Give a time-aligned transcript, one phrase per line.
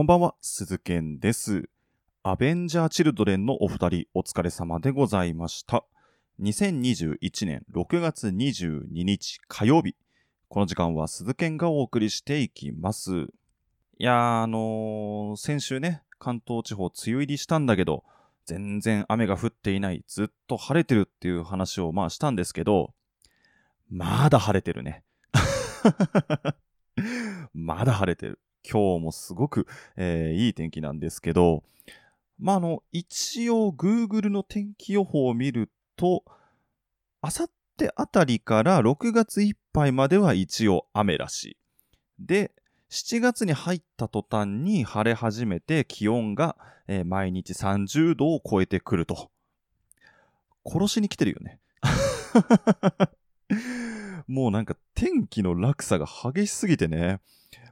[0.00, 1.68] こんばんは、鈴健です。
[2.22, 5.84] アベンジャーチルドレンのお二人、お疲れ様でございました。
[6.40, 9.96] 2021年6月22日火曜日。
[10.48, 13.26] この時間は鈴健がお送りしていきます。
[13.98, 18.02] いやー、あのー先週ね、関東地方梅雨入りしたんだけど、
[18.46, 22.94] 全然雨が降っていない、ずっと晴れてるっていう話をまあしたんですけど、
[23.90, 25.04] まだ晴れてるね。
[27.52, 28.38] まだ晴れてる。
[28.68, 31.62] 今日もすごく、えーいい天気なんですけど、
[32.38, 36.24] まあ、あの、一応 Google の天気予報を見ると、
[37.20, 41.56] あさってあたりから6月いっぱいまでは一応雨らしい。
[42.18, 42.52] で、
[42.90, 46.56] 7月に入った途端に晴れ始めて気温が、
[46.88, 49.30] えー毎日30度を超えてくると。
[50.66, 51.60] 殺しに来てるよね。
[54.26, 57.20] もうなんか天気の落差が激しすぎてね。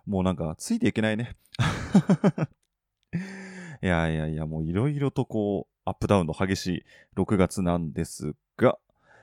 [0.09, 1.37] もうなんかついていけないね。
[3.83, 6.84] いやいやいや、もういろいろとこう、アップダウンの激しい
[7.15, 8.78] 6月なんですが、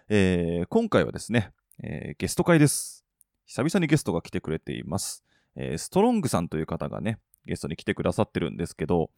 [0.09, 3.03] えー今回はですね、えーゲスト会です。
[3.47, 5.25] 久々にゲストが来てくれています。
[5.55, 9.09] えーストロングさんという方がね、ゲストに来てくださってるんですけど、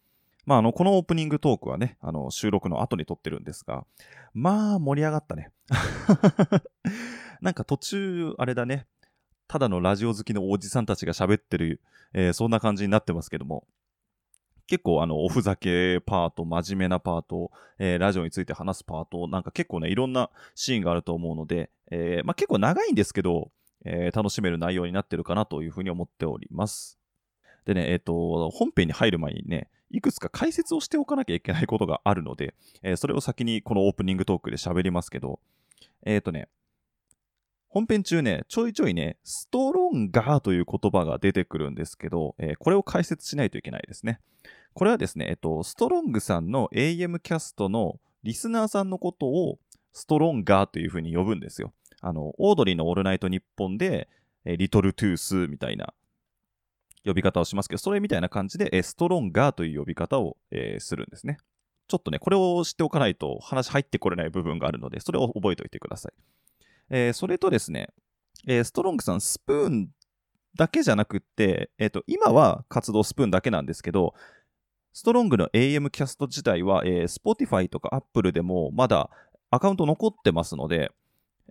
[0.46, 3.84] まあ、あの、このオープニングトークはね、あの、収録の後に撮ってるんですが、
[4.32, 5.52] まあ、盛り上がったね。
[7.42, 8.86] なんか途中、あれだね、
[9.48, 11.80] ただのラジオ好きのおじさんたちが喋ってる、
[12.12, 13.66] えーそんな感じになってますけども、
[14.66, 23.50] 結構あの、おふざけパート、真面目なパート、えーラジオについて話すパート、なんか結構ね、いろんなシーンがあると思うので、えーまあ、結構長いんですけど、
[23.86, 26.98] えー楽しめる内容になってるかなというふうに思っております。
[27.64, 35.40] でね、えっ、と、本編に入る前にね、いくつか解説をしておかなきゃいけないことがあるので、えーそれを先にこのオープニングトークで喋りますけど、
[36.04, 36.48] えっ、とね、
[37.68, 44.20] 本編中ね、ちょいちょいね、ストロンガーという言葉が出てくるんですけど、えーこれを解説しないといけないですね。
[44.72, 49.58] これはですね、えっと、ストロングさんの AM キャストのリスナーさんのことを
[49.92, 51.72] ストロンガーというふうに呼ぶんですよ。
[52.00, 54.08] あの、オードリーのオールナイトニッポンで、
[54.44, 55.92] えーリトルトゥースみたいな
[57.04, 61.36] 呼び方をしますけど、それみたいな感じで、えーストロンガーという呼び方を、えーするんですね。
[61.86, 66.12] ちょっとね、これを知っておかないと話入ってこれない部分があるので、それを覚えておいてください。
[66.90, 67.88] えーそれとですね、
[68.46, 69.88] えーストロングさん、スプーン
[70.56, 74.14] だけじゃなくって、えっ、と、今は活動スプーンだけなんですけど、
[74.92, 79.10] ストロングの AM キャスト自体は、えー Spotify とか Apple でもまだ
[79.50, 80.90] アカウント残ってますので、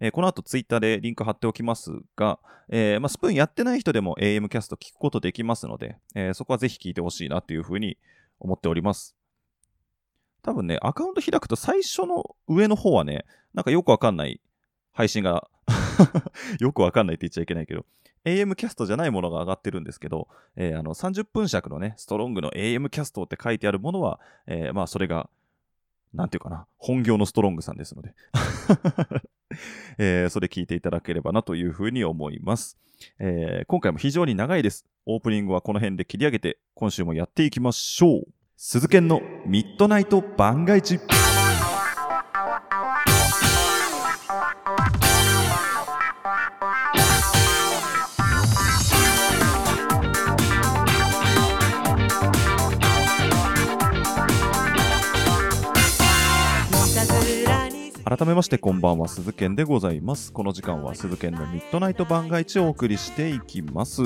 [0.02, 7.98] えーこの後 Twitter でリンク貼っておきますが、えーまあ、スプーンやってない人でも AM キャスト聞くことできますので、えーそこはぜひ聞いてほしいなというふうに
[8.40, 9.16] 思っております。
[10.42, 14.40] 多分ね、アカウント開くと最初の上の方はね、なんかよくわかんない
[14.97, 15.47] 配信が
[16.59, 17.85] よくわかんないって言っちゃいけないけど、
[18.25, 25.30] AM キャストじゃないものが上がってるんですけど、えーあの30分尺のね、ストロングの AM キャストって書いてあるものは、えーまあそれが、
[26.16, 28.16] なんていうかな、本業のストロングさんですので、
[30.00, 32.75] えーそれ聞いていただければなというふうに思います、
[33.19, 34.88] えー今回も非常に長いです。
[35.06, 38.24] オープニングはこの辺で切り上げて、今週もやっていきましょう。
[38.56, 41.27] 鈴研のミッドナイト番外地。
[58.07, 60.31] 改めましてこんばんは鈴研でございます。
[60.31, 64.01] この時間は鈴研のミッドナイト番外地をお送りしていきます。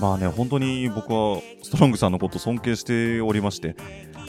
[0.00, 3.74] まあね本当に僕はストロングさんのこと尊敬しておりまして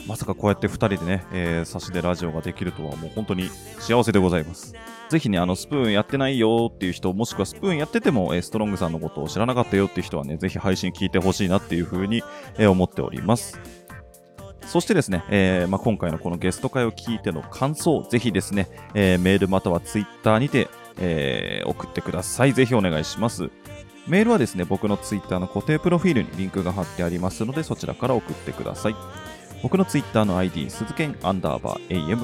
[0.08, 4.74] まさかこうやって2人でね、えー差しでラジオができるとはもう本当に幸せでございます。
[5.08, 12.22] ぜひね、あの、スプーンやってないよっていう人、もしくはスプーンやってても、えーストロングさんのことを知らなかったよっていう人はね、ぜひ配信聞いてほしいなっていうふうに、
[12.58, 13.60] えー思っております。
[14.66, 22.52] そしてですね、えーまあ、今回のこのゲスト会を聞いての感想、ぜひですね、えーメールまたはツイッターにて、えー送ってください。
[22.52, 23.50] ぜひお願いします。
[24.06, 28.94] メールはですね、僕のツイッターの固定プロフィールにリンクが貼ってありますので、そちらから送ってください。
[29.62, 32.18] 僕のツイッターの ID、鈴剣アンダーバー AM、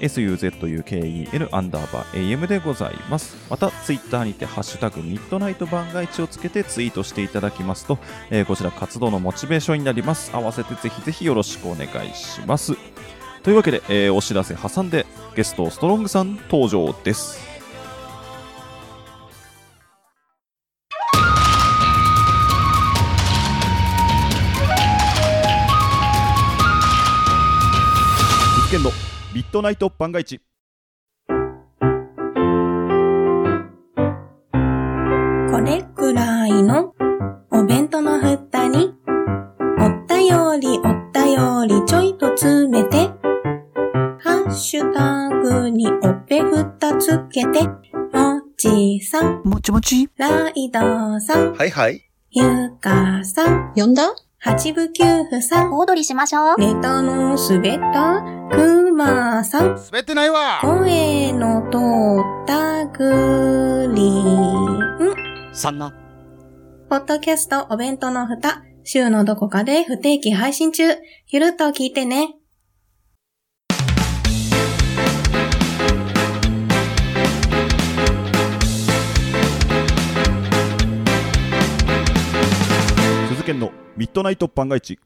[0.00, 3.36] suzuken アンダーバー AM でございます。
[3.50, 7.98] また、ツイッターにて、ハッシュタグミッドナイト番外地をつけてツイートしていただきますと、
[8.30, 10.30] えーこちら活動のモチベーションになります。
[10.32, 12.74] 合わせてぜひぜひよろしくお願いします。
[13.42, 17.40] というわけで、えーお知らせ挟んで、ゲストストロングさん登場です。
[28.70, 28.90] 実験の
[29.36, 30.40] ミッドナイト番外地
[31.28, 31.34] こ
[35.60, 36.94] れくらいの
[37.50, 38.94] お弁当のふたに
[39.78, 43.10] おったよりおったよりちょいと詰めて
[44.24, 50.08] ハッシュタグにおっぺふたつけてもちさんもちもち。
[50.16, 52.10] ライドさんはいはい。
[52.30, 53.74] ゆうかさん。
[53.74, 54.14] 呼んだ？
[54.46, 56.56] 八部九夫さん、小躍りしましょう。
[56.56, 61.78] ネタの滑ったくまさん、滑ってないわ声の通
[62.44, 65.52] ったグリーン。
[65.52, 65.92] さんな。
[66.88, 70.84] ポッドキャストお弁当の蓋、週のどこかで不定期配信中。
[71.26, 72.36] ゆるっと聞いてね。
[83.28, 84.98] 鈴研のミッドナイト番外地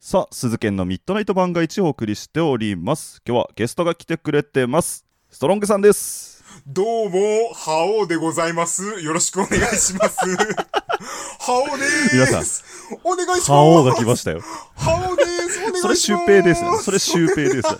[0.00, 9.00] さあ鈴研のミッドナイト番外地をお送りしております今日はゲストが来てくれてますストロングさんですどうも、ハオでございます。
[9.00, 10.16] よろしくお願いします。
[11.38, 11.84] ハオで。
[12.12, 13.50] 皆さんお願いします。
[13.52, 14.40] 覇王が来ましたよ
[14.74, 15.30] ハオでーす。
[15.30, 15.82] お願いします。
[15.82, 17.78] それシュウペイですよそれシュウペイですよ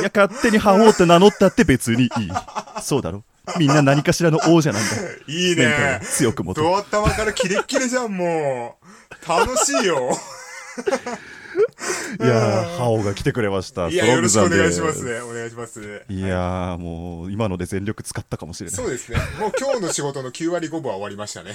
[0.00, 2.10] いや勝手に覇王って名乗ったって別にいい
[2.82, 3.24] そうだろ
[3.58, 4.88] みんな何かしらの王者なんだ
[5.28, 6.00] いいね。
[6.02, 9.28] 強く持てドア頭からキレッキレじゃん、もう。
[9.28, 10.16] 楽しいよ。
[12.20, 15.20] いやー覇王が来てくれましたいや、よろしくお願いしますね。
[15.20, 15.80] お願いします。
[16.08, 19.18] いやーもう今ので全力使ったかもしれないそうですね。
[19.38, 21.54] もう今日の仕事の9割5分は終わりましたね。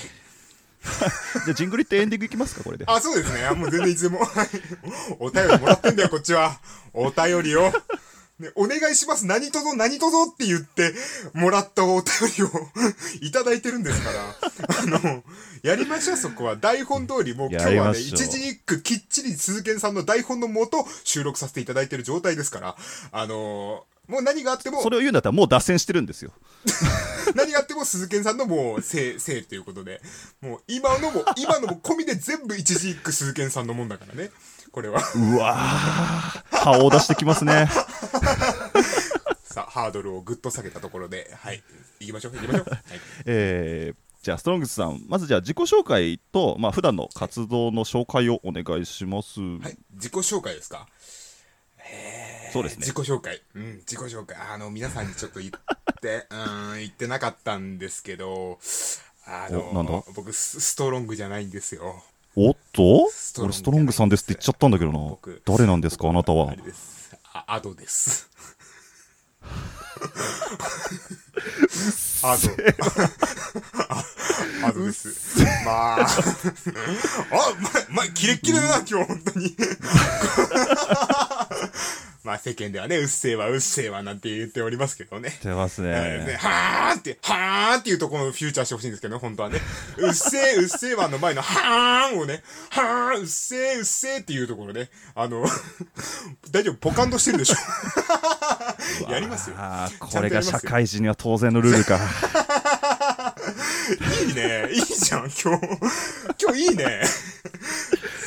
[0.79, 3.45] じゃあジングリってエンディングいきますかこれであ、そうですね。
[3.45, 4.19] あもう全然いつでも。
[4.23, 4.47] はい
[5.19, 6.59] お便りもらってんだよ、こっちは。
[6.93, 7.73] お便りを。
[8.39, 9.25] ね、お願いします。
[9.25, 10.93] 何とぞ何とぞって言って
[11.33, 12.05] もらったお便
[12.37, 12.49] りを
[13.21, 14.35] いただいてるんですから。
[14.79, 15.23] あの、
[15.61, 16.55] やりましょう、そこは。
[16.55, 22.77] 台本通り、もう今日はね、一字一句きっちり鈴賢さんの台本のもと収録させていただいてる状態ですから。
[23.11, 26.31] あのもう何があってもそ、れを言うんだったらもう脱線してるんですよ
[27.35, 30.01] 何があっても鈴賢さんのもうせい、せいということで、
[30.41, 34.31] もう今のも、今のも込みで全部一字一句鈴賢さんのもんだからね。
[34.71, 35.01] これは。
[35.15, 37.67] うわー覇王出してきますね
[39.43, 41.63] さあ、ハードルをぐっと下げたところで、はい。
[41.99, 42.69] 行きましょう、行きましょう。
[42.69, 42.81] はい。
[43.25, 50.87] えーじゃあストロングスさんまずじゃあ自己紹介とまあ普段の活動の紹介をお願いします、はい、自己紹介ですか？
[52.51, 53.41] そうですね自己紹介。
[53.55, 54.35] うん、自己紹介。
[54.35, 55.51] あの、皆さんにちょっと言っ
[56.01, 56.35] て、 う
[56.75, 58.59] ん、言ってなかったんですけど、
[59.25, 62.03] あの、僕ス、ストロングじゃないんですよ。
[62.35, 63.09] おっと？
[63.43, 64.99] 俺ストロングさんですって言っちゃったんだけどな。
[64.99, 66.09] 僕誰なんですか？
[66.09, 66.53] あなたは。
[67.47, 68.29] アドです。
[72.21, 72.49] アド。
[73.89, 74.05] あ
[74.67, 75.09] アドです。
[75.65, 76.05] まあ、あ、
[77.89, 79.55] ま、ま、キレッキレだな、今日、本当に。
[82.23, 85.39] まあ、世間ではね、うっせぇわ、うっせぇわ、なんて言っておりますけどね。
[85.41, 89.59] 出ますねねはーんって、はーんっていうところをフューチャーしてほしいんですけどね、本当はね。
[89.97, 95.43] うっせー、 うっせーわの前のはーんをね、はーん、うっせー、うっせーっていうところね、あの、
[96.51, 97.55] 大丈夫、ポカンとしてるでしょ。
[99.09, 99.55] やりますよ。
[99.99, 101.99] これが社会人には当然のルールか
[104.27, 105.41] いいね、いいじゃん、今日。
[106.43, 107.01] 今日いいね。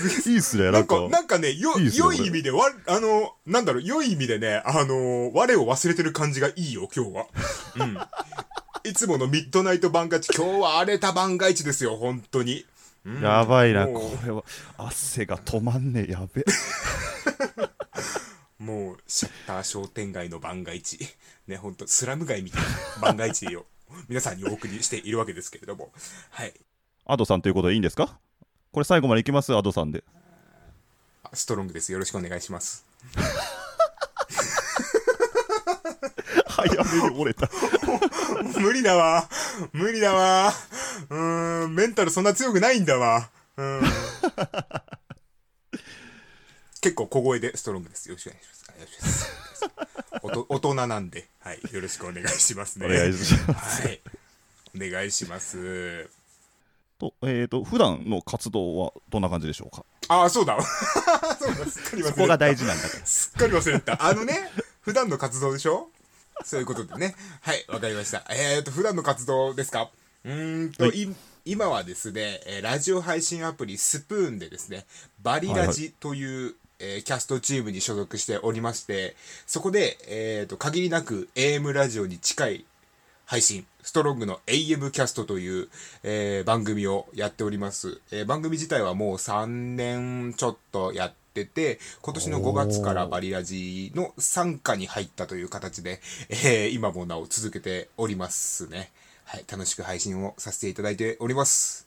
[0.26, 7.26] いいっすねななんんかか、なんかね、よ、いいね良い意味で、わ、あの、なんだろう、良い意味でね、あの、我を忘れてる感じがいいよ、今日は。
[7.76, 7.98] うん。
[8.84, 12.66] いつものミッドナイト番外地、今日は荒れた番外地ですよ、本当に。
[13.04, 14.44] うんやばいなこれは
[14.78, 16.44] 汗が止まんねえやべ
[18.62, 20.98] もう、シャッター商店街の番外地。
[21.48, 22.68] ね、ほんと、スラム街みたいな
[23.00, 23.66] 番外地を、
[24.08, 25.90] 皆さんにお送りしているわけですけれども。
[26.30, 26.54] はい。
[27.04, 28.18] アドさんということでいいんですか？
[28.70, 29.54] これ最後までいきます？
[29.54, 30.04] アドさんで
[31.24, 31.90] あストロングです。
[31.92, 32.86] よろしくお願いします。
[36.46, 37.50] 早めに折れた
[38.60, 39.28] 無理だわ。
[39.72, 40.52] 無理だわ。
[41.10, 43.28] うーん、メンタルそんな強くないんだわ。
[43.56, 43.82] うーん。
[46.82, 48.08] 結構小声でストロングです。
[48.08, 48.64] よろしくお願いします。
[48.74, 49.30] お願いします。
[50.22, 51.60] おと 大人なんで、はい。
[51.72, 52.86] よろしくお願いしますね。
[52.86, 54.00] お願いしますはい。
[54.76, 56.10] お願いします。
[56.98, 59.84] とえー、と普段の活動はどんな感じでしょうか？
[60.08, 60.58] ああ、そうだ。
[61.38, 62.08] そうだ、すっかり忘れてた。
[62.08, 64.04] そこが大事なんだからすっかり忘れてた。
[64.04, 65.88] あのね、普段の活動でしょ？
[66.44, 67.14] そういうことでね。
[67.42, 68.24] はい、わかりました。
[68.30, 69.90] えーと、普段の活動ですか？
[70.24, 74.86] うーんと、はいい今はですね、えーラジオ配信アプリスプーンでですね、
[75.22, 82.64] バリラジという、えーキャストチームに所属しておりまして、そこで、えーと、限りなく AM ラジオに近い
[83.24, 85.68] 配信、ストロングの AM キャストという、
[86.02, 98.90] えー番組をやっております、えー番組自体はもう3年ちょっとやってて、今年の5月からバリラジの参加に入ったという形で、えー今もなお続けておりますね。
[99.24, 101.86] はい、楽しく配信をさせていただいております。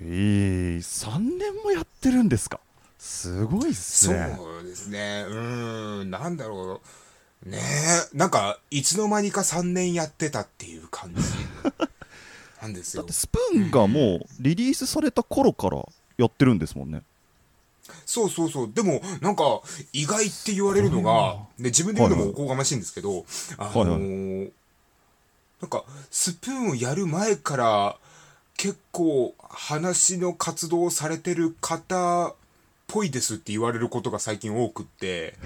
[0.00, 2.58] えー、3年もやってるんですか？
[3.02, 5.24] すごいっすそうねですね。
[5.28, 6.80] うーん、なんだろ
[7.44, 7.48] う。
[7.48, 11.20] ねえ、なんか、いつの間にか3年やってたっていう感じ
[12.62, 13.12] なんですよだって。
[13.12, 15.84] スプーンがもうリリースされた頃から
[16.16, 17.02] やってるんですもんね
[18.06, 18.72] そうそうそう。
[18.72, 23.26] でも、なんか、意外って言われるのが、で自分で言うのもおこがましいんですけど、
[23.58, 24.52] あのーはい
[25.60, 27.96] なんか、スプーンをやる前から、
[28.56, 32.34] 結構、話の活動をされてる方っ
[32.86, 35.34] ぽいですって言われることが最近多くって、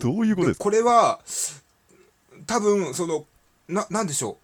[0.00, 0.64] どういうことですか？
[0.64, 1.20] これは、
[2.46, 3.24] 多分、その、
[3.68, 4.36] な、なんでしょう？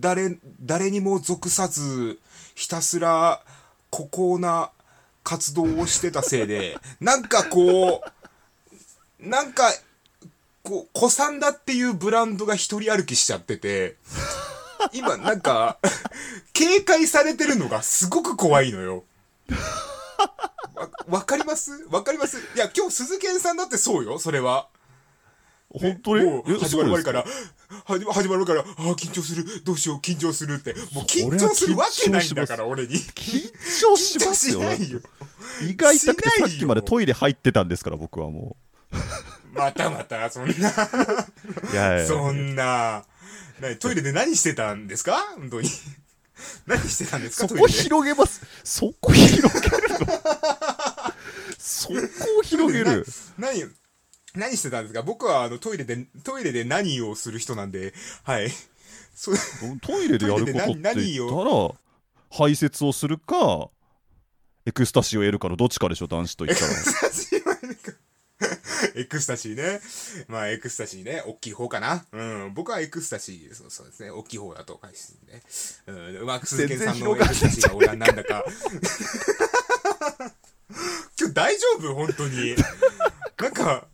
[0.00, 2.18] 誰、誰にも属さず、
[2.54, 3.42] ひたすら、
[3.90, 4.70] 孤高な
[5.24, 9.72] 活動をしてたせいで、 なんかこう、なんか、
[10.62, 13.96] こう、古参だっていうブランドが一人歩きしちゃってて、
[14.92, 15.78] 今なんか、
[16.52, 19.04] 警戒されてるのがすごく怖いのよ。
[20.74, 21.86] わ、わかります？
[21.90, 22.38] わかります？
[22.38, 24.68] いや、今日鈴賢さんだってそうよ、それは。
[25.72, 26.24] 本当に？
[26.24, 27.12] もうえ始まる前か？
[27.12, 27.24] ら。
[27.84, 30.74] 始ま始まる前から、ああ、緊張する、どうしよう、緊張するって。
[30.92, 32.94] もう緊張するわけないんだから、俺に。
[32.94, 35.00] 緊張しますよ緊張しないよ。
[35.68, 38.56] 胃が痛くてさっきまでトイレ入ってたんですから僕はも
[39.52, 40.56] またまた、そんな、う
[41.72, 42.06] いやいや。
[42.06, 43.04] そんな、
[43.60, 45.16] なトイレで何してたんですか？
[45.36, 45.68] 本当に。
[46.66, 47.66] 何してたんですかそこ。
[47.66, 48.40] 広げます。
[48.64, 49.98] そこ広げるの？
[51.58, 51.94] そこ
[52.38, 53.06] を広げる。
[53.38, 53.64] 何、
[54.34, 55.02] 何してたんですか？
[55.02, 58.50] 僕はあのトイレで、トイレで何をする人なんで、はい。
[59.82, 60.94] トイレでやることって言ったら
[62.30, 63.68] 排泄をするか
[64.64, 66.72] エクスタシーを得るかのどっちかでしょ男子と言ったら。
[66.72, 67.96] エクスタシー
[69.54, 69.80] ね。
[70.28, 71.22] まあ、エクスタシーね。
[71.26, 72.04] 大きい方かな。
[72.12, 72.54] うん。
[72.54, 74.10] 僕はエクスタシー、そうそうですね。
[74.10, 75.42] 大きい方だと返すんで。
[75.86, 76.16] うん。
[76.22, 78.44] うまく鈴木さんのエクスタシーが俺はなんだか。
[81.18, 81.94] 今日大丈夫？
[81.94, 82.56] 本当に。
[83.38, 83.86] なんか、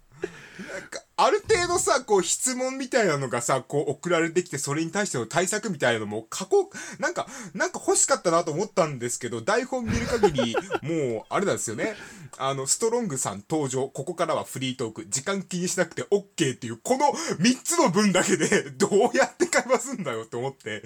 [1.18, 6.68] ある程度さ、こう質問みたいなのがさ、こう送られてきて、それに対しての対策みたいなのも、過去、
[6.98, 10.54] なんか、なんか欲しかったなと思ったんですけど、台本見る限り、
[11.14, 11.96] もう、あれなんですよね。
[12.36, 17.06] あの、ストロングさん登場、ここからはフリートーク、時間気にしなくて OK っていう、この
[17.38, 20.82] 3つの分だけで、 どうやって会話すんだよって思って。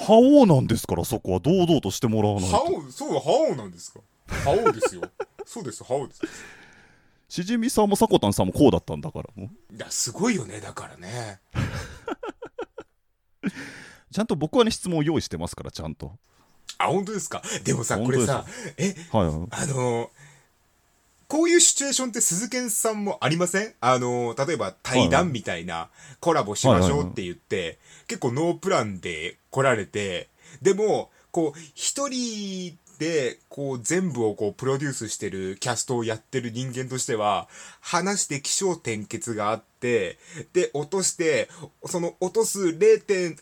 [0.00, 4.00] 覇王なんですからそこは堂々としてもらわないと覇王、そう、覇王なんですか？
[4.44, 5.02] 覇王ですよ。
[5.46, 6.20] そうです、覇王です。
[7.30, 9.74] しじみさんもさこたんさんもこうだったんだからもう。
[9.74, 11.38] いや、すごいよね、だからね。
[14.12, 16.18] ちゃんと僕はね質問を用意してますからちゃんと。
[16.78, 17.40] あ、本当ですか？
[17.62, 18.44] でもさ、これさ、
[18.76, 19.48] え、はいはい。
[19.52, 20.10] あの
[21.28, 23.74] こういうシチュエーションって鈴賢さんもありません？
[23.80, 30.28] あの例えば対談みたいなコラボしましょうって言って、結構ノープランで来られて、
[30.62, 37.48] でも、こう、一人で、こう、全部をこう、プロデュースしてるキャストをやってる人間としては、
[37.80, 40.18] 話して気象転結があって、
[40.52, 41.48] で、落として、
[41.86, 43.00] その落とす 0.
[43.02, 43.38] 点、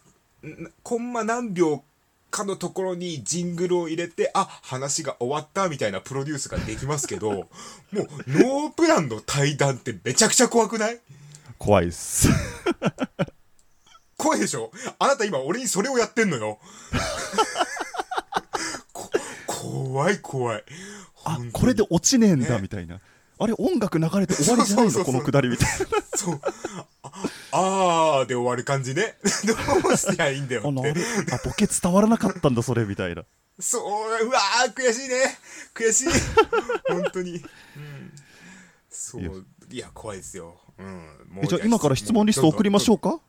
[0.84, 1.82] コンマ何秒
[2.30, 7.30] かのところにジングルを入れて、あ、話が終わったみたいなプロデュースができますけど、
[7.90, 11.00] もうノープランの対談ってめちゃくちゃ怖くない？
[11.58, 12.28] 怖いっす
[14.16, 14.70] 怖いでしょ？
[15.00, 16.60] あなた今俺にそれをやってんのよ。
[19.68, 20.64] こ怖い怖い。
[21.24, 23.00] あこれで落ちねえんだねみたいな
[23.40, 25.68] あれ音楽流れて終わりじゃないのこのくだりみたい
[26.14, 26.40] そう。
[27.02, 27.10] あ
[27.52, 29.16] あーで終わる感じね。
[29.82, 30.70] どうしたらいいんだよって。
[30.72, 30.84] なあ
[31.36, 33.24] あボケ伝わらなかったんだそれみたいな
[33.60, 35.38] そう、うわー悔しいね。
[35.74, 36.08] 悔しい。
[36.88, 37.36] 本当に。
[37.76, 38.12] うん。
[38.90, 39.44] そいやう。
[39.70, 40.56] いや、怖いですよ。
[40.78, 40.86] うん。
[41.30, 43.20] もえじゃあ今から質問リスト送りましょうか？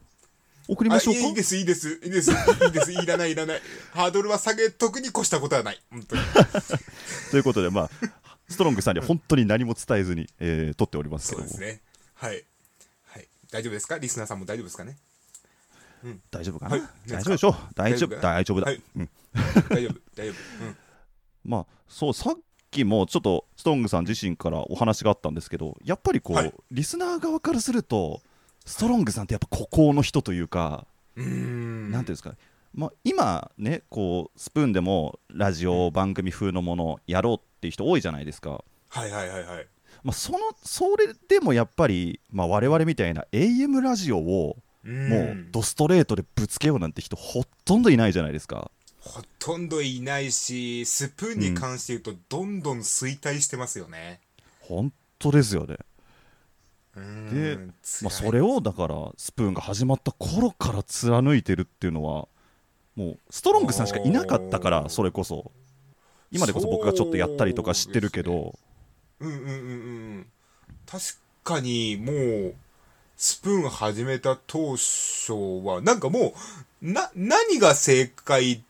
[0.72, 1.20] 送りましょうか？
[1.22, 2.34] あいいです、いいです、いいです、い
[2.70, 3.62] いです、いらない、いらない。
[3.92, 5.82] ハードルは下げ、特に越したことはない。
[5.90, 6.22] 本当に。
[7.32, 7.90] ということでまあ
[8.48, 11.48] ストロングさんには本当に何も伝えずに、えー撮っておりますけども。
[11.50, 11.82] そうですね。
[12.14, 12.46] はい。
[13.06, 13.28] はい。
[13.52, 13.98] 大丈夫ですか？
[13.98, 14.98] リスナーさんも大丈夫ですかね？
[16.32, 16.82] 大丈夫かな、はい。
[17.08, 17.56] 大丈夫でしょう。
[17.76, 18.82] 大丈夫大大丈夫だ、はい。
[18.96, 19.10] うん、
[19.70, 20.66] 大丈夫、大丈夫。
[20.66, 20.78] うん。
[21.46, 22.38] まあそうさっ
[22.72, 26.54] きもちょっとストロングさん自身からお話があったんですけどやっぱりこう、はい。
[26.72, 28.22] リスナー側からすると
[28.70, 30.86] ストロングさんってやっぱ孤高の人というか。
[31.16, 32.36] なんていうんですか、
[32.74, 39.68] まあ、今ねこうスプーンでもラジオ番組風のものをやろうっていう人多いじゃないですか、はいはいはいはい。
[40.04, 48.72] まあ、そのそれでもやっぱり、まあ、我々みたいな AM ラジオをももうドストレートでぶつけようなんて人ほとんどいないじゃないですか。
[49.00, 54.20] ほとんどいないし、スプーンに関して言うと、どんどん衰退してますよね。
[54.62, 55.78] 本当ですよね。
[56.96, 57.58] で
[58.02, 62.28] まあ、それをだからスプーンが始まった頃から貫いてるっていうのは
[62.96, 65.52] もうストロングさんしかいなかったからそれこそ。
[66.32, 68.58] 今でこそ僕がちょっとやったりとか知ってるけど。
[69.20, 69.52] うんうんうんう
[70.20, 70.26] ん。
[70.86, 71.04] 確
[71.44, 72.56] かにもう、
[73.18, 75.34] スプーン始めた当初
[75.66, 76.34] は、なんかも
[76.82, 78.64] う、な、何が正解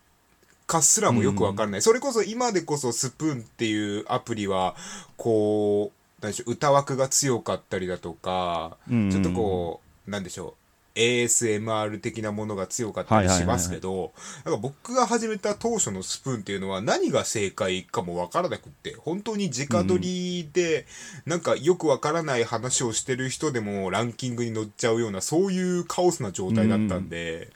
[0.66, 1.82] かすらもよくわかんない。
[1.82, 4.76] それこそ今でこそスプーンっていうアプリは、
[5.18, 10.56] こう、なんでしょう、歌枠が強かったりだとか、うんちょっとこう、なんでしょ
[10.96, 14.12] う、ASMR 的なものが強かったりしますけど、
[14.44, 20.86] なんか僕が始めた当初のスプーンっていうのは何が正解かもわからなくって、本当に直撮りで、
[21.26, 27.50] なんかよくわからない話をしてる人でもランキングに乗っちゃうような、そういうカオスな状態だったんで、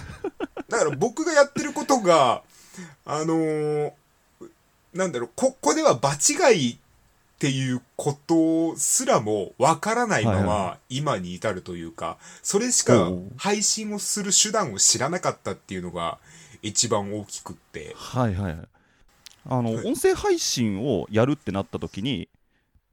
[0.68, 2.42] だから僕がやってることが、
[3.06, 3.92] あのー
[4.94, 6.78] なんだろう、ここでは場違い
[7.44, 16.16] っていうことすらもわからないまま今に至るというか、それしか配信をする手段を知らなかったっていうのが
[16.62, 17.92] 一番大きくって。
[17.94, 18.68] はいはいはい。
[19.46, 22.30] あの、はい音声配信をやるってなった時に、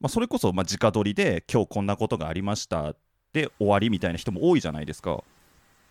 [0.02, 2.94] まあ、それこそまあ直撮りで今日こんなことがありました
[3.32, 5.24] で終わりみたいな人も多いじゃないですか。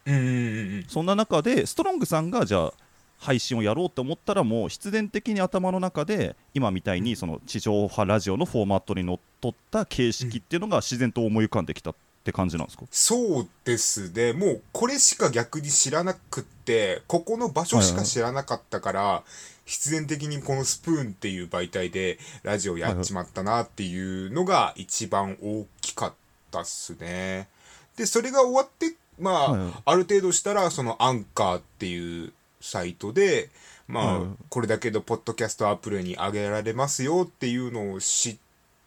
[0.05, 0.33] うんうんうんう
[0.81, 0.85] ん。
[0.87, 2.73] そんな中でストロングさんがじゃあ
[3.21, 14.33] 配信をやろうと思ったらもう必然的に頭の中で今みたいにその地上波ラジオのフォーマットにのっとった形式っていうのが自然と思い浮かんできたって感じなんですか、そうですね。
[14.33, 19.23] もうこれしか逆に知らなくって、ここの場所しか知らなかったから、
[19.65, 26.15] 必然的にこのスプーンっていう媒体でラジオやっちまったなっていうのが一番大きかっ
[26.51, 27.49] たっすね。
[27.97, 33.51] で、それが終わって、まあ、はいはいある程度したら、そのアンカーっていうサイトで、
[33.89, 38.39] まあ、はいこれだけのポッドキャストアプリに上げられますよっていうのを知っ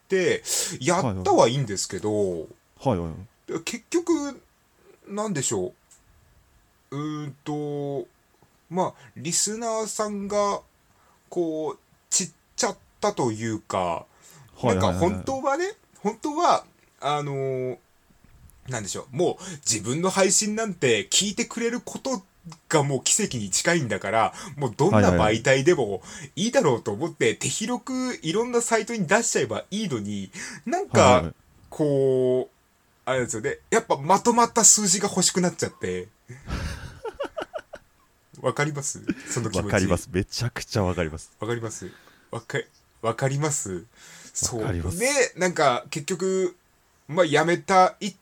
[0.08, 0.42] て、
[0.80, 2.46] やったはいいんですけど、は
[2.86, 2.98] いはい。
[2.98, 4.40] はい結局、
[5.06, 5.74] なんでしょ
[6.90, 6.96] う？
[6.96, 8.08] うーんと、
[8.70, 10.62] まあ、リスナーさんが、
[11.28, 14.06] こう、ちっちゃったというか、
[14.62, 16.64] なんか本当はね、本当は、
[17.00, 17.78] あのー
[18.70, 22.22] なんでしょう、もう自分の配信なんて聞いてくれること
[22.68, 26.02] がもう奇跡に近いんだから、もうどんな媒体でも
[26.36, 30.30] いいだろうと思って手広くいろんなサイトに出しちゃえばいいのに、
[30.66, 31.32] なんか、
[31.70, 32.54] こう、
[33.06, 33.58] あれですよね。
[33.70, 36.08] やっぱまとまった数字が欲しくなっちゃって。
[38.40, 39.02] わかります？
[39.30, 39.64] その気持ち。
[39.64, 39.96] わかりま。
[39.96, 41.90] すめちゃくちゃわかりますわかります？
[42.30, 42.58] わか、
[43.00, 43.84] わかります？
[44.34, 44.60] そう。
[44.60, 46.56] わかりますで、なんか結局、
[47.08, 48.12] まあやめた、い、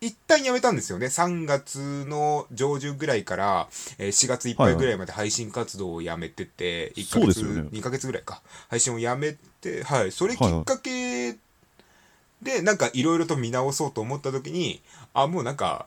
[0.00, 1.06] 一旦やめたんですよね。
[1.06, 8.42] 3月の上旬ぐらいから、えー4月いっぱいぐらいまで配信活動をやめてて、1ヶ月、ね2ヶ月ぐらいか。
[8.68, 10.12] 配信をやめて、はい。
[10.12, 11.36] それきっかけ
[12.42, 14.80] で、なんかいろいろと見直そうと思った時に、
[15.14, 15.86] あ、もうなんか、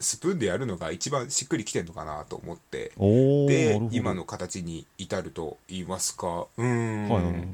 [0.00, 2.92] スプーンでやるのが一番しっくりきてんのかなと思って、
[3.48, 7.48] で、今の形に至ると言いますか、うーん、はい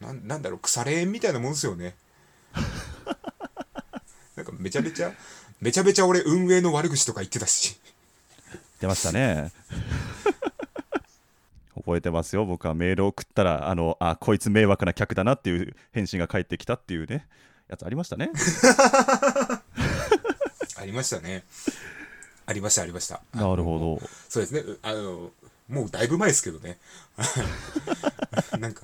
[0.00, 1.94] なんなんだろう、腐れ縁みたいなもんですよね。
[4.50, 5.12] かめちゃめちゃ、
[5.60, 7.78] めちゃめちゃ俺運営の悪口とか言ってたし。
[8.80, 9.52] 出ましたね
[11.76, 17.26] 覚えてますよ僕はメールを送ったらあのあこいつ迷惑な客だなっていう返信が返ってきたっていうね
[17.68, 18.30] やつありましたね
[20.80, 21.44] ありましたね。
[22.46, 23.20] ありました、ありました。
[23.34, 24.60] なるほどそうですね。
[24.60, 25.30] うあの、
[25.68, 26.78] もうだいぶ前ですけどね。
[28.58, 28.82] なんか、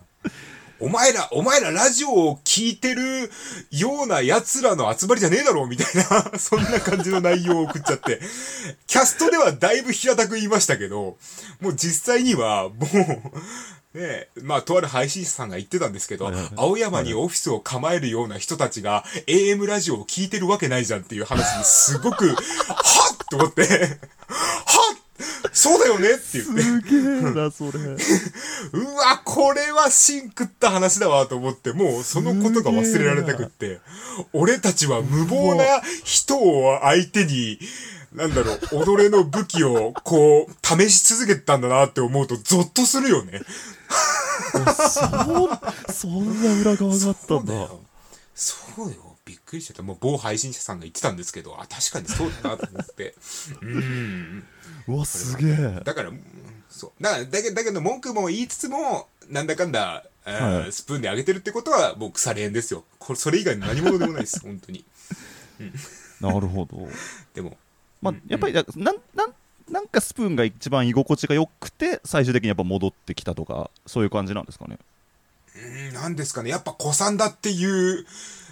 [0.81, 3.31] お前ら、お前らラジオを聞いてる
[3.71, 5.87] ような奴らの集まりじゃねえだろみたい
[6.33, 8.21] な、 そんな感じの内容を送っちゃって。
[8.87, 11.17] キャストではだいぶ平たく言いましたけど、
[11.61, 12.75] もう実際には、も
[13.95, 23.67] う、ねえ、まあ、とある配信者さんが言ってたんですけど、青山にオフィスを構えるような人たちが AM ラジオを聞いてるわけないじゃんっていう話にすごく、はっと思って、は
[24.86, 24.86] っ
[25.53, 26.63] そうだよねって言って。
[26.63, 27.01] すげえ
[27.33, 33.81] なそれうわ、これは芯食った話だわと思って、もうそのことが忘れられなくって、
[34.33, 35.65] 俺たちは無謀な
[36.05, 37.59] 人を相手に、
[38.15, 43.41] なんだろう、己の武器をこう、試し続けてたんだなって思うとゾッとするよね。
[44.89, 47.81] そうそんな裏側があったんだよ。
[48.35, 49.06] そうよ。
[49.47, 49.83] くりしちゃった。
[49.83, 53.15] もう某配信者さんが言ってたんですけど、あ、確かにそうだなと思って。
[53.63, 54.45] うん。
[54.89, 56.23] うわすげえだから、うん
[56.69, 57.03] そう。
[57.03, 62.85] だから、だけだけど文句も言いつつも、なんだかんだ、はいスプーンであげてるってことは、もう腐れ縁ですよ。
[62.99, 64.85] これ、それ以外の何者でもないです、 本当に。
[66.21, 66.89] なるほど
[67.35, 67.57] でも、
[68.03, 68.65] まあやっぱりなん
[69.15, 69.35] なん
[69.71, 74.79] なんかスプーンが一番居心地が良くて最終的にやっぱ戻ってきたとかそういう感じなんですかね
[75.57, 76.51] うん、なんですかね。
[76.51, 78.05] やっぱ、子さんだっていう、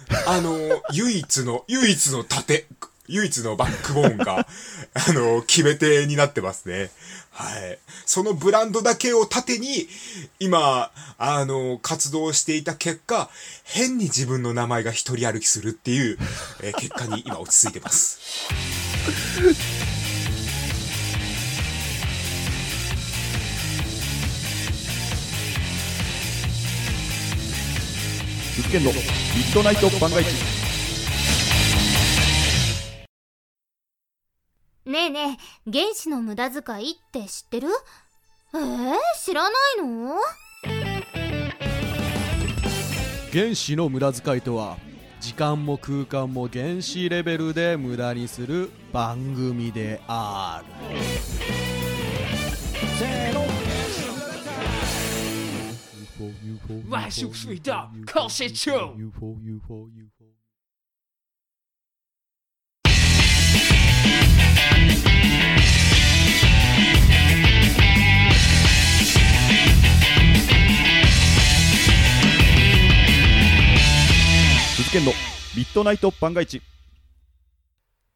[0.27, 2.67] あの、唯一の、唯一の盾。
[3.07, 4.47] 唯一のバックボーンが、
[4.93, 6.89] あの、決め手になってますね。
[7.31, 7.77] はい。
[8.05, 9.87] そのブランドだけを盾に、
[10.39, 13.29] 今、あの、活動していた結果、
[13.63, 16.17] 変に自分の名前が一人歩きするっていう、
[16.61, 18.19] え結果に今落ち着いてます。
[28.55, 30.27] 鈴研のミッドナイト番外地
[34.85, 37.67] ねえねえ、原子の無駄遣いって知ってる？
[38.53, 39.51] えー、知らない
[39.85, 40.15] の？
[43.33, 44.77] 原子の無駄遣いとは
[45.19, 50.71] 時間も空間も原子レベルで無駄にする番組である
[56.89, 60.25] 万事水道靠谁救 UFO UFO UFO
[74.75, 75.11] 鈴研の
[75.55, 76.61] ミッドナイト番外地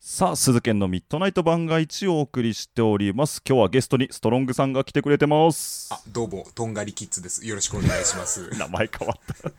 [0.01, 7.45] さあ鈴研のミッドナイト番外地をお送りしております今日はゲストにストロングさんが来てくれてますあ、どうも、とんがりキッズです。
[7.45, 8.49] よろしくお願いします。
[8.57, 9.51] 名前変わった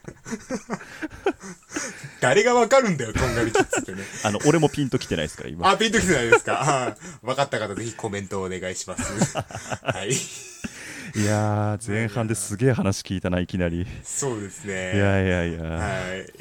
[2.23, 3.99] 誰がわかるんだよ、とんがりキッズってね。
[4.25, 6.55] あの俺もピンときてないですから今あ、ピンときてないですか？
[6.57, 9.37] はいわかった方ぜひコメントをお願いします。
[9.37, 10.11] はい。
[11.17, 14.97] いやー前半ですげえ話聞いたないきなりいそうですね。
[14.97, 15.89] やいやいや、は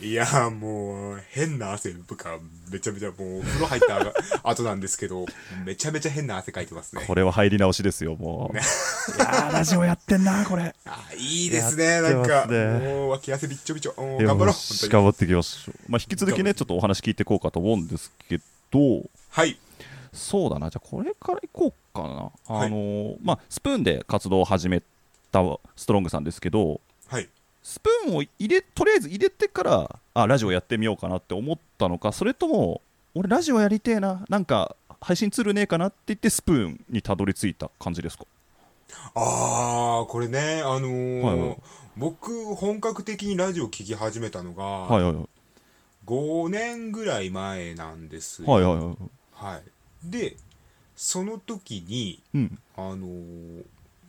[0.01, 0.08] い。
[0.08, 2.38] いや、もう、変な汗ぶか、
[2.71, 5.25] めちゃめちゃもう、風呂入った後なんですけど、
[5.65, 7.03] めちゃめちゃ変な汗かいてますね。
[7.08, 13.93] これは入り直しですよもういやーラジオやってんなこれあ、いいですね、なんか、もう、脇汗びっちょびちょ。
[13.97, 14.53] お頑張ろう、よ本当に。
[14.53, 18.39] し頑張っていきましょう、まあ、引き続きねちょっとお話聞いていこうかと思うんですけ
[18.71, 19.58] どはい。
[20.13, 20.69] そうだな。
[20.69, 22.08] じゃあこれからいこうかな。
[22.56, 22.67] はい。
[22.67, 24.82] あのーまあスプーンで活動を始め
[25.32, 25.41] た
[25.76, 27.30] ストロングさんですけどはい。
[27.63, 32.12] スプーンを入れとりあえず入れてからあラジオやってみようかなって思ったのか。
[32.12, 32.82] それとも
[33.15, 34.24] 俺ラジオやりてえな。
[34.30, 38.26] なんか配信ツールねえかなって言ってスプーンにたどり着いた感じですか？
[39.15, 41.58] あー、これね、あのーはいはい。
[41.98, 45.26] 僕、本格的にラジオ聞き始めたのが、はいはいはい。
[46.06, 48.48] 5年ぐらい前なんですよ。
[48.52, 48.86] はいはいはい。
[49.34, 49.63] はい。
[50.04, 50.36] で、
[50.96, 52.60] その時に、うん。
[52.76, 53.64] あのー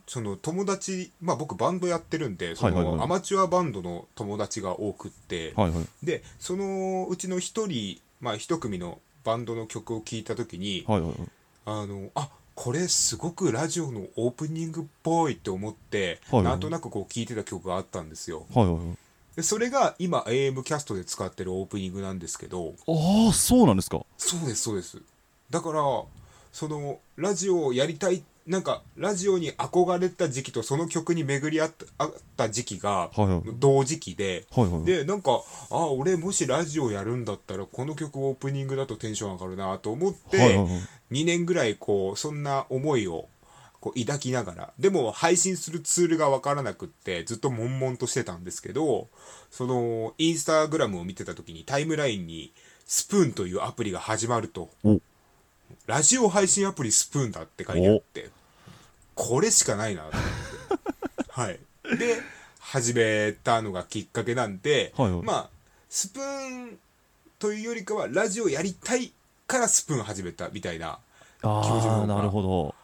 [0.07, 3.03] その友達、まあ僕バンドやってるんで、そのはいはいはい。
[3.05, 5.85] アマチュアバンドの友達が多くって、はいはい。
[6.03, 11.17] で、そのうちの一人、まあ一組のバンドの曲を聴いた時に、はいはいはい。
[11.65, 16.43] あの、あ、これすごくラジオのオープニングっぽいって思って、はいはい。
[16.43, 18.45] なんとなくこう聴いてた曲があったんですよ。
[18.53, 18.97] はいはいはい。
[19.37, 24.01] でそれが今 AM キャストで使ってるオープニングなんですけど、ああそうなんですか。
[24.17, 24.97] そうですそうです
[25.51, 25.81] だから
[26.51, 31.71] そのラジオをやりたいなんかラジオに憧れた時期とその曲に巡り合っ
[32.35, 33.11] た時期が
[33.59, 40.67] 同時期で、はいはいでなんかあ俺もしラジオやるんだったらこの曲オープニングだとテンション上がるなと思って、はいはいはい。
[41.11, 43.27] 2年ぐらいこうそんな思いを
[43.79, 49.07] こう抱きながらでも配信するツールが分からなくってずっと悶々としてたんですけど
[49.49, 52.53] そのインスタグラムを見てた時にタイムラインに
[52.85, 54.69] スプーンというアプリが始まると。
[54.83, 54.99] お
[55.85, 58.29] ラジオ配信アプリスプーンだって書いてあって
[59.15, 61.31] これしかないなと思って。
[61.31, 61.59] はい。
[61.97, 62.21] で
[62.59, 65.21] 始めたのがきっかけなんで、はいはい。
[65.21, 65.49] まあ
[65.89, 66.79] スプーン
[67.37, 69.11] というよりかはラジオやりたい
[69.47, 70.99] からスプーン始めたみたいな
[71.41, 72.75] 気持ちるほど。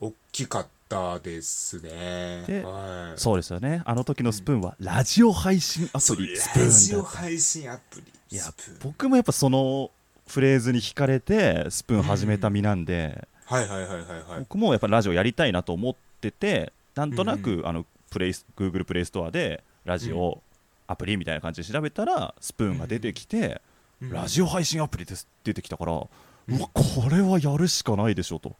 [0.00, 2.44] 大きかったですね。
[2.46, 3.82] ではい、そうですよね。
[3.84, 6.36] あの時のスプーンはラジオ配信アプリ。
[6.36, 8.04] スプラジオ配信アプリ。
[8.30, 8.44] いや
[8.82, 9.90] 僕もやっぱその
[10.26, 14.38] フレーズに惹かれてスプーン始めた身なんで、はいはいはいはいはい。
[14.40, 20.42] 僕もやっぱラジオやりたいなと思っててなんとなく、うあのプレイス Google プレイストアでラジオ
[20.86, 23.60] アプリみたいな感じで調べたらスプーンが出てきて、
[24.02, 28.54] うんラジオ配信アプリです出てきたから、うわこれはやるしかないでしょと。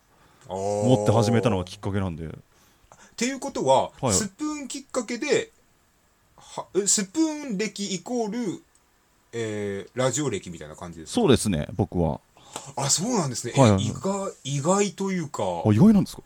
[0.48, 2.27] 思思って始めたのがきっかけなんで。
[2.27, 2.31] っ
[3.16, 4.12] ていうことは、はい。
[4.14, 5.50] スプーンきっかけで
[6.37, 8.62] はえスプーン歴イコール、
[9.35, 11.14] えーラジオ歴みたいな感じですか？
[11.20, 12.20] そうですね僕は。
[12.77, 13.70] あそうなんですね、えはい。
[13.73, 15.42] はいはい意外意外というか。
[15.66, 16.23] あ意外なんですか？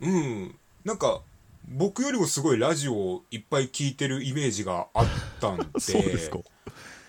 [0.00, 0.54] うん。
[0.84, 1.20] なんか
[1.68, 5.06] 僕よりもすごいラジオをいっぱい聞いてるイメージがあっ
[5.40, 5.64] たんで。
[5.78, 6.38] そうですか。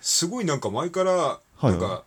[0.02, 2.04] すごいなんか前からはいなんか、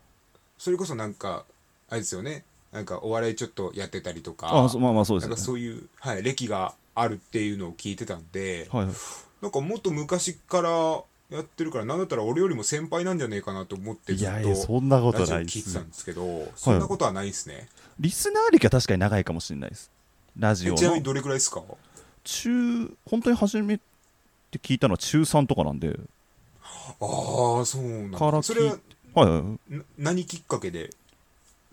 [0.59, 1.45] それこそなんか
[1.89, 2.45] あれですよね。
[2.73, 4.49] なんかお笑いちょっとやってたりとか。
[4.65, 5.37] あそまあまあそうですよね。
[5.37, 8.95] なんかそういう、はい、歴があるっていうのを聞いてたんで、はいはい。
[9.43, 15.81] なんかもっと昔からやってるからなんだったら俺よりも先輩なんじゃねえかなと思ってずっといやいや、そんなことない聞いてた。
[15.81, 19.91] んですけどそんなことはないですね、リスナー歴は確かに長いかもしれないです。
[20.39, 21.63] ラジオちなみにどれくらいですか？
[22.25, 23.85] 中、本当に初めて
[24.59, 25.99] 聞いたのは中3とかなんで、
[27.01, 28.77] ああそうなんからだそれは
[29.15, 29.75] はいはいはい。
[29.77, 30.91] な何きっかけで、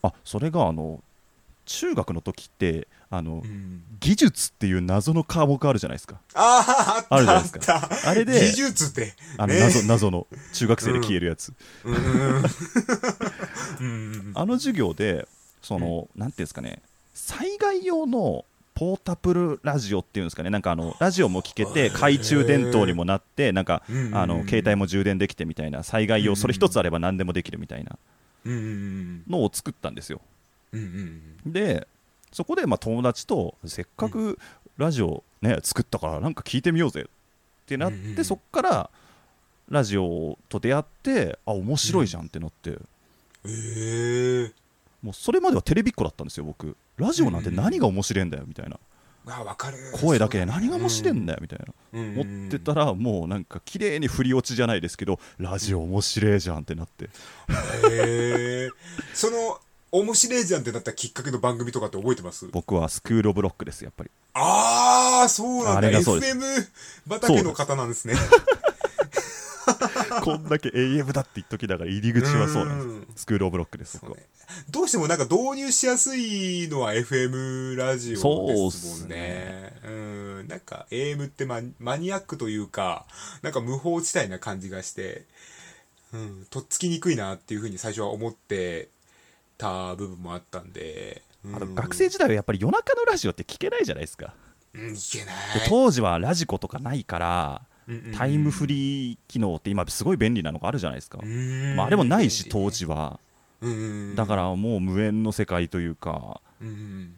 [0.02, 1.04] あ、それがあの、
[1.66, 6.22] 中学の時って、あの、うん、技術っていう謎の科目あるじゃないですか。
[6.34, 7.90] あああるじゃないですか。
[8.06, 9.14] あれで技術って。
[9.38, 9.60] あのね。
[9.60, 11.96] 謎謎の中学生で消えるやつ、うん。
[11.96, 12.44] うん。
[13.80, 14.32] うん。
[14.34, 15.28] あの授業で
[15.62, 16.82] その、なんていうんですかね。
[17.14, 20.50] 災害用のポータブルラジオっていうんですかね。
[20.50, 27.98] なんかあのラジオも聞けて懐中電灯にもなってなんかうんうんうんあの携帯も充電できてみたいな災害うんうん用それ一つあれば何でもできるみたいな
[28.46, 30.22] うんうんのを作ったんですよ。
[30.72, 30.80] うん
[31.46, 31.52] うん。
[31.52, 31.88] で
[32.32, 34.40] そこでまあ友達とせっかく
[34.78, 38.90] ラジオね作ったからなんか聞いてみようぜってなってそっから
[39.70, 42.78] ラジオと出会ってあ面白いじゃんってなって。
[43.46, 44.54] ええ
[45.02, 46.76] もうそれまではテレビっ子だったんですよ僕。
[46.98, 48.78] ラジオなんて何が面白いんだよみたいな。
[49.28, 49.78] あわかる。
[50.00, 51.66] 声だけで何が面白いんだよみたいな。
[51.94, 52.20] うん。
[52.20, 57.06] 思ってたらもうなんか綺麗に振り落ちじゃないですけどラジオ面白いじゃんってなって。
[57.06, 57.10] へ
[58.68, 58.70] え
[59.14, 59.60] その
[59.92, 62.48] 面白いじゃんってなったきっかけの番組とかって覚えてます？
[62.48, 64.12] 僕はスクール・オブ・ロックですやっぱり。
[64.34, 65.90] ああそうなんだ。
[65.92, 66.42] FM
[67.10, 68.16] 畑の方なんですね。
[70.24, 72.88] こんだけ AM だって言っときながら入り口はそうなんです。
[72.88, 73.08] うん。
[73.16, 74.02] スクール・オブ・ロックですね。
[74.70, 78.54] どうしてもなんか導入しやすいのは FM ラジオですもんね。
[78.74, 79.74] そうね。
[79.86, 79.90] う
[80.44, 80.48] ん。
[80.48, 83.06] なんか AM ってママニアックというか、
[83.42, 85.26] なんか無法地帯な感じがして、
[86.14, 88.90] うん、とっつきにくいなっていうふうに最初は思って
[89.62, 91.22] た部分もあったんで。
[91.46, 91.56] うん。
[91.56, 94.34] あと学生時代はやっぱり夜中のラジオって聞けないじゃないですか。
[94.74, 95.70] うん、いけなでい。
[95.70, 97.62] 当時はラジコとかないから
[98.16, 101.76] タイムフリー機能って今すごい便利なのがあるじゃないですか、うん。
[101.76, 103.20] まあ、あれもないし当時は。
[104.16, 106.42] だからもう無縁の世界というか。
[106.62, 107.16] うんうん。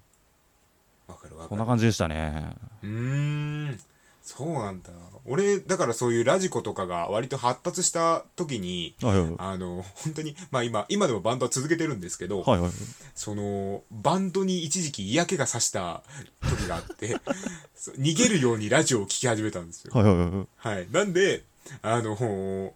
[1.08, 1.50] わかるわかる。
[1.50, 2.56] こんな感じでしたね。
[2.82, 3.80] うーん。
[4.22, 4.90] そうなんだ
[5.26, 9.36] 俺だからそういうラジコとかが割と発達した時にはいはい。
[9.38, 12.72] あの本当にまあ今今でもバンドは続けてるんですけど、はいはい
[13.16, 16.04] そのバンドに一時期嫌気がさした
[16.42, 17.18] 時があって
[17.98, 19.92] 逃げるようにラジオを聴き始めたんですよ。
[19.94, 20.48] はいはいはい。
[20.78, 20.88] はい。
[20.92, 21.44] なんで
[21.82, 22.74] あの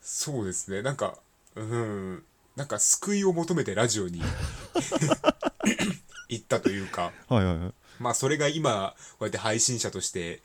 [0.00, 0.82] そうですね。
[0.82, 1.18] なんか
[1.56, 2.22] うん
[2.56, 4.22] なんか救いを求めてラジオに
[6.28, 7.12] 行ったというか。
[7.28, 7.72] はいはいはい。
[7.98, 10.42] まあそれが今こうやって配信者として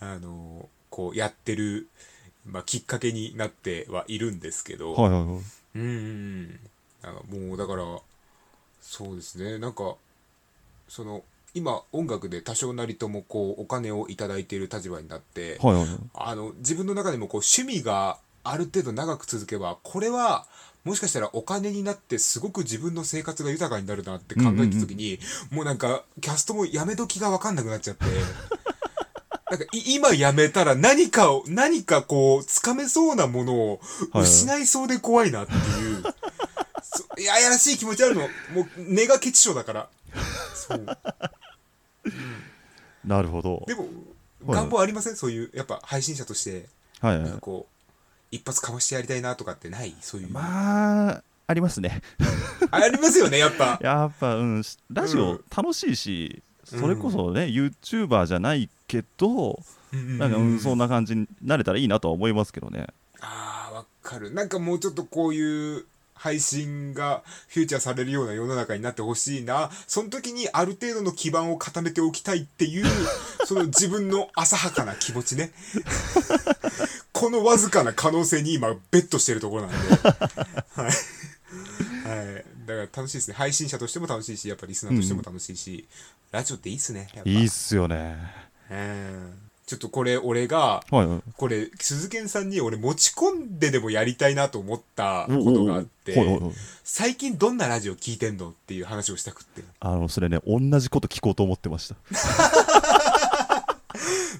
[0.00, 1.88] あのこうやってる、
[2.46, 5.40] まあ、きっかけになってはいるんですけど、はいはいはい。
[5.74, 6.60] うん
[7.30, 7.84] もうだから
[8.80, 9.58] そうですね。
[9.58, 9.96] なんか
[10.88, 15.98] その今音楽で多少なりともこうお金をいただいている立場になって、はいはいはい。
[16.14, 20.46] あの自分の中でもこう趣味がある程度長く続けばこれは
[20.84, 25.18] もしかしたらお金になってすごく自分の生活が豊かになるなって考えた時に、
[25.50, 28.04] もうなんかキャストもやめ時が分かんなくなっちゃって
[29.50, 33.80] なんかい今やめたら何かを何かこうつかめそうなものを
[34.12, 34.22] はい。
[34.24, 35.56] 失いそうで怖いなってい
[35.94, 36.02] う、
[36.82, 38.22] そいややらしい気持ちあるの。
[38.22, 38.28] も
[38.62, 39.88] う根がケチ症だから。
[40.54, 40.86] そう。
[43.04, 43.62] なるほど。
[43.66, 43.82] でも
[44.46, 44.56] はい。
[44.56, 45.16] 願望ありません？
[45.16, 46.66] そういうやっぱ配信者として。
[47.00, 47.18] はい。
[47.18, 47.72] はいなんかこう
[48.32, 49.94] 一発かましてやりたいなとかってない？
[50.00, 52.02] そういう、まあありますね。
[52.72, 53.78] ありますよねやっぱ。
[53.82, 54.62] やっぱうん。
[54.92, 55.44] ラジオうん。
[55.56, 59.60] 楽しいし、それこそね YouTuber じゃないけど、
[59.92, 62.86] なんか、うん、そんな感じになれたらいいなとは思いますけどね。
[63.20, 64.32] あーわかる。
[64.32, 69.70] なんかもうちょっとこういう配信がフューチャーされるような世の中になってほしいな。
[69.86, 72.86] その時にある程度の基盤を固めておきたいっていう
[73.46, 75.52] その自分の浅はかな気持ちね。
[77.12, 79.96] このわずかな可能性に今ベットしてるところなんで。
[80.74, 83.34] はい、はい、だから楽しいですね。
[83.34, 85.86] 配信者としても楽しいしやっぱリスナーとしても楽しいし、
[86.32, 87.30] ラジオっていいっすねやっぱ。
[87.30, 88.16] いいっすよね。
[88.70, 91.06] うんちょっとこれ俺がはい。
[91.06, 96.14] はいこれ鈴賢さんに俺持ち込んででもやりたいなと思ったことがあって
[96.84, 99.62] 最近どんなラジオ聞いてんのっていう話をしたくって。
[99.80, 101.96] あのそれね同じこと聞こうと思ってました。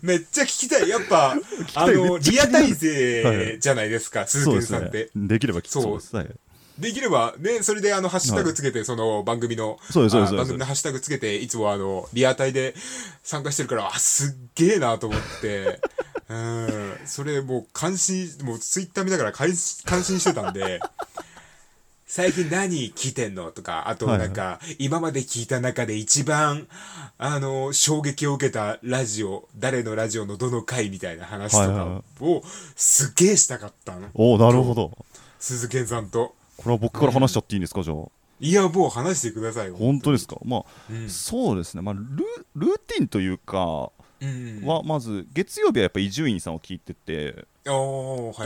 [0.03, 0.89] めっちゃ聞きたい。
[0.89, 1.35] やっぱ
[1.75, 2.75] あのリアタイはい。
[2.75, 5.11] 勢じゃないですか鈴そうですね賢さんって。
[5.17, 6.17] できれば聞そうそうです。
[6.17, 6.29] はい
[6.79, 12.75] できればねそれであのハッシュタグつけてその番組のそうですそう番組のハッシュタグつけていつもあのリアタイで
[13.23, 15.81] 参加してるからあすっげえなと思って。
[16.29, 16.99] うん。
[17.05, 20.81] それもう感心もうツイッター見ながら感心感心してたんで
[22.09, 26.69] 最近何聞いてんのとか、あとなんか、今まで聞いた中で一番、
[27.19, 32.43] あの、衝撃を受けたラジオ、誰のラジオのどの回みたいな話とかを、
[32.77, 34.09] すっげえしたかったの。
[34.15, 34.93] おおなるほど。
[35.41, 36.37] 鈴賢さんと。
[36.57, 37.97] これは僕から話しちゃっていいんですかじゃあ
[38.39, 39.77] いや、もう話してくださいよ。
[39.77, 40.37] 本当ですか？
[40.45, 42.03] まあ、うんそうですねまあル
[42.55, 43.91] ルーティンというか
[44.21, 44.63] うん。
[44.65, 47.73] はまず月曜日はやっぱ伊集院さんを聞いてては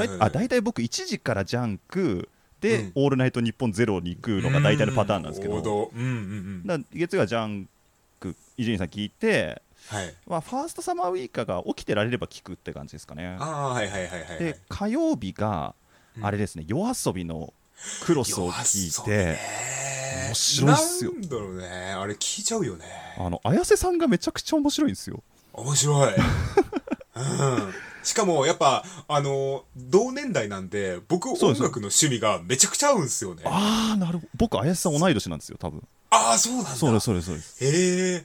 [0.04, 2.28] いはい、あ大体僕1時からジャンク
[2.60, 6.86] で、うんオールナイトニッポンゼロに行くのが大体のパターンなんですけど、うんうんうん。
[6.92, 7.68] 月曜はジャン
[8.18, 10.14] ク伊集院さん聞いて、はい。
[10.26, 14.38] まあ、ファーストサマーウイカが起きてられれば聞くって感じですかねああ、はいはいはいはい、はい。
[14.38, 15.74] で火曜日が
[16.16, 17.52] うんあれですね、夜遊びの
[18.04, 19.38] クロスを聞いて、
[20.26, 21.66] 面白いっすよなんだろうね。
[21.68, 22.84] あれ聞いちゃうよね。
[23.18, 26.14] あの綾瀬さんがめちゃくちゃ面白いんですよ面白い。
[26.14, 27.74] うん。
[28.02, 33.42] しかも、やっぱ、あの、同年代なんで、僕、音楽の趣味がめちゃくちゃ合うんですよね。
[33.44, 36.70] あああなるほど僕綾瀬さん同い年なんですよ多分あー、そうなんだ。
[36.70, 38.24] そうですそうですそうですへえ。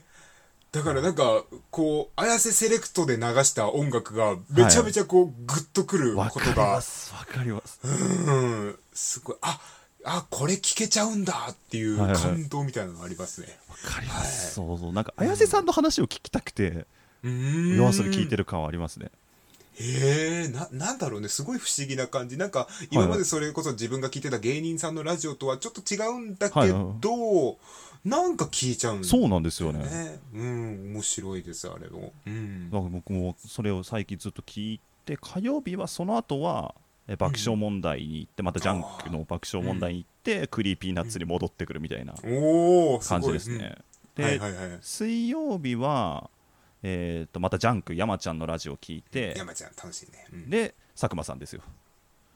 [0.72, 9.60] だからなんか、こう、綾瀬セレクトで流した音楽が、めちゃめちゃこう、グッとくるわかりことが、ますわかりますうん、すごい、あ、
[10.04, 13.58] あ、これ聞けちゃうんだっていうはいはい感動みたいなのがありますね。
[13.68, 16.86] わかります、そうそうなんか綾瀬さんの話を聞きたくて
[17.22, 17.76] うーん。
[17.76, 19.10] 夜遊び聞いてる感はありますね
[19.78, 22.38] へえ、な、なんだろうね、すごい不思議な感じ。
[22.38, 27.56] なんか、今までそれこそ自分が聞いてた芸人さんのラジオとはちょっと違うんだけど、はいはい
[28.06, 30.20] なんか聞いちゃうんだそうなんですよねね。
[30.32, 32.12] うん、面白いです、あれも。
[32.24, 32.70] うん。
[32.70, 43.76] だから僕もそれを最近ずっと聞いて火曜日はその後はえ爆笑問題に行ってまたジャンクの爆笑問題に行ってクリーピーナッツに戻ってくるみたいな感じですね。
[44.16, 44.52] ではいはい。
[44.80, 46.28] 水曜日は
[46.82, 50.26] えーとまたジャンク山ちゃんのラジオを聞いて山ちゃん、楽しいね。
[50.32, 51.60] うんで佐久間さんですよ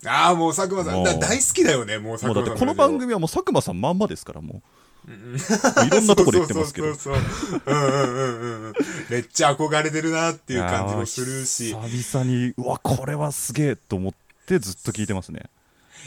[0.07, 2.55] ああ、もう佐久間さん、大好きだよね、もう佐もうだ久間さん。
[2.55, 4.63] ってこの番組はもう佐久間さんまんまですからも
[5.09, 7.75] ういろんなところで言ってますけどそうそうそうそう。
[7.75, 8.73] うんうんうんうん。
[9.09, 11.75] めっちゃ憧れてるなっていう感じもするし。
[11.75, 14.11] 久々にうわこれはすげえと思
[14.43, 15.45] ってずっと聞いてますね。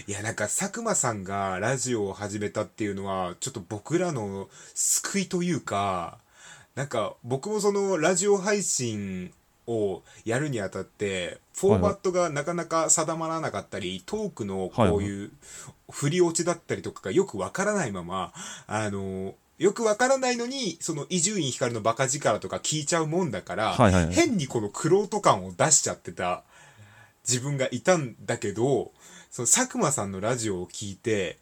[0.08, 6.18] いや、なんか佐久間さんがラジオを始めたっていうのは、ちょっと僕らの救いというか、
[6.76, 9.32] なんか僕もそのラジオ配信
[9.68, 15.32] をやるにあたって、フォーマットがなかなか定まらなかったり、トークのこういう
[15.92, 18.34] 振り落ちだったりとかがよくわからないまま、
[18.68, 23.76] あの、よくわからないのに、その伊集院光のバカ力とか聞いちゃうもんだから、
[24.10, 26.44] 変にこのクロート感を出しちゃってた
[27.28, 28.92] 自分がいたんだけど、
[29.32, 31.38] その佐久間さんのラジオを聞いて、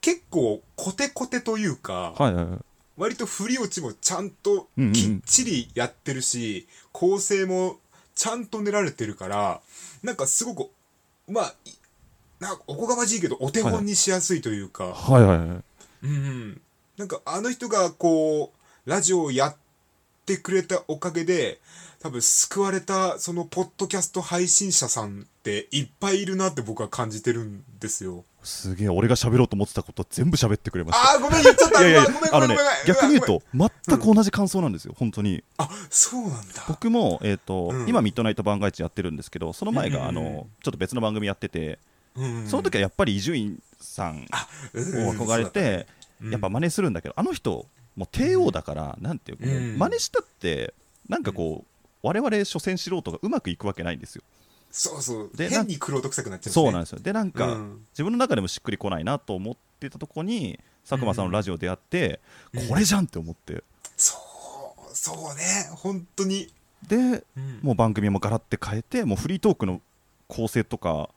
[0.00, 2.58] 結構コテコテというか、はいはいはい。
[2.96, 4.92] 割と振り落ちもちゃんとうんうん。
[4.92, 7.78] きっちりやってるし、構成も
[8.14, 9.60] ちゃんと練られてるから、
[10.02, 10.70] なんかすごく、
[11.28, 11.70] まあ、い
[12.38, 15.38] なんかおこがましいけど、お手本にしやすいというか、はいはい。
[15.38, 15.64] はいうん
[16.02, 16.60] うん、
[16.96, 19.56] なんかあの人がこうラジオをやっ
[20.30, 21.60] てくれたおかげで
[22.00, 28.24] 多分救われたそのポッドキャスト配信者さんっていっぱいいるなって僕は感じてるんですよ。
[28.42, 31.14] すげえ俺が喋ろうと思ってたこと全部喋ってくれました。
[31.14, 35.42] あーごめん言っちゃったいやいやごめんごめんあのねごめんごめん逆に言うと全く同じ感想なんですよ本当に。
[35.58, 36.64] あそうなんだ。
[36.68, 37.88] 僕も、えーとうん。
[37.88, 40.16] 今ミッドナイト番外地やってるんですけどその前が、うん。
[40.16, 41.78] うんうんあのちょっと別の番組やってて、
[42.16, 42.46] うん。
[42.46, 44.24] その時はやっぱり伊集院さん
[44.72, 45.86] うんを憧れて、
[46.22, 46.30] うん。
[46.30, 49.78] やっぱ真似するんだけどあの人もう帝王だから、なんていうか、もううん。
[49.78, 50.74] 真似したって
[51.08, 54.22] なんかこう我々所詮素人がうまくいくわけないんですよ。
[54.70, 55.30] そうそう。
[55.34, 57.00] で変にクロート臭くなっちゃう、ね、そうなんですよ。
[57.00, 57.86] でなんか、うん。
[57.92, 62.20] 自分の中でもしっくりこないなと思ってたとこに佐久間さんのラジオ出会って、
[62.52, 62.68] うん。
[62.68, 63.64] これじゃんって思って。
[63.96, 65.42] そうそうね。
[65.76, 66.52] 本当に、
[66.86, 66.96] で
[67.36, 67.60] うん。
[67.62, 69.80] もう番組もガラッて変えてもうフリートークの
[70.28, 71.10] 構成とか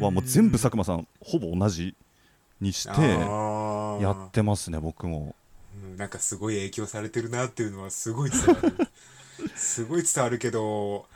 [0.00, 1.94] はもう全部佐久間さんほぼ同じ
[2.60, 3.00] にして
[4.02, 5.18] やってますね僕も。
[5.18, 5.34] うん
[5.96, 8.88] なんかすごい影響されてるなっていうのはすごい伝わる。
[9.56, 11.06] すごい伝わるけど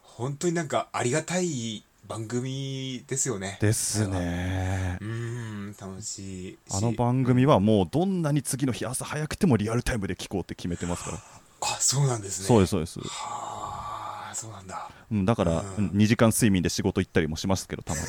[0.00, 3.58] 本当になんかありがたい番組ですよね。
[3.60, 4.98] ですね。
[5.00, 6.58] うん楽しいし。
[6.72, 11.18] あの番組はもうどんなに次の日朝早くてもリアルタイムで聞こうって決めてますから。
[11.62, 12.46] あそうなんですね。
[12.46, 14.90] そうですそうです、はあそうなんだ。
[15.10, 15.88] うん、だからうん。
[15.88, 18.06] 2時間睡眠で仕事行ったりもしますけどたまに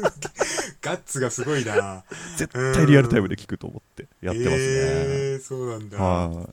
[0.80, 2.04] ガッツがすごいな。
[2.36, 5.98] 絶対リアルタイムで聞くと思ってやってますね、えー、そうなんだ。
[5.98, 6.48] は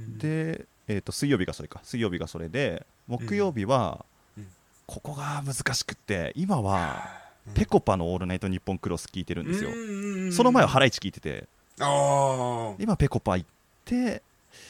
[0.00, 0.18] い。
[0.18, 1.80] で、えー、と水曜日がそれか。
[1.84, 4.04] 水曜日がそれで木曜日は、
[4.36, 4.46] うん。
[4.86, 7.08] ここが難しくって今は
[7.46, 7.54] うん。
[7.54, 11.46] ぺこぱの「オールナイトニッポンクロス」聞いてるんですよ、よその前はハライチ聞いてて。
[11.80, 13.48] ああ今ぺこぱ行っ
[13.84, 14.22] て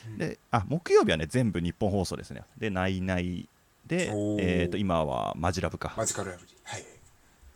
[0.06, 0.18] うん。
[0.18, 2.42] であ木曜日はね全部日本放送ですね。
[2.56, 3.48] で「ナイナイ
[3.86, 4.08] で」
[4.38, 6.56] えー、と今は「マジラブか」っマジカルラブリー。
[6.62, 6.97] はい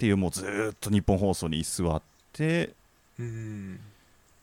[0.03, 2.71] ていうもうずーっと日本放送に居座って
[3.21, 3.77] うん。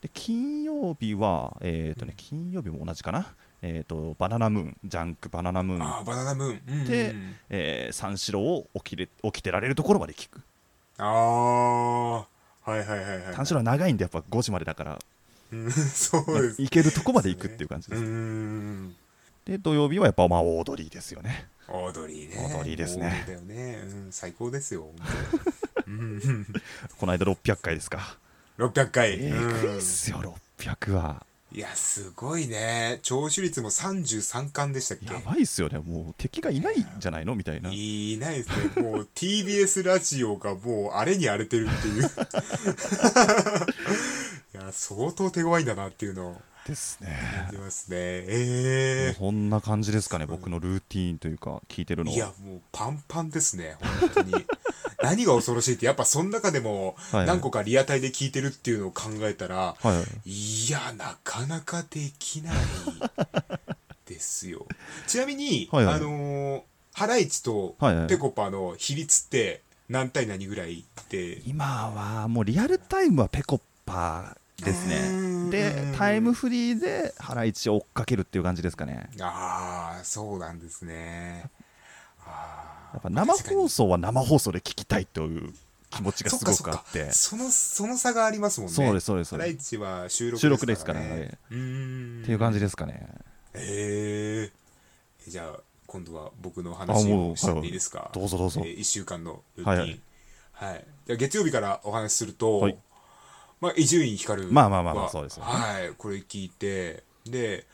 [0.00, 3.26] で金曜日は、えっ、とね、金曜日も同じかな。
[3.60, 7.14] えっ、と、バナナムーン、ジャンクバナナムーン、ああバナナムーン、で
[7.50, 10.40] えー三四郎を起きれ起きてられるところまで聞く。
[10.96, 12.26] ああは
[12.68, 14.98] いはいはいはい三四郎は長いんで、やっぱ5時までだから、
[15.52, 16.62] うんそうです。
[16.62, 18.02] 行けるとこまで行くっていう感じうです。
[18.02, 18.96] ん。
[19.44, 21.46] で、土曜日はやっぱ、まあ、オードリーですよね。
[21.70, 24.88] オードリーねオードリーですねだよね、うん、最高ですよ
[26.98, 28.16] この間600回ですか。
[28.58, 31.24] 600回、えうんぐいっすよ、600は。
[31.52, 35.12] いやすごいね聴取率も33巻でしたっけ？
[35.12, 35.80] やばいっすよね。
[35.80, 37.34] もう敵がいないんじゃないの？
[37.34, 37.70] みたいな。
[37.72, 38.82] いないですね。
[38.82, 42.04] もう TBS ラジオがもう荒れに荒れてるっていう。
[44.72, 47.18] 相当手強いんだなっていうのをですね。
[47.46, 47.96] 感じますね。
[47.98, 54.46] えそんな感じですかね、僕のルーティーンというか、聞いてるえのいや、もうパンパンですね、本当に。
[55.02, 60.30] 何が恐ろしいって、やっぱその中でもはい何個かリアタイで聞いてるっていうのを考えたら、はいはい。
[60.30, 62.54] いや、なかなかできない
[64.06, 64.66] ですよ。
[65.06, 66.62] ちなみに、はいはいあのー
[66.92, 75.50] ハライチとはいはいペコパの比率って何対何ぐらいで、今はもうリアルタイムはペコパですね。
[75.50, 79.10] で、タイムフリーでハライチを追っかけるっていう感じですかね。
[79.20, 81.50] ああ、そうなんですね。
[82.24, 85.54] あやっぱ生放送は生放送で聞きたいという
[85.90, 87.10] 気持ちがすごくあって。
[87.12, 88.74] その、その差がありますもんね。
[88.74, 89.34] そうです、そうです。
[89.34, 91.26] ハライチは収録収録ですからねね。
[91.26, 91.54] って
[92.32, 93.08] いう感じですかね。
[93.54, 94.52] へえ。
[95.30, 98.10] じゃあ、今度は僕のあ話をしてもいいですか？
[98.12, 98.68] どうぞどうぞえ。
[98.68, 100.00] ー、1週間のルーティン。
[100.52, 102.78] ははいい、じゃあ月曜日からお話しすると、はい
[103.60, 107.66] まあ、伊集院光はまあまあまあまあそうですよねはい、これ聞いて、で、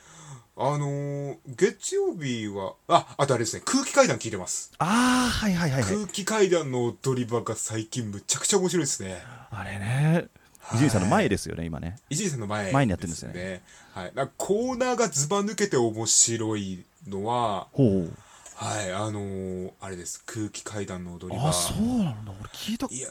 [0.57, 4.73] あのー月曜日は、あ、あとあれですね、空気階段聞いてます。
[4.79, 5.95] ああ、はいはいはいはい。
[5.95, 9.23] 空気階段の踊り場が最近むちゃくちゃ面白いですね。
[9.51, 10.29] あれね。
[10.75, 11.99] 伊集院さんの前ですよね、今ね。
[12.11, 13.63] 伊集院さんの前、前にやってるんですよね
[13.93, 14.13] はい。
[14.15, 18.13] なんかコーナーがずば抜けて面白いのは、ほう。
[18.57, 20.25] はい、あのーあれです。
[20.25, 21.51] 空気階段の踊り場。
[21.51, 22.33] あ、そうなんだ。
[22.41, 23.11] 俺聞いた、いや、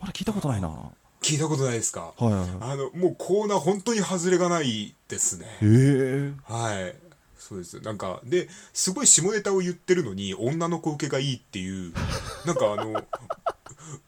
[0.00, 0.90] まだ聞いたことないな。
[1.20, 2.12] は聞いたことないですか？
[2.20, 2.48] いはいはい。
[2.60, 5.46] あの、もうコーナー本当に外れがないですね。
[5.62, 6.52] ええ。
[6.52, 6.94] はい。
[7.38, 7.80] そうです。
[7.80, 11.92] なんか、で、すごい下ネタを言ってるのに、女の子受けがいいっていう、
[12.44, 13.04] なんかあの、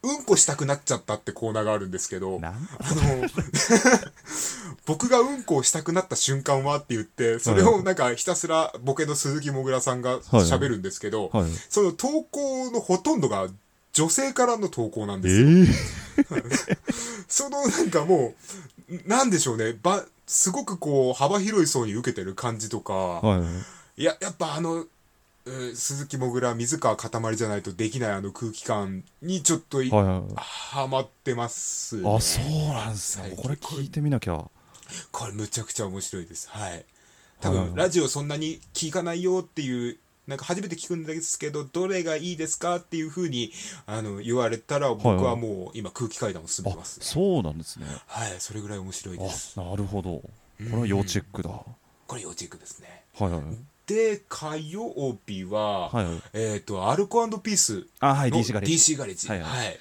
[0.03, 3.29] うんこしたくなっちゃったってコーナーがあるんですけど、あの、
[4.87, 11.51] 僕がうんこをしたくなった瞬間はって言って、それをなんかひたすらボケの鈴木もぐらさんが喋るんですけど、はい。
[11.69, 13.49] その投稿のほとんどが
[13.99, 15.49] 女性からの投稿なんえですよ。
[16.69, 16.79] え。
[17.27, 18.35] そのなんかも
[18.89, 23.47] う、なんでしょうね、ば、すごくこう幅広い層に受けてる感じとか、はいは
[23.97, 24.01] い。
[24.03, 24.87] いや、やっぱあの、
[25.47, 30.29] えー鈴木もぐら、水川かたまりじゃないとできないあの空気感にちょっとい、はいはいはい。
[30.37, 32.09] ハマってます、ね。
[32.09, 33.35] あ、そうなんですね。
[33.37, 34.45] これ聞いてみなきゃ。
[35.11, 36.49] これむちゃくちゃ面白いです。
[36.51, 36.85] はい。
[37.41, 39.97] 多分、はいはいラジオそんなに聞かないよっていう、
[40.29, 43.51] なんか初めて聞くんですけど、どれがいいですかっていうふうに、
[43.87, 47.07] あの、言われたら、僕はいははいもう今空気階段を進めあてます、ね。
[47.07, 47.87] そうなんですね。
[48.07, 49.59] はい、それぐらい面白いです。
[49.59, 50.11] あ、なるほど。
[50.11, 50.23] こ
[50.59, 51.49] れは要チェックだ。
[51.49, 51.65] は
[52.07, 53.05] これ要チェックですね。
[53.19, 53.43] いはいはい。
[53.87, 56.23] で、火曜日は、はいはい。
[56.35, 58.75] えっ、と、アルコピースあ、はい、の DC ガレージ。
[58.75, 59.29] ージ。
[59.29, 59.79] ははいい、はい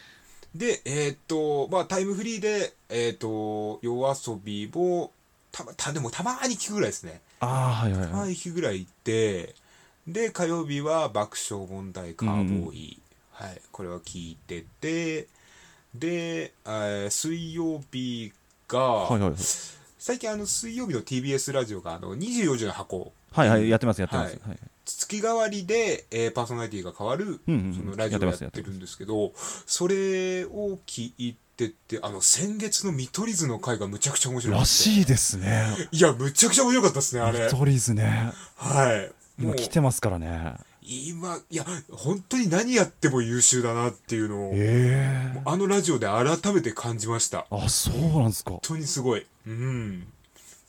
[0.55, 5.11] で、えっ、と、まあ、タイムフリーで、えっ、と、夜遊びを、
[5.51, 7.19] たま、た、でもたまに聞くぐらいですね。
[7.41, 8.29] あはいはいたまはい。
[8.29, 9.53] に聞くぐらい行って、
[10.07, 12.99] で、火曜日は爆笑問題カーボーイ。
[13.31, 15.27] はい、これは聞いてて、
[15.93, 18.31] で、えー水曜日
[18.67, 19.33] が、はいはい。
[19.99, 24.39] 最近あの水曜日の TBS ラジオがあの24時の箱はいはい、やってます、やってます。
[24.41, 24.59] ははい。
[24.85, 35.65] 月替わりで、えーパーソナリティが変わる、うんうんうんそのラジオをややってるんですけど、それを聞いてて、あの、先月の見取り図の回がむちゃくちゃ面白いらしいですね。
[35.91, 37.49] いや、むちゃくちゃ面白かったですね、あれ見。
[37.49, 38.31] 取り図ね。
[38.55, 39.11] はい。
[39.39, 40.55] 今来てますからね。
[40.81, 45.41] 今、いや、本当に何やっても優秀だなっていうのを、ええ。
[45.45, 47.45] あのラジオで改めて感じました。
[47.49, 48.57] 本あ、そうなんですか。
[48.61, 49.27] 当にすごい。
[49.45, 50.07] うん。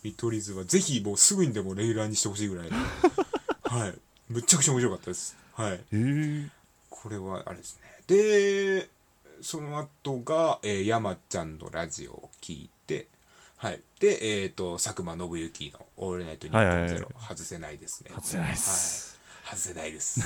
[0.02, 2.68] 見取り図は、ぜひもうすぐにでもレギュラーにしてほしいぐらい。
[3.62, 3.94] はい。
[4.28, 5.36] むちゃくちゃ面白かったです。
[5.54, 5.72] はい。
[5.74, 6.50] ええ。
[6.90, 7.88] これはあれですね。
[8.08, 8.88] で、
[9.40, 12.77] その後が、えー、山ちゃんのラジオを聞いて、
[13.58, 13.80] はい。
[13.98, 18.10] で、えっ、と、佐久間信之のオールナイトニッポンゼロ、外せないですね。
[18.14, 19.58] 外せないっすはい。
[19.58, 20.20] 外せないです。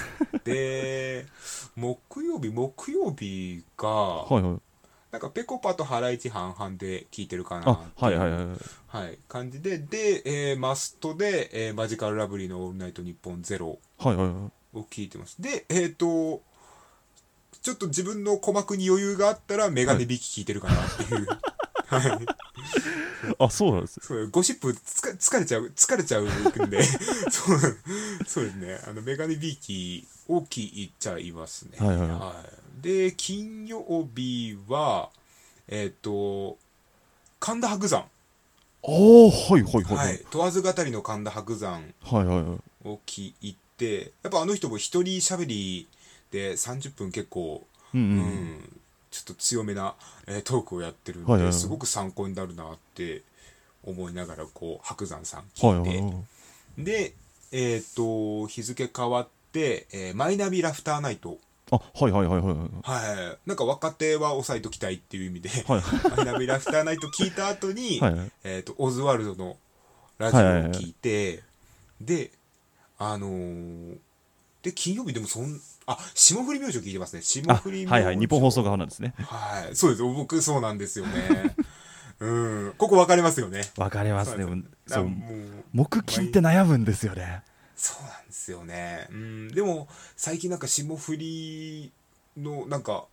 [0.45, 1.27] で、
[1.75, 4.61] 木曜日、木曜日が、はいはい。
[5.11, 8.47] なんかペコパとハライチ半々で聞いてるかなあって、はいはいはい。
[8.89, 14.33] はい、感じで、で、えーマストで、えーマジカルラブリーのオールナイトニッポンゼロはいはいは
[14.75, 14.79] い。
[14.79, 15.41] を聞いてます。
[15.41, 16.43] で、えっ、と、
[17.63, 21.27] ちょっと自分の鼓膜に余裕があったら、メガネ引き聞いてるかなっていう。
[21.27, 21.39] はい。
[23.39, 26.83] あそうなんですそうゴシップつか疲れちゃう、疲れちゃうんで、
[27.31, 27.59] そう、
[28.27, 28.81] そうですね。
[28.87, 31.79] あの、メガネビーキを聞いちゃいますね。
[31.79, 32.45] はいはいは
[32.81, 32.83] い。
[32.83, 35.11] で、金曜日は、
[35.69, 36.59] えっ、と、
[37.39, 38.05] 神田伯山。
[38.83, 40.17] おおはいはいはいははい。
[40.17, 40.19] い。
[40.31, 41.93] 問わず語りの神田伯山。
[42.03, 42.89] はいはいはい。
[42.89, 45.89] を聞いて、やっぱあの人も一人喋り
[46.33, 47.65] で30分結構、
[47.95, 48.19] うんううん。
[48.21, 48.81] ん
[49.13, 49.95] ちょっと強めな、
[50.27, 51.55] えートークをやってるんで、はいはいはい。
[51.55, 53.23] すごく参考になるなって
[53.85, 56.13] 思いながら、こう、白山さんはい聞いて、はいは
[56.79, 56.85] い。
[56.85, 57.15] で、
[57.53, 61.39] えっ、と、日付変わって、えーマイナビラフターナイト。
[61.71, 62.57] あはいはいはいはいはい。
[62.83, 63.39] はい。
[63.49, 65.83] なんか若手は抑えときたいっていう意味で、はい。
[66.17, 68.33] マイナビラフターナイト聞いた後に、 はいはい。
[68.45, 69.59] えっ、と、オズワルドの
[70.17, 70.43] ラジオを
[70.73, 71.43] 聞いて、
[72.01, 72.31] で、
[72.99, 73.99] あのー
[74.63, 77.23] で、金曜日でもそん、あ、霜降り明星聞いてますね。
[77.23, 77.93] 霜あ降り明星。
[77.93, 79.77] はいはい日本放送側なんですねはい。
[79.77, 80.03] そうです。
[80.03, 81.57] 僕そうなんですよね。
[82.21, 82.75] うん。
[82.79, 83.63] ここ分かりますよね。
[83.77, 87.43] わかりますねそううんそうだからもう僕聞いて悩むんですよね
[87.75, 89.09] そうなんですよね。
[89.11, 89.49] うん。
[89.49, 91.91] でも、最近なんか霜降り
[92.37, 93.07] の、なんか、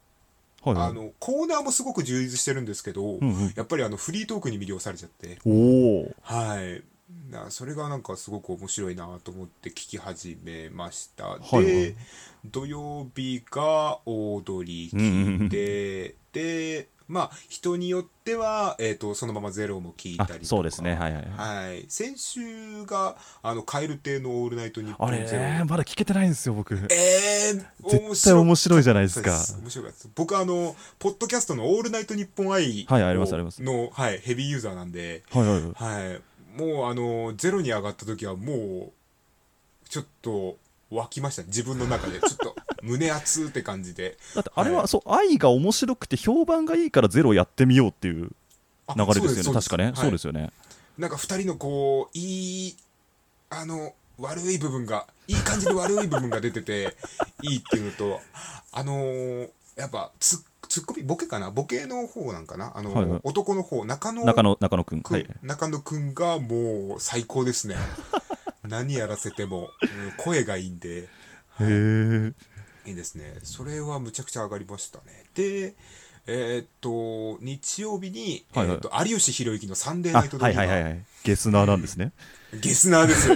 [0.61, 5.39] はいはいあの、コーナーもすごく充実してるんですけど、うんうんやっぱりあの、フリートークに魅了されちゃって、
[6.21, 6.83] はい。
[7.29, 11.27] なそれがなんかすごく面白いなと思って聞き始めました。
[11.27, 11.65] はいはい。
[11.65, 11.95] で、
[12.45, 20.45] 土曜日がオードリー聞いて、で、まあ、人によっては、えっ、と、そのままゼロも聞いたあり。
[20.45, 20.93] そうですね。
[20.93, 21.85] はいはいはい。
[21.89, 25.41] 先週が、あの、カエル亭のオールナイトニッポあれンゼロ。
[25.41, 26.75] ねまだ聞けてないんですよ僕。
[26.75, 29.31] えー、 絶対面白いじゃないですか。
[29.59, 30.07] 面白かった。
[30.13, 33.63] 僕あのポッドキャストの「オールナイトニッポン愛はいありますあります。
[33.63, 36.07] の、はい、ヘビーユーザーなんで、はいはいはい。
[36.09, 36.21] はい、
[36.59, 38.91] もうあのゼロに上がった時はも
[39.85, 40.57] うちょっと
[40.91, 41.47] 湧きましたね。
[41.47, 42.19] 自分の中で。
[42.21, 44.17] ちょっと胸熱って感じで。
[44.35, 44.87] だってあれは、はい。
[44.87, 48.31] そう愛が面白くて評判がいいからゼロやってみようっていう
[48.87, 49.95] あ流れですよね確かね、はい。
[49.95, 50.51] そうですよね。
[50.97, 52.77] なんか二人のこういい
[53.49, 56.97] あの悪い部分がいい感じで悪い部分が出てて
[57.41, 58.19] いいっていうのと
[58.71, 59.49] あのー
[59.79, 60.39] やっぱツッ
[60.69, 61.49] ツッコミボケかな？
[61.49, 62.71] ボケの方なんかな？
[62.77, 63.19] あの、はいはい。
[63.23, 65.01] 男の方中野中野中野くん。
[65.01, 65.27] はい。
[65.41, 67.75] 中野くんがもう最高ですね。
[68.63, 71.01] 何やらせても、うん声がいいんで。
[71.01, 71.07] へ
[71.61, 72.33] え。
[72.85, 73.39] いいですね。
[73.43, 75.25] それはむちゃくちゃ上がりましたね。
[75.33, 75.75] で
[76.27, 78.75] えーっと日曜日に、はいはい。
[78.75, 81.05] えーっと有吉弘行の「サンデーあナイトドリーマー」はいはいはいはい。
[81.23, 82.11] ゲスナーなんですね。
[82.53, 83.29] ゲスナーです。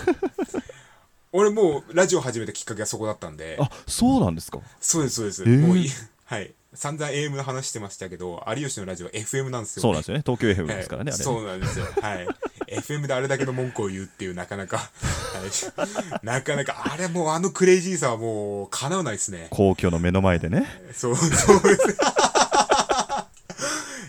[1.34, 3.58] 俺もうラジオ始めたきっかけはそこだったんで。
[3.60, 4.60] あそうなんですか。
[4.80, 5.90] そうですそうです、へーもうい。
[6.26, 11.86] はい散々 AM の話してましたけど有吉のラジオは FM なんですよ、ね、そうなんですよね東京 FM はいですからね、あれねそうなんですよ。
[12.02, 12.28] はい。
[12.74, 19.48] FM であれだけの文句を言うっていう、なかなか、はい、 なかなか、あれもうあのクレイジーさはもう、叶わないですね。
[19.52, 21.90] 皇居の目の前でねそう、そうです。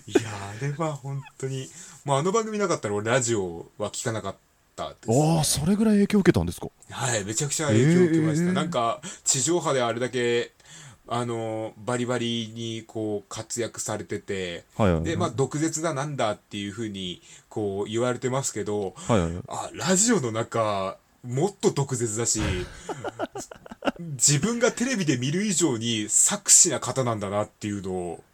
[0.07, 1.69] いや、あれは本当に、
[2.05, 4.37] もうあの番組なかったら俺ラジオは聞かなかっ
[4.77, 6.69] たです、ああそれぐらい影響を受けたんですか？
[6.91, 8.45] はい、めちゃくちゃ影響を受けました。
[8.47, 10.53] へーなんか、地上波であれだけ、
[11.07, 15.05] あの、バリバリにこう活躍されてて、はいはいはい。
[15.05, 19.43] で、まあ、毒舌だなんだっていうふうに、こう言われてますけど、はいはいはい。
[19.49, 22.41] あ、ラジオの中、もっと毒舌だし、
[24.01, 28.25] 自分がテレビで見る以上に作詞な方なんだなっていうのを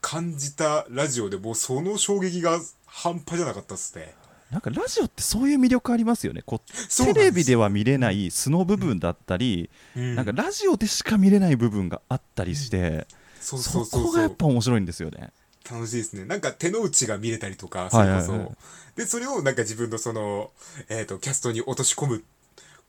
[0.00, 4.14] 感じたラジオでもうその衝撃が半端じゃなかったっすね。
[4.50, 6.42] なんかラジオってそういう魅力ありますよね。
[6.44, 10.14] こうテレビでは見れない素の部分だったり、うん。
[10.14, 13.06] なんかラジオでしか見れない部分があったりして、
[13.40, 14.02] そうそそうそう。
[14.02, 15.32] そうこがやっぱ面白いんですよね。
[15.68, 16.24] 楽しいですね。
[16.24, 18.32] なんか手の内が見れたりとか、それこそ。
[18.32, 18.38] はい。
[18.40, 18.56] はいはい
[18.96, 20.50] で、それをなんか自分のその、
[20.88, 22.24] えっ、と、キャストに落とし込む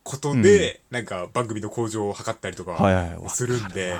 [0.03, 3.29] ことで、なんか番組の向上を図ったりとかはいはいはい。
[3.29, 3.97] するんで、わ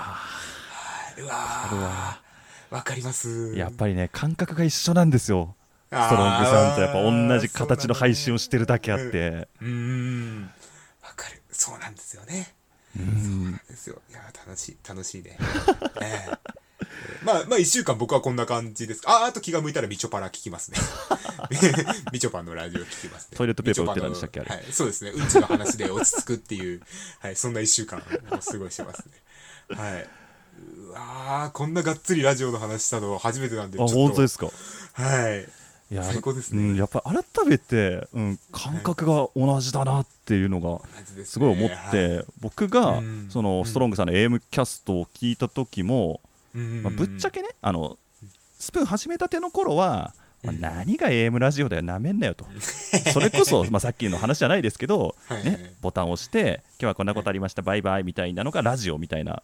[1.20, 2.28] うわー。
[2.70, 3.54] わかります。
[3.56, 5.56] やっぱりね感覚が一緒なんですよ
[5.90, 9.00] ストロングさんとやっぱ同じ形の配信をしてるだけあっ。
[9.00, 10.52] てうーん。
[11.02, 11.42] わかる。
[11.52, 12.54] そうなんですよね。
[12.98, 14.02] うんですよ。
[14.10, 15.38] いや、楽しい、楽しいね。
[16.02, 16.38] え え
[17.24, 19.02] まあ、まあ、一週間僕はこんな感じです。
[19.06, 20.78] あ、あと気が向いたらみちょぱら聞きますね。
[22.12, 23.38] みちょぱのラジオ聞きますね。
[23.38, 25.12] トイレットペーパー売ってたんでしたっけみちょぱのはい、そうですね。
[25.12, 26.82] うんちの話で落ち着くっていう、
[27.20, 29.78] はい、そんな一週間を過ごしてますね。
[29.78, 30.10] はい。
[30.80, 33.96] うわーこんながっつりラジオの話したの初めてなんで、あちょっと。
[33.96, 34.48] 本当ですか？
[34.94, 35.48] はい。
[35.90, 36.64] いや最高ですね。
[36.64, 40.82] うん、やっぱり改めて、うん、感覚が同じだなっていうのが
[41.24, 42.26] すごい思って、はい。
[42.42, 43.28] 僕がうん。
[43.30, 46.20] そのストロングさんの AM キャストを聞いた時も、
[46.54, 46.84] うん。
[46.84, 47.98] まあ、ぶっちゃけねあの
[48.60, 50.14] スプーン始めたての頃は、
[50.44, 50.60] まあうん。
[50.60, 52.46] 何が AM ラジオだよなめんなよと。
[53.14, 55.46] それこそ、まあ、さっきの話じゃないですけど、はい。
[55.46, 59.42] ね、ボタンを押して今日はこんなことありましたバイバイみたいなのがラジオみたいな。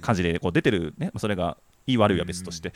[0.00, 2.72] 感じでこう出てるね、それがいい悪いは別として、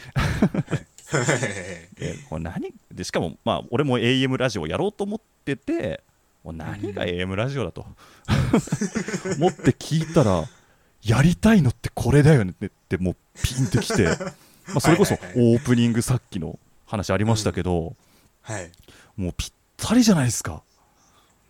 [1.10, 6.02] でこれ何でしかも、まあ、俺も AM ラジオやろうと思ってて、
[6.44, 7.86] もう何が AM ラジオだと
[9.38, 10.44] 思って聞いたら、
[11.02, 14.04] やりたいのってこれだよねって、もうピンときて、
[14.68, 17.96] まあ、それこそオープニングさっきの話ありましたけど、
[18.42, 18.70] はい。
[19.16, 20.62] もうぴったりじゃないですか。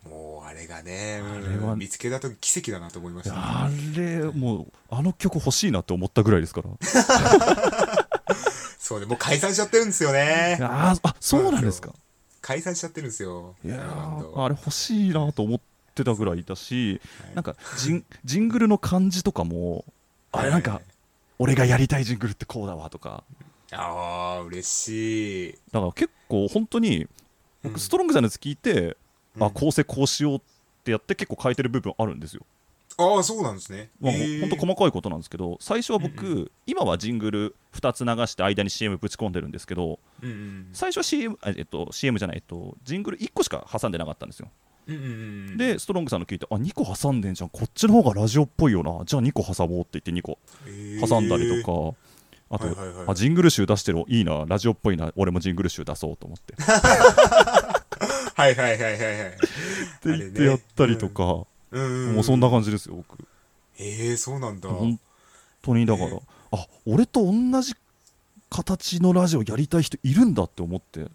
[0.09, 3.41] もうあれがね、あれはうん見つけたと奇跡だなと思いました、ね。
[3.41, 6.69] あれ、もう、あの曲欲しいなって思ったぐらいですから。
[8.79, 10.57] そうね、もう解散しちゃってるんですよね。
[10.61, 11.93] あーあ、そうなんですか？
[12.41, 13.53] 解散しちゃってるんですよ。
[13.63, 13.77] いや
[14.35, 15.59] あれ欲しいなと思っ
[15.93, 17.01] てたぐらいだし、
[17.35, 19.83] なんかジンジングルの感じとかも、
[20.31, 20.81] あれなんか、
[21.37, 23.23] 俺がやりたいジングルってこうだわとか、
[23.73, 25.53] ああ、嬉しい。
[25.71, 27.05] だから結構本当に、
[27.61, 28.95] 僕、ストロングさんのやつ聞いて、
[29.35, 30.41] うんあ、構成こうしようっ
[30.85, 32.43] てやって結構変えてる部分あるんですよ。
[32.99, 33.89] ああ、そうなんですね。
[34.01, 44.49] まあ、へー本当細かいことなんですけど、最初は僕、うん今はジングル2つ流して間に CM ぶち込んでるんですけど、うんうん最初は CM, あえっと、CM じゃない、えっと、ジングル1個しか挟んでなかったんですよ。
[44.87, 45.05] うんうんう
[45.53, 45.57] ん。
[45.57, 50.37] で、ストロングさんの聞いて、あ、2個挟んでんじゃん、こっちの方がラジオっぽいよな、じゃあ2個挟もうって言って2個
[51.07, 51.97] 挟んだりとか、
[52.51, 53.05] あと、はいはいはい。
[53.07, 56.53] あ、ジングル集出してる、いいな、ラジオっぽいな、俺もジングル集出そうと思って。
[56.53, 56.55] っ
[58.35, 59.31] はいはいはいはいはい。
[60.01, 62.15] て言ってやったりとか、うんうん。
[62.15, 63.17] もうそんな感じですよ、僕。
[63.77, 64.69] ええそうなんだ。
[64.69, 64.99] 本
[65.61, 67.75] 当にだから、ねあ、俺と同じ
[68.49, 71.05] 形のラジオやりたい人いるんだって思って、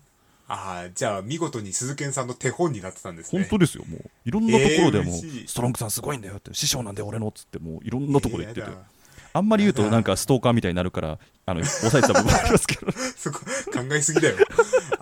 [0.46, 3.42] ああ、じゃあ見事に鈴賢さんの手本になってたんですね。
[3.42, 4.10] 本当ですよ、もう。
[4.24, 8.94] いろんなところでも、えーストロングさんすごいんだよって、師匠なんで俺のっつって、もういろんなところで言っててえー
[9.36, 12.92] あんまり言うとなんかストーカーみたいになるから、あの、抑えてた部分ありますけど。
[13.18, 14.36] そこ、考えすぎだよ。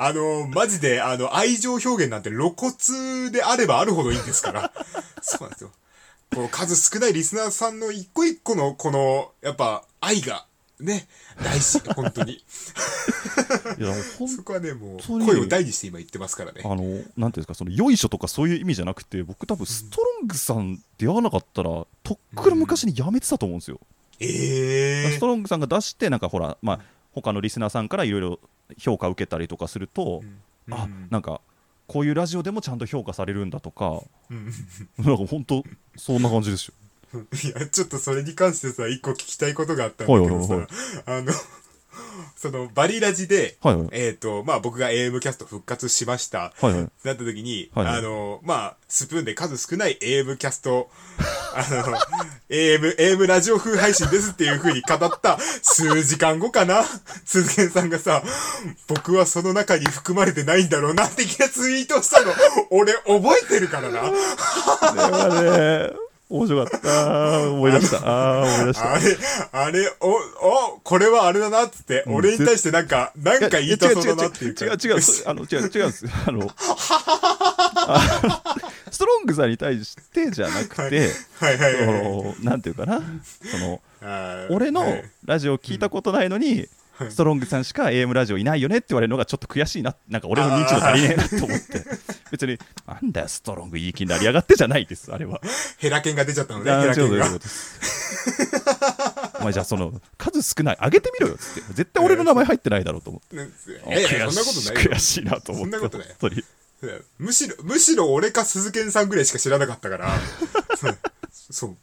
[0.04, 4.72] あの、マジで、あの、愛情表現なんて露骨であればあるほどいいんですから。
[5.22, 5.70] そうなんですよ。
[6.34, 10.46] こう、数少ないリスナーさんの一個一個の、この、やっぱ、愛が、
[10.80, 11.06] ね、
[11.40, 12.32] 大事、本当に。
[13.78, 16.62] いや、ほんそこはね、もう、声を大にして今言ってますからね。
[16.64, 21.70] あの、なんていうんですか、その、よいしょとかそういう意味じゃなくて、僕多分ストロングさん出会わなかったら、
[22.02, 23.78] とっくの昔にやめてたと思うんですよ。
[24.18, 26.80] ええストロングさんが出して、なんかほら、まあ、
[27.12, 28.40] 他のリスナーさんからいろいろ
[28.78, 30.22] 評価を受けたりとかすると、
[30.70, 31.40] あ、なんか、
[31.86, 34.00] こういうラジオでもちゃんと評価されるんだとか、
[34.30, 34.52] うん。
[35.04, 35.64] なんか本当、
[35.96, 36.74] そんな感じですよ。
[37.44, 40.68] いや、ちょっとそれに関してさ、一個聞きたいことがあったんだけどさ、はいはい。
[41.06, 41.32] あの、
[42.36, 43.88] その、バリラジで、はいはい。
[43.92, 46.52] えっ、と、まあ僕が AM キャスト復活しました。
[46.60, 46.90] はいはい。
[47.04, 50.90] なった時に、はいはいあの、まあ、スプーンで数少ない AM キャスト、
[51.54, 51.98] あの、
[52.48, 56.84] AM、AM ラジオ風配信ですっていう風に語った数時間後かな？
[57.24, 58.22] 鈴賢さんがさ、
[58.88, 62.32] 僕はその中に含まれてないんだろうな、的なツイートをしたの、
[62.70, 64.02] 俺覚えてるからな。
[66.32, 67.50] 面白かった。
[67.50, 67.98] 思い出した。
[67.98, 68.94] ああー、思い出した。
[68.94, 69.16] あれ、
[69.52, 70.08] あれ、お、
[70.76, 74.64] お、これはあれだなっつって、うん俺に対してなんか、なんか言いたそうだなっていうか。
[74.64, 76.50] 違う違う違う違う違うそあの違う違うんですあの
[77.86, 78.56] あ
[78.90, 82.02] ストロングさんに対してじゃなくて、はいはいはいはい。
[82.02, 83.00] そのなんていうかな
[83.50, 83.80] その
[84.50, 86.66] 俺のはいラジオ聞いたことないのに、
[87.10, 89.96] ストロングさんしか AM ラジオいないよねって言われるのがちょっと悔しいな。
[90.08, 91.84] なんか俺の認知度足りねえなと思って。
[92.30, 95.12] 別になんだよストロングいい気になりやがってじゃないです。
[95.12, 95.40] あれは。
[95.78, 97.26] ヘラケンが出ちゃったのね、あヘラケンが。
[99.40, 101.72] お前じゃあその数少ない上げてみろよっつって。
[101.74, 103.36] 絶対俺の名前入ってないだろうと思って。
[103.36, 103.48] ね
[103.86, 104.90] いやいや、そんなことないよ。
[104.92, 104.98] 悔。
[104.98, 106.06] しいなと思ってそんなことない。
[106.20, 106.44] 本当に。
[107.18, 110.10] むしろ、むしろ俺か鈴賢さんぐらいしか知らなかったから、
[111.32, 111.76] そう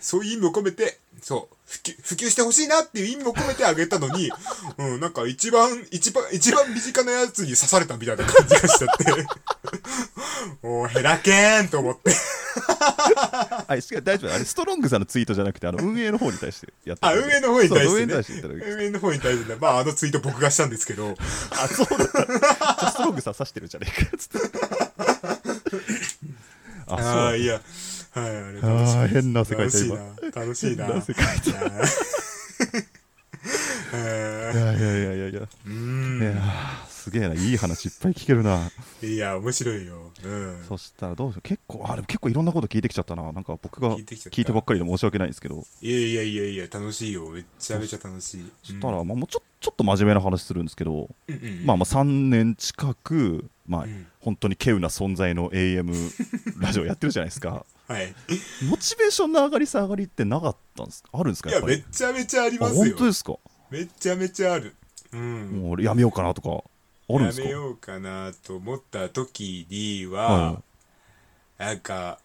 [0.00, 0.24] そう。
[0.24, 4.30] いう意味を込めて、そう、普及、普及してほしいなっていう意味も込めてあげたのに、
[4.78, 9.26] うん、なんか一番、一番、一番身近なやつに刺されたみたいな感じがしちゃって、
[10.66, 12.14] もうヘラケーンと思って。
[13.68, 18.08] あ違う大丈夫あれストロングさんのツイートじゃなくてあの運営の方に対してやってあ、運営の方に対そう運営してね。
[18.08, 21.14] に対して運営の方に対してね、まああのツイート僕がしたんですけど、
[21.50, 22.26] あそうだった。
[22.26, 24.58] じゃあストロングさん指してるじゃねえかっつって。
[26.88, 27.60] あそうああ、いや、
[28.12, 29.96] はい、あれあー変な世界楽しいな。
[30.34, 30.86] 楽しいな。
[30.86, 31.38] 変な世界い
[33.92, 35.40] やーいやいやいやいやいや。
[35.66, 36.34] ういんや
[36.88, 37.34] すげえな。
[37.34, 38.70] いい話いっぱい聞けるな。
[39.02, 40.12] いや、面白いよ。
[40.22, 40.64] うん。
[40.68, 41.42] そしたらどうしよう。
[41.42, 43.32] 結構あでも結構いろんなこと聞いてきちゃったな。
[43.32, 45.64] なんか僕が聞いてばっかりで申し訳ないんですけど。
[45.80, 47.30] いやいやいやいや、楽しいよ。
[47.30, 48.52] めっちゃめちゃ楽しい。
[48.62, 54.06] そしたら、まあ、もうちょちょっと真面目な話するんですけど、うんうんまあまあ3年近く、まあうん。
[54.20, 55.94] 本当に稀有な存在の AM
[56.60, 58.14] ラジオやってるじゃないですかはい。
[58.68, 61.08] モチベーションの上がり下がりってなかったんですか？
[61.12, 61.50] あるんですか？
[61.50, 62.84] いや、めちゃめちゃありあますよ。
[62.84, 63.34] 本当ですか？
[63.70, 64.76] めっちゃめちゃある。
[65.12, 65.48] うん。
[65.62, 66.62] もう俺やめようかなとか
[67.12, 67.48] あるんですか？
[67.48, 70.62] やめようかなと思った時には、は
[71.58, 72.20] なんか、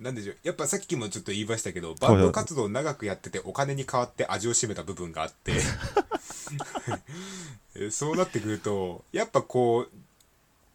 [0.00, 0.36] なんでしょう。
[0.42, 5.52] やっぱさっきもちょっと言いましたけどバンド活動長くやっててお金に変わって味を占めた部分があって。
[7.76, 9.90] え そうなってくるとやっぱこう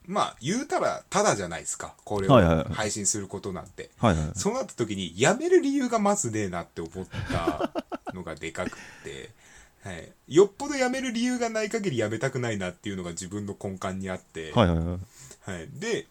[0.08, 1.94] まあ言うたらただじゃないですか。
[2.06, 2.66] これをはいはいはい。
[2.74, 4.32] 配信することなんて、はいはい。
[4.36, 7.72] そうなった時にやめる理由がまずねえなって思った
[8.14, 8.72] のがでかくっ
[9.04, 9.30] て、
[9.84, 15.52] はい、よっぽどやめる理由がない限りやめたくないなっていうのが自分の根幹にあって、はいはいはい。
[15.52, 16.08] はい、で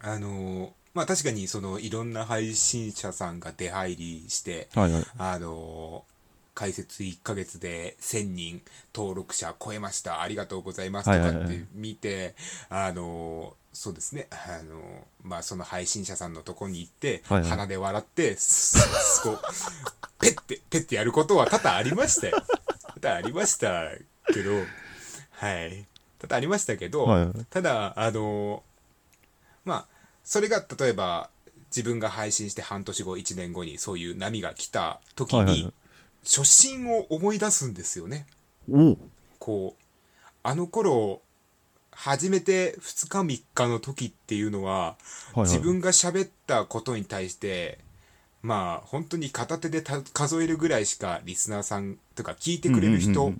[0.00, 5.04] あのーまあ確かにそのいろんな配信者さんが出入りしてはいはい。
[5.18, 6.13] あのー
[6.54, 8.62] 開設1ヶ月で1000人
[8.94, 10.22] 登録者超えました。
[10.22, 11.06] ありがとうございます。
[11.06, 12.34] とかって見て
[12.68, 14.28] あのーそうですね。
[14.30, 14.82] あのー
[15.24, 17.50] まあその配信者さんのとこに行ってはいはい。
[17.50, 19.38] 鼻で笑ってすすこう
[20.20, 22.42] ペッてペッてやることは多々ありましたよ
[23.00, 23.90] 多々ありました
[24.32, 24.52] けど
[25.32, 25.86] はい。
[26.20, 27.24] 多々ありましたけど、はい。
[27.26, 28.62] はいただあの
[29.64, 29.86] まあ
[30.22, 31.28] それが例えば
[31.74, 35.72] 自分が配信して半年後1年後にそういう波が来た時に、はいはいはい
[36.24, 38.26] 初心を思い出すんですよね。
[39.38, 39.82] こう
[40.42, 41.20] あの頃
[41.90, 44.96] 初めて2日3日の時っていうのは、は
[45.36, 45.48] いはい。
[45.48, 47.78] 自分が喋ったことに対して
[48.42, 53.32] まあ本当に片手でた数えるぐらいしかリスナーさんとか聞いてくれる人、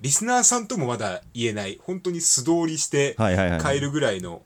[0.00, 1.78] リスナーさんともまだ言えない。
[1.82, 3.14] 本当に素通りして。
[3.16, 4.42] 変えるぐらいの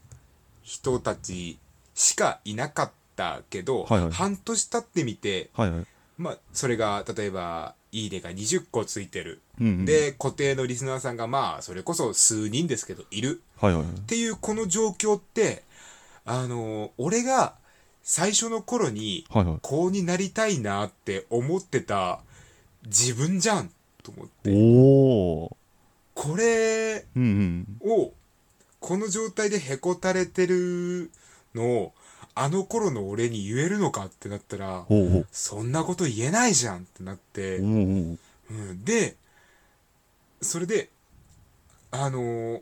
[0.62, 1.58] 人たち
[1.94, 4.12] しかいなかったけど、はいはい。
[4.12, 5.86] 半年経ってみて、はいはい。
[6.22, 13.92] まあ、それが例えば「いいね」が20個ついてる、うんうん、で固定のリスナーさんがまあそれこそ数人ですけどいるはいはいはい。
[13.92, 15.62] っていうこの状況って
[16.24, 17.54] あの俺が
[18.02, 19.24] 最初の頃に。
[19.62, 22.20] こうになりたいなって思ってた
[22.84, 23.70] 自分じゃん
[24.02, 25.56] と思っておお。
[26.14, 27.06] これ。
[27.80, 28.12] を
[28.80, 31.10] この状態でへこたれてる
[31.54, 31.92] のを
[32.34, 35.26] あの頃の俺に言えるのかってなったらほうほう。
[35.30, 37.66] そんなこと言えないじゃんってなって、おお。
[37.66, 38.18] うん、
[38.84, 39.16] で
[40.40, 40.90] それで
[41.90, 42.60] あのー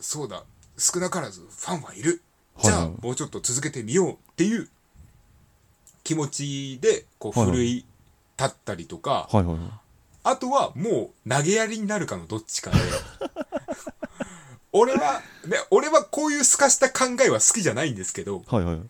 [0.00, 0.44] そうだ
[0.78, 2.22] 少なからずファンはいる
[2.62, 4.68] じゃあ、はいはいもうちょっと続けてみようっていう
[6.02, 7.84] 気持ちでこうはいはい奮い
[8.38, 9.56] 立ったりとか、はいはいはい。
[10.24, 12.78] あとはもう投げやりになるかのどっちかで
[14.72, 18.80] 俺は、ね、俺はこういう透かした考えは好きじゃないんですけどはいはい。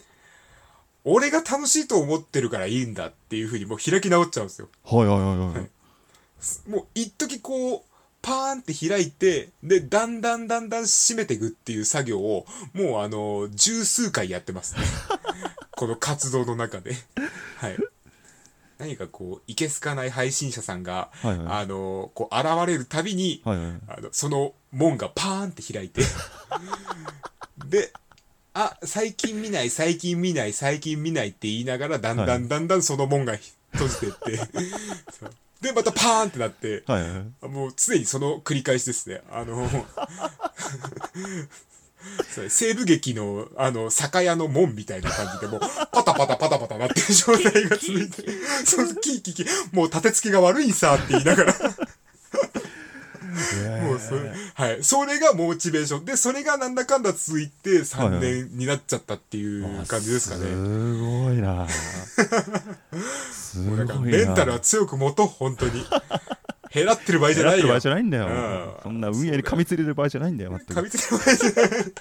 [1.04, 6.70] 俺が楽しいと思ってるからいいんだっていうふうにもう開き直っちゃうんですよはいはいはいはい。
[6.70, 7.82] もう一時こう
[8.22, 14.82] パーンって開いてでだんだんだんだん締めていくっていう作業をもうあの十数回やってますね
[15.72, 16.94] この活動の中で
[17.56, 17.76] はい
[18.78, 23.66] 何かこういけすかない配信者さんが、はいはいあのこう現れるたびに、はいはい。
[23.88, 26.02] あのその門がパーンって開いて。
[27.66, 27.92] で
[28.52, 32.40] あ最近見ない最近見ない最近見ないって言いながらだんだはい。
[32.40, 33.38] んだんだんその門が
[33.72, 34.40] 閉じてって。
[35.62, 36.82] でまたパーンってなって。
[36.86, 37.48] はいはいはい。
[37.48, 39.22] もう常にその繰り返しですね。
[39.30, 39.70] あの
[42.34, 45.60] そう西部劇のあの酒屋の門みたいな感じでもう
[45.92, 48.24] パタパタパタパタなってる状態が続いて。
[48.64, 49.46] そうキーキーキー。
[49.72, 51.54] もう立て付けが悪いんさって言いながら
[53.30, 54.82] もうそれ、はい。
[54.82, 56.04] それがモチベーション。
[56.04, 60.46] で、それがなんだかんだ続いて3年になっちゃったっていう感じですかね。
[60.46, 61.66] すごいな。
[63.30, 63.94] すごいな。
[64.00, 65.84] メンタルは強く持とう、本当に。
[66.72, 67.80] 減らってる場合じゃないよ狙ってる場合。
[67.80, 68.82] じゃないんだようん。
[68.82, 70.56] そんな運営に噛みついてる場合じゃないんだよ。
[70.56, 71.92] 噛みついてる場合じゃない。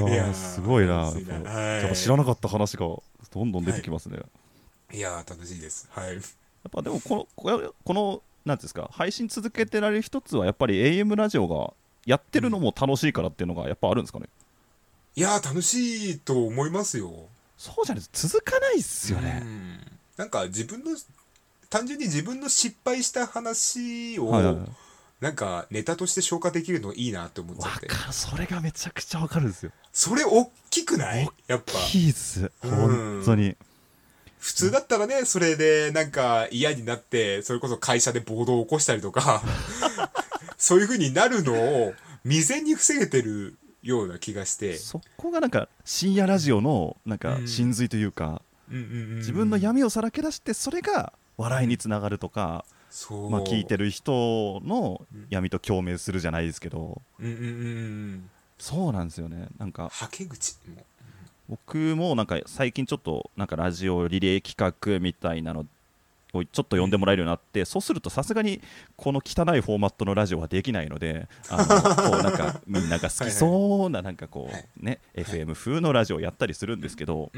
[0.12, 1.10] いやすごいな。
[1.10, 2.86] はい知らなかった話が
[3.32, 4.18] どんどん出てきますね。
[4.18, 4.24] や
[4.92, 5.88] いやー、楽しいです。
[5.90, 6.20] はい。
[6.68, 11.74] っぱでもこの、この、なんですか、配信続けてられる一つは、やっぱり AM ラジオが
[12.06, 14.28] やってるのも楽しいからっていうのがやっぱあるんですかね？
[15.16, 17.12] いやー、楽しいと思いますよ。
[17.58, 19.40] そうじゃないと続かないっすようね。
[19.40, 19.80] ん。
[20.16, 20.96] なんか自分の、
[21.68, 24.64] 単純に自分の失敗した話を、はいはいはい。
[25.20, 27.88] なんかネタとして消化できるのいいなって思っちゃって。
[28.10, 29.72] それがめちゃくちゃわかるんですよ。
[29.92, 31.28] それ大きくない？
[31.46, 31.72] やっぱ。
[31.90, 33.56] キーズ、うん本当に。
[34.40, 39.42] 普通だったらね、それでなんか嫌になって、それこそ会社で暴動を起こしたりとか、
[40.56, 44.76] そういう風になるのを未然に防げてるような気がして。
[44.78, 52.64] そこがなんか深夜ラジオのなんかうん真髄というか、自分の闇をさらけ出してそれが笑いにつながるとか。
[53.30, 53.84] まあ、聞いてる。
[53.84, 57.48] る人のうん闇と共鳴するじゃないですけどうんうんうんう
[58.16, 58.30] ん。
[58.58, 60.84] そうなんですよねなんかはけ口も。
[61.50, 65.66] 僕もなんか最近ちょっとなんかラジオリレー企画みたいなの
[66.32, 68.60] こうちょっと呼んでもらえるようになってそうするとさすがに
[68.96, 71.66] この汚いフォーマットのラジオはできないのであの
[72.12, 77.32] こうなんかみんなが好きそうななんかこはいうね FM 風のラジオをやったりするんですけど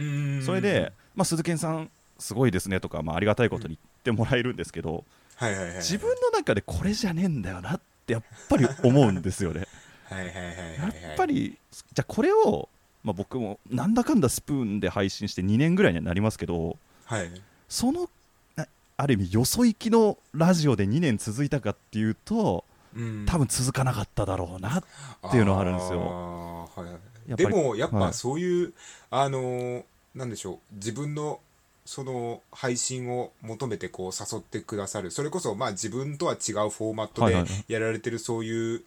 [0.44, 5.04] それで、まあ、鈴賢さんすごいですねとか、まあ、ありがたいことに言ってもらえるんですけど
[5.36, 5.76] はいはいはい。
[5.76, 9.66] 自分の中でこれじゃねえんだよなってやっぱり思うんですよね。
[10.08, 11.02] はいはいはいはいはい。
[11.02, 12.68] やっぱりじゃあこれを、
[13.04, 17.30] まあ、僕もなんだかんだスプーンで配信して2年ぐらいにはなりますけどはい。
[17.68, 18.08] その
[18.56, 22.64] なある意味よそ行きのラジオで2年続いたかっていうと
[22.96, 23.26] うん。
[23.26, 26.68] 多分続かなかっただろうなっていうのはあるんですよ。
[26.76, 26.98] は
[27.28, 27.36] い。
[27.36, 28.14] でもやっぱはい。
[28.14, 28.72] そういう、
[29.10, 29.84] あのー
[30.14, 30.74] なんでしょう。
[30.74, 31.40] 自分の
[31.84, 35.10] その配信を求めてこう誘ってくださる。
[35.10, 37.64] それこそまあ自分とは違うフォーマットではいはいはい。
[37.72, 38.82] やられてるそういう、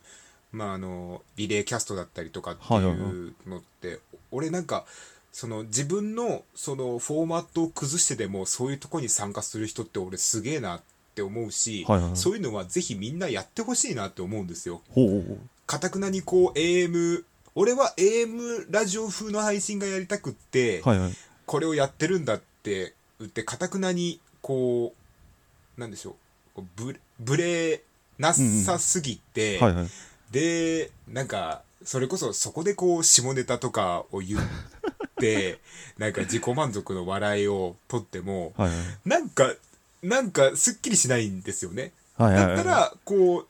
[0.52, 4.00] まああのリレーキャストだったりとかってはいはいはいうのって、
[4.32, 4.86] 俺なんか
[5.32, 10.82] その自分のそのフォーマットを崩してでもそういうとこに参加する人って俺すげえなっ
[11.14, 12.18] て思うし、はいはいはい。
[12.18, 14.82] そういうのはぜひみんなやってほしいなって思うんですよ。
[15.68, 21.12] かたくなにこう AM 俺は AM ラジオ風の配信がやりたくって、はいはい。
[21.46, 24.94] これをやってるんだって言ってかたくなにこ
[25.78, 26.16] うなんでしょ
[26.56, 26.62] う。
[26.78, 27.82] ブブレ
[28.18, 29.86] なさすぎて、はいはい
[30.32, 34.42] でなんかそれこそそこでこう下ネタとかを言っ
[35.20, 35.60] て
[35.98, 39.54] なんか自己満足の笑いを取ってもはいはいなんか
[40.04, 41.92] なんかすっきりしないんですよね。
[42.18, 43.48] はいはいはいだったら、こう、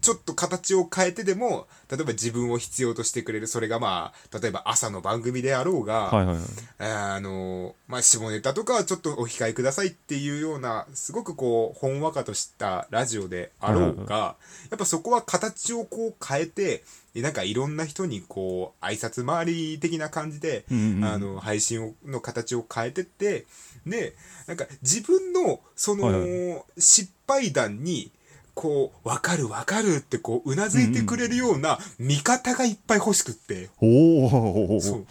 [0.00, 6.44] ちょっと形を変えてでも、例えば自分を必要としてくれる、それがまあ、例えば朝の番組であろうが、はいはいはい。
[6.78, 14.36] あの、まあ、下ネタとかはちょっとお控えくださいっていうような、すごくこう、ほんわかとしたラジオであろうが、
[14.70, 16.84] やっぱそこは形をこう変えて、
[17.14, 21.04] なんかいろんな人にこう、挨拶回り的な感じで、うんうんうん。
[21.04, 23.46] あの、配信をの形を変えてって、
[23.86, 24.14] で、
[24.46, 26.80] なんか自分の、その、はい。
[26.80, 28.12] 失敗談に、
[28.58, 35.06] こう、わかるわかるってこう、うなずいてくれるような味方がいっぱい欲しくって、おおそう。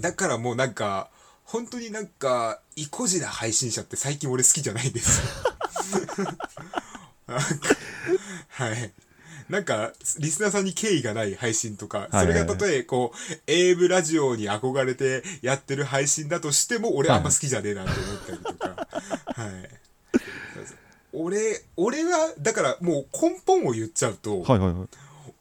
[0.00, 1.10] だからもうなんか、
[1.44, 5.20] 本当になんか、意固地な配信者って最近俺好きじゃないです。
[8.48, 8.92] はい。
[9.50, 18.88] なんか、リスナーさんに敬意がない配信とか、それがたとえ、こう、エイブラジオに憧れてやってる配信だとしても、俺あんま好きじゃねえなって思ったりとか、
[19.36, 19.82] はい。
[21.12, 24.88] 俺、俺は、だからもう根本を言っちゃうと、はいはいはい。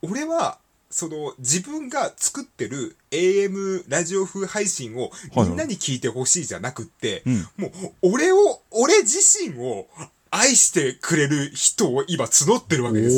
[0.02, 0.58] 俺は
[0.90, 7.48] その自分が作ってる AM ラジオ風配信をはいみんなに聞いてほしいじゃなくって、うん。
[7.58, 7.72] もう
[8.14, 9.88] 俺を俺自身を
[10.30, 13.18] 愛してくれる人を今募ってるわけです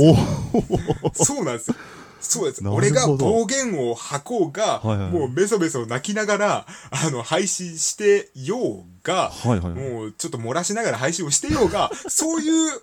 [1.13, 1.75] そうなんですよ
[2.23, 2.67] そうです。
[2.67, 4.97] 俺が暴言を吐こうが、はいはい。
[4.97, 9.91] はいもうメソメソ泣きながらあの配信してようが、はいはいはい。
[9.91, 12.81] もうちょっと漏らしながら配信をしてようが、 そういう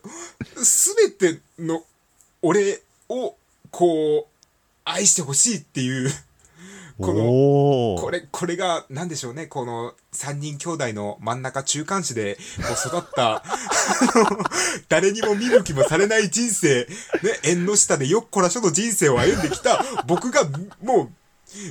[0.65, 1.83] すべての
[2.43, 3.35] 俺を
[3.71, 4.31] こう
[4.85, 6.13] 愛してほしいっていう、
[7.01, 13.43] この、これ、これが何でしょうね、この三人兄弟の真ん中中間子でこう育った、
[14.89, 16.87] 誰にも見向きもされない人生、
[17.23, 20.45] ね、縁の下でよっこらしょの人生を歩んできた僕が
[20.83, 21.11] も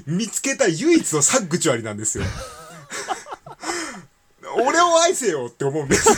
[0.08, 2.24] う見つけた唯一のサッグチュアリなんですよ。
[4.66, 6.10] 俺を愛せよって思うんです。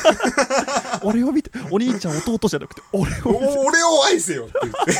[1.03, 4.93] 俺を見てお兄ちゃん弟じゃなくて俺を俺を愛せよって言って。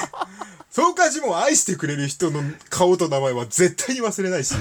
[0.71, 4.55] そうかじも愛してくれる人の顔と名前は絶対に忘れないし、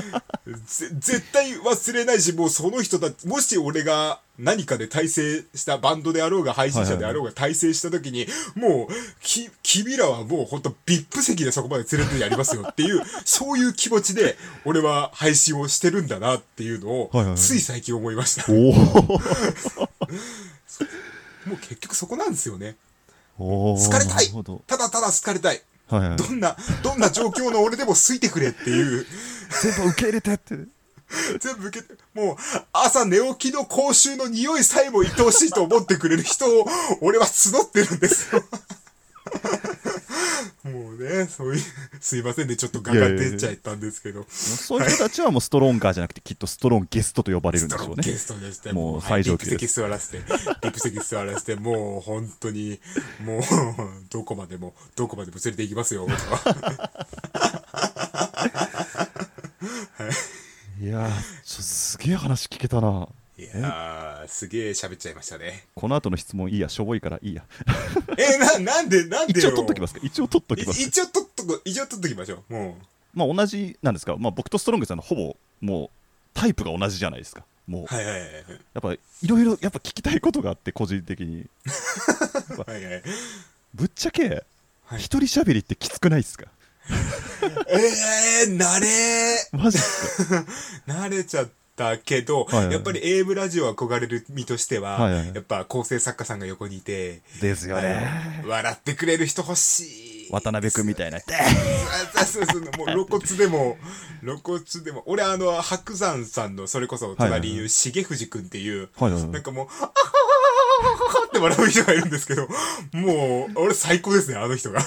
[0.66, 18.50] ぜ絶対忘れないし、もうその人だ、もし俺が何かで体制したバンドであろうが配信者であろうが体制した時に、もう、き、君らはもう本当ビップ席でそこまで連れてやりますよっていう、そういう気持ちで俺は配信をしてるんだなっていうのをつい最近思いました。
[21.46, 22.76] もう結局そこなんですよね。
[23.40, 24.26] 好かれたい。
[24.66, 25.62] ただただ好かれたい。
[25.88, 26.16] はいはい。
[26.16, 29.06] どんな、どんな状況の俺でも好いてくれっていう、
[29.62, 30.54] 全部受け入れてって
[31.40, 32.36] 全部受けて、もう、
[32.72, 36.66] 朝寝起きの口臭の匂いさえも愛おしいと思ってくれる人を、
[37.00, 38.42] 俺は募ってるんですよ。
[40.64, 41.62] もうね、そういう、
[42.00, 48.02] すいませんね、ちょっとガが出ちゃったんですけど、そういう人たちはもうストロンガーじゃなくてきっとストロンゲストと呼ばれるんでしょうね。
[48.02, 49.50] ゲストでして、もうはい最上級です。
[49.50, 50.24] リップ席座らせて、リ
[50.68, 52.78] ップ席座らせて、もう本当に、
[53.24, 53.42] もう、
[54.10, 57.06] どこまでも、どこまでも連れて行きますよ、僕は。
[60.80, 60.86] い。
[60.86, 61.10] やー
[61.44, 63.08] すげえ話聞けたな
[63.40, 65.64] いやー、すげえ喋っちゃいましたね。
[65.74, 67.44] この後の質問いいやしょぼいからいいや。
[68.18, 69.48] えな、なんで、なんでよ。
[69.48, 70.00] 一応取っときますか？
[70.02, 70.80] 一応取っときます。
[70.80, 72.52] い一応取っとく、一応取っときましょう。
[72.52, 72.76] も
[73.14, 75.90] まあ同じなんですか、まあ、僕とストロングさんのほぼもう
[76.34, 77.44] タイプが同じじゃないですか。
[77.66, 78.32] もう、はいはいはいはい。
[78.74, 81.46] やっぱいろいろやっぱ聞きたいことがあって個人的に。
[82.66, 83.02] はいはい。
[83.74, 84.44] ぶっちゃけ
[84.84, 84.98] はい。
[84.98, 86.46] 一人喋りってきつくないっすか？
[87.68, 89.48] えー、慣れ。
[89.52, 90.44] マジっすか？
[90.86, 91.48] 慣れちゃっ
[91.80, 98.10] たけど、はいはいやっぱり AM ラジオ憧れる身としては、はいはいやっぱ構成作家さんが横にいて、ですよね。
[98.42, 100.30] あの笑ってくれる人欲しい。
[100.30, 101.18] 渡辺君みたいな。
[102.16, 102.76] あそうそうそう。
[102.76, 103.78] もう露骨でも
[104.22, 105.02] 露骨でも。
[105.06, 109.30] 俺あの白山さんのそれこそ隣にいる重藤君っていう、はいはいはい。
[109.30, 109.92] なんかもう「あはは
[110.82, 112.48] はははって笑う人がいるんですけど
[112.92, 114.80] もう俺最高ですねあの人が。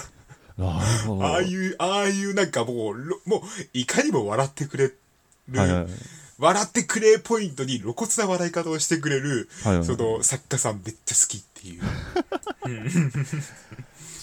[0.57, 1.25] なるほど。
[1.25, 3.41] ああいうああいうなんかもうろもう
[3.73, 4.99] いかにも笑ってくれる、
[5.55, 5.87] はいはい
[6.39, 9.85] 笑ってくれポイントに露骨な笑い方をしてくれる、はいはい。
[9.85, 11.81] その作家さんめっちゃ好きっていう。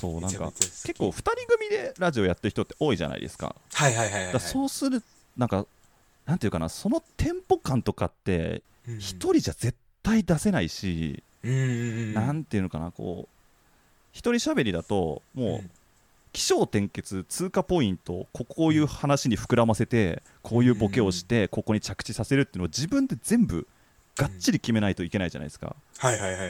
[0.00, 3.54] そうなんか結構2人組でラジオやってる人って多いじゃないですか。
[3.72, 5.02] はいはいはいはい、そうする
[5.36, 5.66] なんか
[6.26, 8.98] なんていうかなそのテンポ感とかってうん。
[8.98, 12.14] 一人じゃ絶対出せないし、うん。
[12.14, 13.36] なんていうのかなこう
[14.12, 15.70] 一人喋りだともう、うん
[16.32, 23.66] 起承転結通過ポイントここういう話に膨らませてこういうボケをしてここに着地させるっていうのを自分で全部
[24.16, 25.74] がっちり決めないといけないじゃないですか、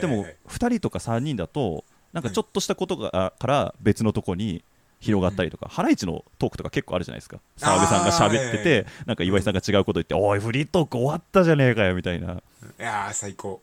[0.01, 4.63] でも2人とか3人だとなんかちょっとしたことがから別のとこに
[5.01, 7.39] 広がったりとか、ハライチのトークとか結構あるじゃないですか。
[7.57, 12.33] 澤部さんが喋ってて、なんか岩井さんが違うこと言って、おいフリートーク終わったじゃねえかよみたいな。
[12.33, 12.37] い
[12.77, 13.61] やー最高。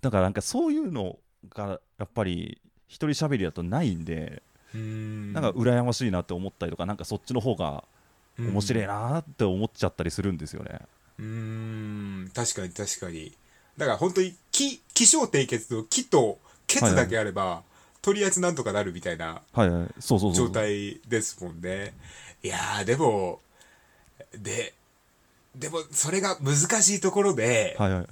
[0.00, 1.18] だからなんかそういうの
[1.50, 5.32] がやっぱり一人喋りだとないんで、うん。
[5.32, 7.84] なんか羨ましいなって思ったりとかなんかそっちの方が
[8.38, 10.80] 面白いなって思っちゃったりするんですよね、
[11.18, 12.30] うーん。
[12.34, 13.32] 確かに確かに。
[13.76, 17.62] だから本当に気気象低血と気と血だけあれば、
[18.02, 19.42] とりあえずなんとかなるみたいな
[20.34, 21.94] 状態ですもんね。
[22.42, 23.40] いやーでも
[24.32, 24.74] で
[25.56, 28.06] でもそれが難しいところで、はいはい。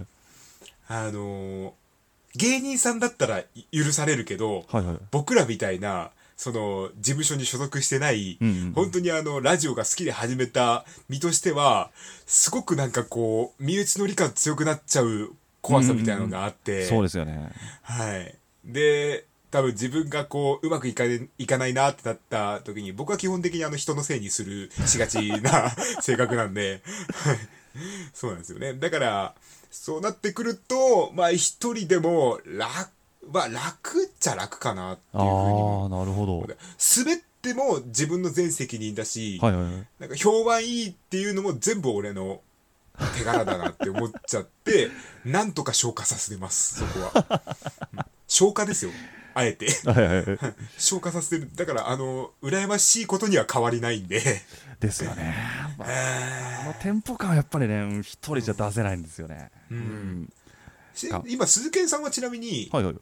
[0.88, 1.72] あのー
[2.36, 3.42] 芸人さんだったら
[3.72, 4.98] 許されるけど、はいはい。
[5.10, 8.72] 僕らみたいなその事務所に所属してない、うんうん。
[8.72, 11.90] 本当にあのラジオが好きで始めた身としては
[12.26, 15.32] すごくなんかこう身内の理解強くなっちゃう
[15.62, 17.50] 怖さみたいなのがあって、そうですよね。
[17.82, 18.34] はい。
[18.64, 25.70] で多分自分がこううまくいかねいかないなってなった時に僕は基本的にあの人のせいにするしがちな
[26.00, 26.82] 性格なんで。
[27.12, 27.38] は い
[28.12, 28.74] そうなんですよね。
[28.74, 29.34] だから
[29.70, 32.90] そうなってくるとまあ一人でも楽
[33.32, 36.46] まあ楽っちゃ楽かなっていうふうにあもあなるほど。
[36.96, 39.72] 滑っても自分の全責任だし、はいはいはい。
[40.00, 42.40] なんか評判いいっていうのも全部俺の
[43.16, 44.90] 手柄だなって思っちゃって
[45.24, 47.42] なんとか消化させてますそこは、
[47.92, 48.00] うん。
[48.26, 48.90] 消化ですよ。
[49.34, 49.66] あえて。
[49.84, 50.38] はいはいはい。
[50.78, 51.50] 消化させてる。
[51.54, 54.42] だからあの羨ましいことには変わりないんで。
[54.80, 55.34] ですよね、
[55.78, 59.50] まあ、あのテンポ感はやっぱりねうん一人じゃ出せないんですよね。
[59.70, 60.32] うん。
[60.94, 62.94] しあ今鈴研さんはちなみにはいはい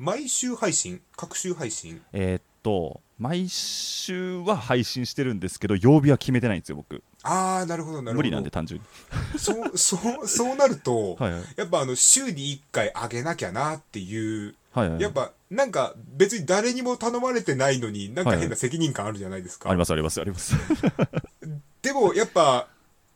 [0.00, 1.00] 毎週配信？
[1.16, 2.00] 各週配信？
[2.12, 7.02] えーっと毎週は配信してるんですけど曜日は決めてないんですよ僕。
[7.24, 8.14] ああなるほどなるほど。
[8.18, 9.38] 無理なんで単純に。
[9.40, 11.42] そうそうそうなると、 はいはい。
[11.56, 15.00] やっぱあの週に1回あげなきゃなっていうはいはい。
[15.00, 18.46] やっぱなんか別に誰にも頼まれてないのになんかはいはい。
[18.46, 20.54] 変な責任感あるじゃないですか、ありますありますあります。
[21.82, 22.68] でもやっぱ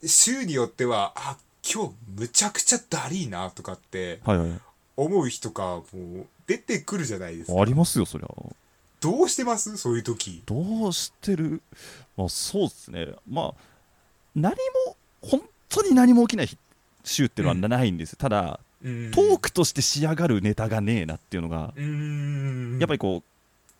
[0.04, 4.60] 週によってはあ今日むちゃくちゃだりーなとかってはいはい
[4.96, 7.60] 思う日とかもう出てくるじゃないですか。
[7.60, 8.28] ありますよそりゃ。
[9.00, 9.76] どうしてます？
[9.76, 10.42] そういう時。
[10.46, 11.60] どうしてる？
[12.16, 13.08] まあそうですね。
[13.28, 13.54] まあ
[14.34, 14.54] 何
[14.86, 16.56] も本当に何も起きない日
[17.04, 21.72] 週っていうのはないんです、ただトークとして仕上がるネタがねえなっていうのが、
[22.78, 23.22] やっぱりこ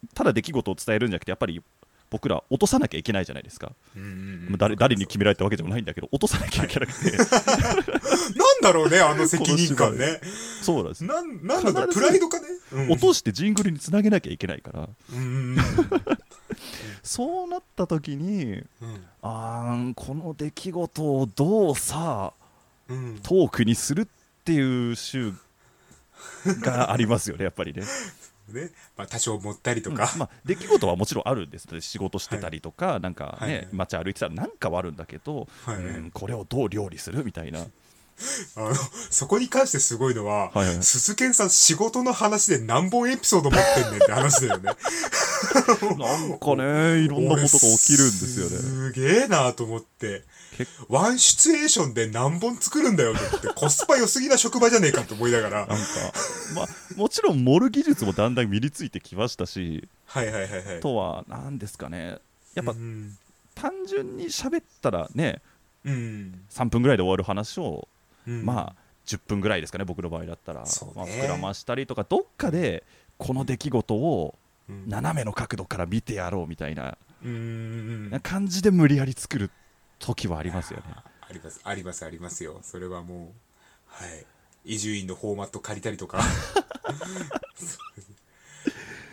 [0.05, 1.63] うただ出来事を伝えるんじゃなくてやっぱり
[2.11, 4.03] 僕ら落とさなきゃいけないじゃないですか、うん。
[4.03, 7.27] うんうんまあ誰誰に決められたわけでもないんだけど落とさなきゃいけなくて、な ん
[8.63, 10.21] だろうねあの責任感ね
[10.63, 12.53] そうなんですなんなんだろう必ずプライドかね、うん
[12.91, 15.57] 落としてジングルにつなげなきゃいけないからうん
[17.03, 18.67] そうなった時にうん
[19.21, 22.33] あこの出来事をどうさ
[22.89, 24.07] うんトークにするっ
[24.45, 25.35] ていう週
[26.63, 27.83] がありますよねやっぱりね
[28.53, 37.61] ねまあ、多少持ったりとか、うんまあ、出来事はもちろんあるんです仕事してたりとか、なんかね、街歩いてたらなんかはあるんだけど、はいうんこれをどう料理するみたいな
[38.57, 38.75] あの
[39.11, 40.83] そこに関してすごいのは、はいはい。
[40.83, 44.71] 鈴研さん仕事の話で何本エピソード持ってんねんって話だよね。
[45.99, 48.59] なんかねいろんなことが起きるんですよね。
[48.59, 50.25] すげえなと思って。
[50.57, 55.67] 結ワンシチュエーションで何本作るんだよってコスパ良すぎな職場じゃねえかと思いながら。
[55.67, 55.85] なんか
[56.55, 60.77] まあもちろん盛る技術もだんだん身についてきましたしはいはいはいはい。
[60.79, 62.19] あとは何ですかね。
[62.55, 63.19] やっぱうん
[63.55, 65.43] 単純に喋ったらね
[65.85, 67.92] うん、3分ぐらいで終わる話を、うん
[68.27, 70.61] まあ10分ぐらいですかね僕の場合だったら、
[70.95, 72.85] まあ、膨らましたりとかどっかで
[73.19, 74.89] この出来事をうん。
[74.89, 76.97] 斜めの角度から見てやろうみたいな。
[78.23, 79.51] 感じで無理やり作る
[79.99, 80.85] 時はありますよね。
[81.21, 81.61] あります。
[81.65, 82.59] ありますありますよ。
[82.63, 83.29] それはもう
[83.87, 84.27] はい。
[84.65, 86.21] 伊集院のフォーマット借りたりとか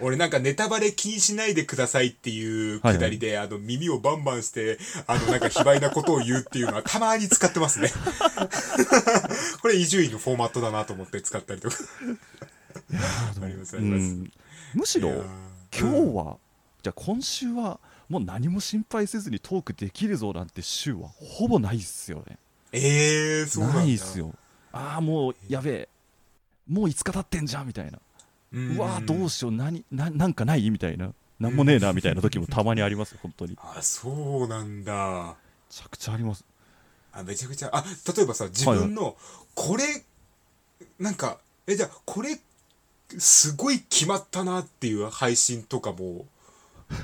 [0.01, 4.77] 俺なんかネタバレ気にしないでくださいっていうくだりで、あの耳をバンバンして
[5.07, 7.91] あのなんか卑猥なことを言うっていうのはたまに使ってますね。
[9.61, 11.75] これ伊集院のフォーマットだなと思って使ったりとか。
[13.41, 14.03] ありますあうります。
[14.03, 14.31] ん。
[14.73, 15.09] むしろ
[15.77, 16.37] 今日は、
[16.81, 22.37] じゃあ今週はもう何も心配せずにトークできるぞなんて週はほぼないっすよね。
[22.71, 23.79] ええー、そうなんだ。
[23.81, 24.33] ないっすよ。
[24.71, 25.89] ああもうやべえ。
[26.67, 27.99] もう5日経ってんじゃんみたいな。
[28.51, 30.69] うわーどうしよう何ななんかない？
[30.69, 31.13] みたいな。
[31.39, 33.51] なんもねえなみたいな時もたまにあります本当に。
[33.51, 35.35] めあそうなんだ。
[35.69, 36.43] ちゃくちゃあります。
[37.13, 37.83] あめちゃくちゃあ
[38.15, 39.15] 例えばさ自分の
[39.55, 39.83] これ、
[40.99, 42.39] なんかえじゃあこれ
[43.17, 46.25] すごい決まったなっていう配信とかも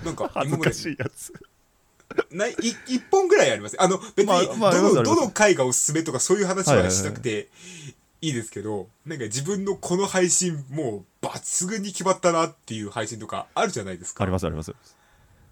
[0.03, 1.33] なんか 恥ずかしいやつ。
[2.31, 2.55] ないい
[2.87, 3.81] 一本ぐらいあります。
[3.81, 7.47] あの別に、まあまあますあどの回がおすすめとかそういう話はしなくて
[8.21, 14.23] いいですけど、なんか自分のこの配信もう抜群に決まったなっていう配信とかあるじゃないですか。
[14.23, 14.73] ありますあります。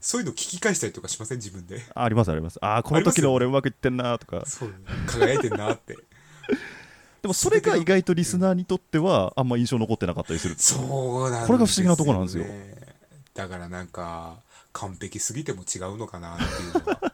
[0.01, 1.38] そういうの聞き返したりとかしません？
[1.38, 1.82] 自分で。
[1.93, 2.57] ありますあります。
[2.61, 4.45] ああこの時の俺うまくいってんなとか。
[4.45, 4.74] そう
[5.07, 5.95] 輝いてんなって。
[7.22, 10.55] でもそれが意外とリスナーにとってはあんま印象残ってなかったりする。
[10.57, 12.45] そうなんね、これが不思議なとこなんですよ。
[13.34, 14.36] だからなんか
[14.74, 17.12] 完璧すぎても違うのかなっていうのは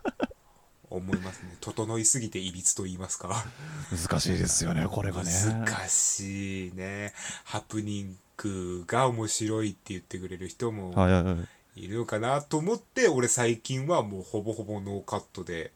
[0.89, 1.55] 思いますね。
[1.61, 3.45] 整いすぎていびつと言いますか。
[3.91, 5.31] 難しいですよねこれがね。
[5.31, 7.13] 難しいね。
[7.43, 10.93] ハプニングが面白いって言ってくれる人も
[11.75, 15.71] いるのかなと思って俺最近はもうほぼほぼノーカットで、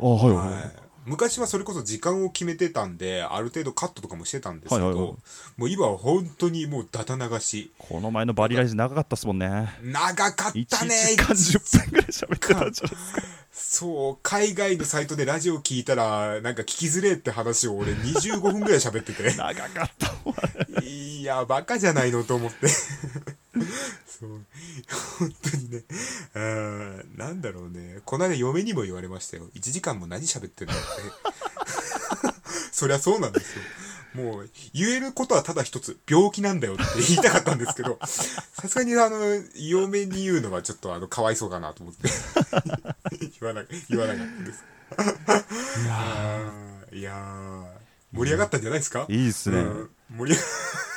[0.00, 0.48] あはいはい。
[0.48, 5.14] はい昔はそれこそ時間を決めてたんである程度カットとかもしてたんですけど、はいはいはい。
[5.56, 7.72] もう今は本当にもうダダ流し。
[7.78, 9.68] この前のバリライジ長かったっすもんね。
[9.82, 13.22] 長かっ1たね時間10分ぐらい喋ってたんじゃないですか。
[13.50, 19.32] そう海外のサイトでラジオ聞いたらなんか聞きづれえって話を俺25分ぐらい喋ってて。
[19.34, 20.32] 長かったも
[20.80, 22.68] んいやバカじゃないのと思って
[24.06, 24.30] そう。
[25.18, 25.84] 本当にね。
[26.34, 28.00] うんなんだろうね。
[28.04, 29.48] この間嫁にも言われましたよ。
[29.54, 30.82] 1時間も何喋ってんだって。
[32.72, 33.62] そりゃそうなんですよ。
[34.14, 35.98] もう言えることはただ一つ。
[36.08, 37.98] 病気なんだよって言いたかったんですけど。
[38.04, 39.18] さすがにあの
[39.54, 42.08] 嫁に言うのはちょっとあのかわいそうかなと思って。
[43.40, 44.64] 言わな言わなかったです。
[45.82, 48.16] いやーいやー。
[48.16, 49.04] 盛り上がったんじゃないですか？
[49.08, 49.58] いいっすね。
[49.58, 50.36] うん盛り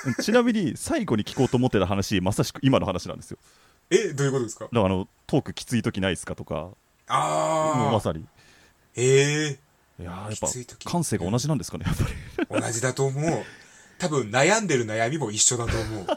[0.05, 3.37] 上が ちなみに最後に聞こうと思ってた話まさしく今の話なんですよ。
[3.89, 4.65] えどういうことですか？
[4.65, 6.55] だからあのトークきつい時ないっすかとか。
[6.55, 6.75] もう
[7.07, 8.25] ああまさに。
[8.95, 9.57] え
[9.99, 12.57] いやーやっぱ感性が同じなんですかねやっぱり。
[12.57, 13.43] え同じだと思う。
[13.99, 16.07] 多分悩んでる悩みも一緒だと思う。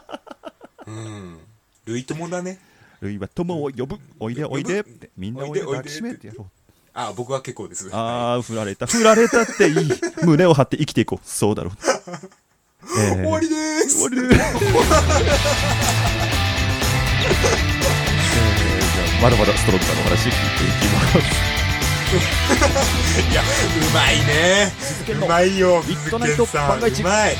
[0.87, 1.39] うん。
[1.85, 2.59] 類友だね。
[3.01, 3.99] ルイは友を呼ぶ。
[4.19, 4.79] おいでおいで。
[4.79, 5.11] って。
[5.17, 6.47] みんなおいでおいで抱きしめてやろう。
[6.93, 7.89] あ僕は結構です。
[7.93, 8.87] ああ振られた。
[8.87, 9.91] 振られたっていい。
[10.23, 11.27] 胸を張って生きていこう。
[11.27, 11.73] そうだろう
[12.85, 13.57] えー終わりでー
[13.89, 13.97] す。
[13.97, 14.37] 終わりでーす。
[14.37, 14.75] えー
[18.85, 21.45] じゃあまだまだストロングさんのお話聞いていきます。
[23.31, 23.45] いやう
[23.93, 24.71] まいね。
[25.25, 27.35] うまいよミッドナイト万が一うまい。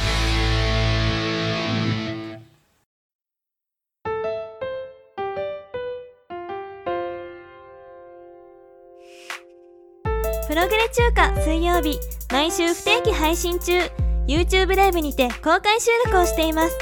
[10.47, 11.99] プログレ中華水曜日
[12.31, 13.73] 毎週不定期配信中
[14.27, 16.77] YouTube ライブにて公開収録をしています。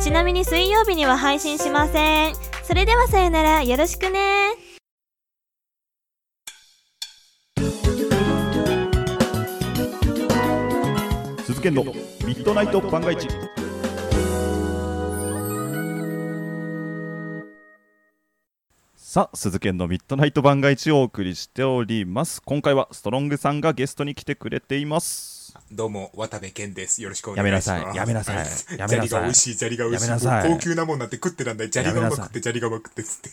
[0.00, 2.34] ちなみに水曜日には配信しません。
[2.64, 3.62] それではさよなら。
[3.62, 4.50] よろしくね。
[11.44, 11.92] 鈴研のミ
[12.36, 13.26] ッドナイト番外地
[18.96, 22.42] さあ鈴研のミッドナイト番外地をお送りしております。
[22.42, 25.37] 今回はストロングさんがゲストに来てくれています。
[25.72, 27.02] どうも渡部健です。
[27.02, 27.68] よろしくお願いします。
[27.70, 27.96] やめなさい。
[27.96, 28.36] やめなさい。
[28.36, 28.46] はい。
[28.78, 29.08] やめなさい。
[29.08, 30.52] 砂利が美味しい砂利が美味しい。
[30.52, 31.70] 高級なもんなんて食ってらんない。
[31.70, 33.30] 砂利がうまくって砂利がうまくってっつって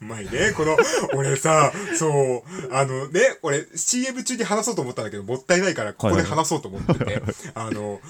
[0.00, 0.76] うまいねこの
[1.14, 7.22] 俺さそうあのね俺 CM 中に話そうと思ったんだけどもったいないからここで話そうと思ってて。
[7.54, 8.00] あの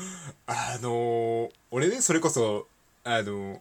[0.46, 2.66] あの俺ねそれこそ
[3.04, 3.60] あの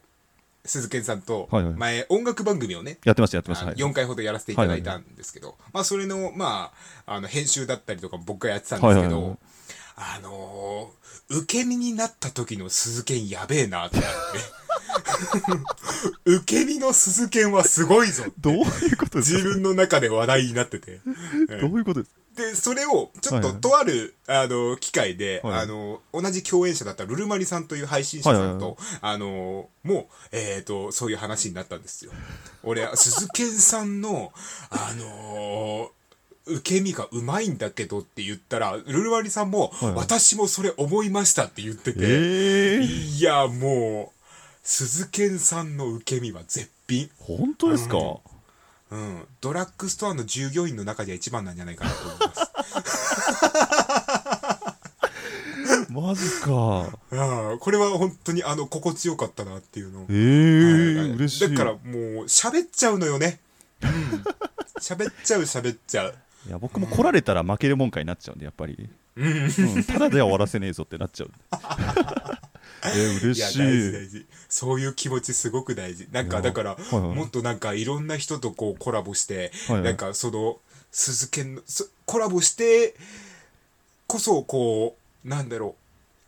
[0.68, 3.92] 鈴賢さんと前音楽番組をねやってましたやってました、あのはい。
[3.92, 6.72] 4回ほどやらせていただいたんですけど、まあそれのま
[7.06, 9.38] ああの編集だったりとか僕がやってたんですけど、
[9.96, 13.98] あのー受け身になった時の鈴剣やべえなって。
[13.98, 14.08] なって
[16.24, 18.34] 受け身の鈴剣はすごいぞって。
[18.40, 18.64] どういう
[18.98, 19.38] ことですか？
[19.38, 21.02] 自分の中で話題になってて、
[21.50, 22.17] ええどういうことですか？
[22.38, 25.60] で、それを、ちょっと、とある、あの、機会で、はい。
[25.62, 32.12] あの、同じ共演者だったルルマリさんという配信者さんと、はいあの、もう、えっ、と、そういう話になったんですよ。
[32.64, 34.32] 俺、 鈴賢さんの、
[34.70, 35.92] あの
[36.46, 44.18] 受け身がうまいんだけどって言ったら、ルルマリさんも、はい私もそれ思いましたって言ってて、ええいや、もう、
[44.64, 47.10] 鈴賢さんの受け身は絶品。
[47.18, 47.98] 本当ですか、
[48.92, 49.28] うんうん。
[49.42, 52.48] ドラッグストアの従業員の中では一番なんじゃないかなと思います。
[55.92, 57.00] マジか。
[57.12, 61.50] ああこれは本当にあの心地よかったなっていうのをええはい嬉しい。
[61.50, 61.84] だからもう
[62.26, 63.40] 喋っちゃうのよね
[63.82, 63.90] うん
[64.80, 66.16] 喋っちゃう喋っちゃう
[66.48, 68.90] いや僕も来られたら負けるもんかになっちゃうんで、やっぱり。
[69.18, 71.32] うんうん、ただでは終わらせねえぞってなっちゃう。
[72.84, 73.60] えー、嬉いやしい。
[73.60, 80.58] 大事大事そういう気持ちすごく大事なんかだから、はいはいもっとなんかいろんな人とこうコラボして、はいはいなんかその
[80.92, 82.96] 鈴研のそコラボして
[84.08, 84.96] こそこ
[85.26, 85.76] うなんだろ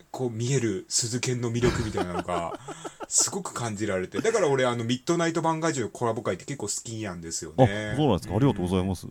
[0.02, 2.60] うこう見える鈴研の魅力みたいなのが
[3.08, 8.36] すごく感じられてだから俺あのミッドナイト番外地のコラボ会って結構好きなんですよあ、ねそうなんですか。
[8.36, 9.08] ありがとうございます。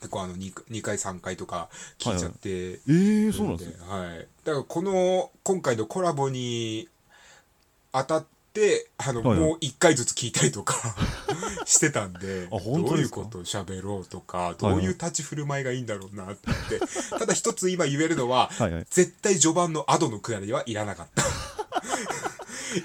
[0.00, 1.68] 結構あの 2, 2回3回とか
[1.98, 3.76] 聞いちゃって、ええそうなんですね。
[3.88, 4.26] はい。
[4.44, 6.88] だからこの今回のコラボに
[7.92, 10.74] 当たってあの、はいはいもう1回ずつ聞いたりとか
[11.66, 21.24] してたんでどういうことを喋ろうとかはいどういう立ち振る舞いがいいんだろうなって言って、ただ一つ今言えるのは、はいはい絶対序盤のアドの下りはいらなかった。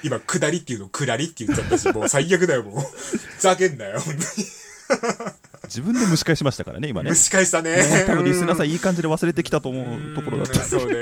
[0.03, 2.81] 今、下りっていうの下りって言っちゃったし、もう最悪だよ、もう。
[2.81, 5.40] ふざけんなよ、本当に。
[5.72, 7.15] 自分で蒸し返しましたからね、今ね蒸。
[7.15, 7.77] し返したね。
[7.77, 10.60] ね多分リスナーさうんいい感じで忘れてきたと思うところだった。
[10.65, 10.93] そうね。
[10.93, 10.98] う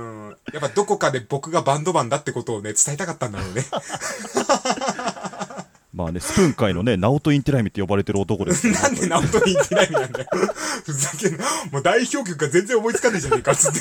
[0.00, 3.64] んやっぱどこかで僕がバンドマンだってことをね、伝えたかったんだろうね。
[5.94, 10.28] まあね、スプーン界のね、ナオト・インティライミって呼ばれてる男ですからなんでナオトに行ってないなんだよ。
[10.84, 11.44] ふざけんな。
[11.70, 13.80] もう代表曲が全然思いつかねえじゃねえかっつって。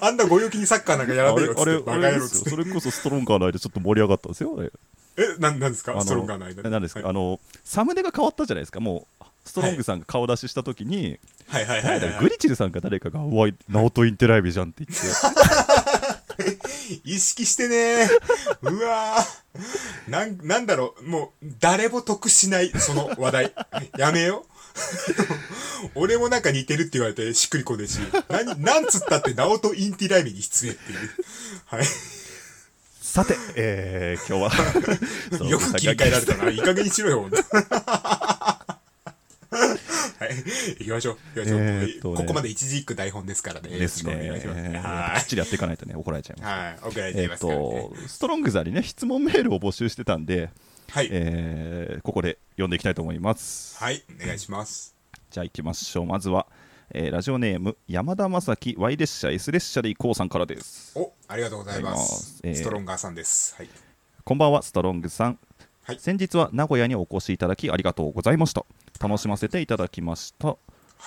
[0.00, 1.70] あんなご陽気にサッカーなんかやらあれ、ねえよっつって。
[1.70, 2.50] あれ、バあれですよ。
[2.50, 4.54] それこそストロンガーの間ちょっと盛り上がったんですよ。
[4.58, 4.72] あれ
[5.16, 6.00] え、なん、なんですか？
[6.00, 6.70] ストロンガーの間で。
[6.70, 8.78] 何ですか、はいあの、サムネが変わったじゃないですか。
[8.80, 11.18] もう、ストロングさんが顔出ししたときに、
[11.48, 15.06] はいはいはいはいグリチルさんか誰かが、うわ、ナオト・インティライミじゃんって言って、
[17.04, 18.08] 意識してね
[18.62, 23.52] うわーなん、なんだろう、もう、誰も得しない、その話題。
[23.98, 24.50] やめよう。
[25.96, 27.98] 俺もなんか似てるって言われてしっくりこねえし、
[28.28, 30.98] 何、なんつったって、ナオト・インティライミに出演っていう。
[31.66, 31.84] はい。
[33.00, 34.62] さて、えー、今日は
[35.48, 36.48] よく切り替えられたな。
[36.50, 37.28] いい加減にしろよ。
[39.60, 40.36] はい。
[40.78, 41.16] 行きましょう。
[41.38, 41.60] 行きましょう。
[41.60, 43.68] えーっとねここまで一字一句台本ですからね。
[43.70, 44.26] ですね。
[44.26, 46.48] よろしくお願いしきっちりやっていかないとね、怒られちゃいます。
[46.48, 46.64] はい。
[46.64, 46.78] はい。
[46.90, 47.60] 送られちゃえっいますからね。
[47.60, 50.50] と、ストロングさんにね、質問メールを募集してたんで、
[50.90, 51.08] はい。
[51.10, 53.76] えーここで読んでいきたいと思います。
[53.78, 54.02] はい。
[54.22, 54.94] お願いします。
[55.30, 56.06] じゃあ行きましょう。
[56.06, 56.46] まずは、
[56.92, 60.92] えーラジオネーム、山田正樹 Y 列車 S 列車で行こうさんからです。
[60.98, 62.40] お、ありがとうございまありがとうございすます。
[62.44, 63.54] えーストロンガーさんです。
[63.56, 63.68] はい。
[64.24, 65.38] こんばんは、ストロングさん。
[65.90, 68.64] はい先日は名古屋にお越しいただきありがとうございました。
[69.00, 70.46] 楽しませていただきました。
[70.50, 70.56] は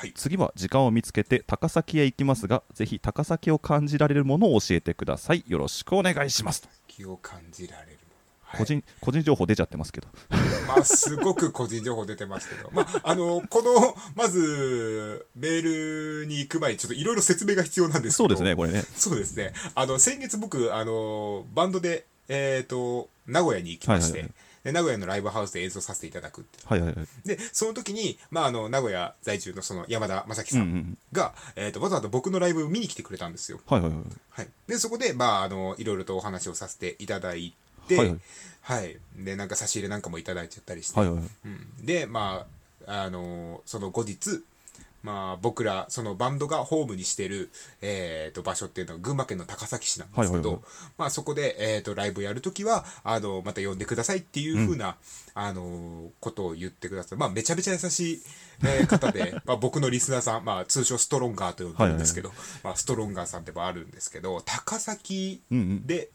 [0.06, 0.12] い。
[0.14, 5.46] 次は時間を見つけて高崎へ行きますが、ぜひ高崎を感じられるものを教えてください。
[5.48, 6.68] よろしくお願いします。
[6.90, 7.98] 気を感じられるもの。
[8.44, 10.08] はい個人個人情報出ちゃってますけど。
[10.68, 18.26] まあ、すごく個人情報出てますけど、まあ、あの、この、まず、メールに行く前に、ちょっといろいろ説明が必要なんですけど。
[18.26, 18.84] そうですね、これね。
[18.98, 19.54] そうですね。
[19.76, 26.60] あの、先月僕、あの、バンドで、えっ、と、名古屋に行きまして、はいはいはいで名古屋のライブハウスで演奏させていただくって。
[26.66, 27.08] はいはいはい。
[27.26, 30.98] で、その時に、まあ、あの、名古屋在住のその山田正樹さうんうんん。
[31.12, 33.60] が、えっ、と、わざわざ僕のライブを見に来てくれたんですよ。
[33.68, 34.02] はいはいはい。
[34.30, 34.48] はい。
[34.68, 37.54] で、そこで、まあ、あの、いろいろとお話をさせていただい
[37.88, 38.20] て、はいはい
[38.62, 38.98] はい。
[39.18, 41.26] で、なんか差し入れなんかもいただいちゃったりして、はいはいはい。
[41.46, 42.46] うん、で、ま
[42.88, 44.44] あ、あのその後日、
[45.04, 47.52] まあ、僕ら、そのバンドがホームにしてる、
[47.82, 50.64] えー、と場所っていうのは群馬県の高崎市なんですけど、
[50.98, 54.96] まあ、そこで、えー、とライブやるときはあのまた呼んでくださいっていうふうな、
[55.36, 58.22] あのことを言ってください、まあ、めちゃめちゃ優しい、
[58.64, 62.32] えー方で まあ僕のリスナーさん、まあ、通称ストロンガーと呼んでるんですけど、
[62.64, 65.42] まあ、ストロンガーさんでもあるんですけど高崎。
[65.50, 66.10] で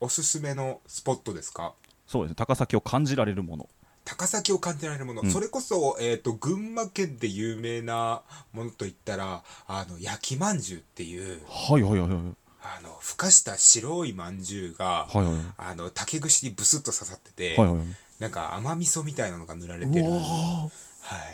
[0.00, 1.74] おすすめのスポットですか？
[2.06, 2.34] そうですね。
[2.36, 3.68] 高崎を感じられるもの。
[4.06, 5.30] 高崎を感じられるもの、うん。
[5.30, 8.22] それこそ、えー、と群馬県で有名な
[8.54, 12.18] ものといったらあの焼きまんじゅうっていうはいはいはいはい。
[12.62, 15.42] あのふかした白いまんじゅうが、はいはいはい。
[15.58, 17.86] あの竹串にブスッと刺さってて、はいはいはい。
[18.18, 20.04] なんか甘味噌みたいなのが塗られてる。
[20.04, 20.70] は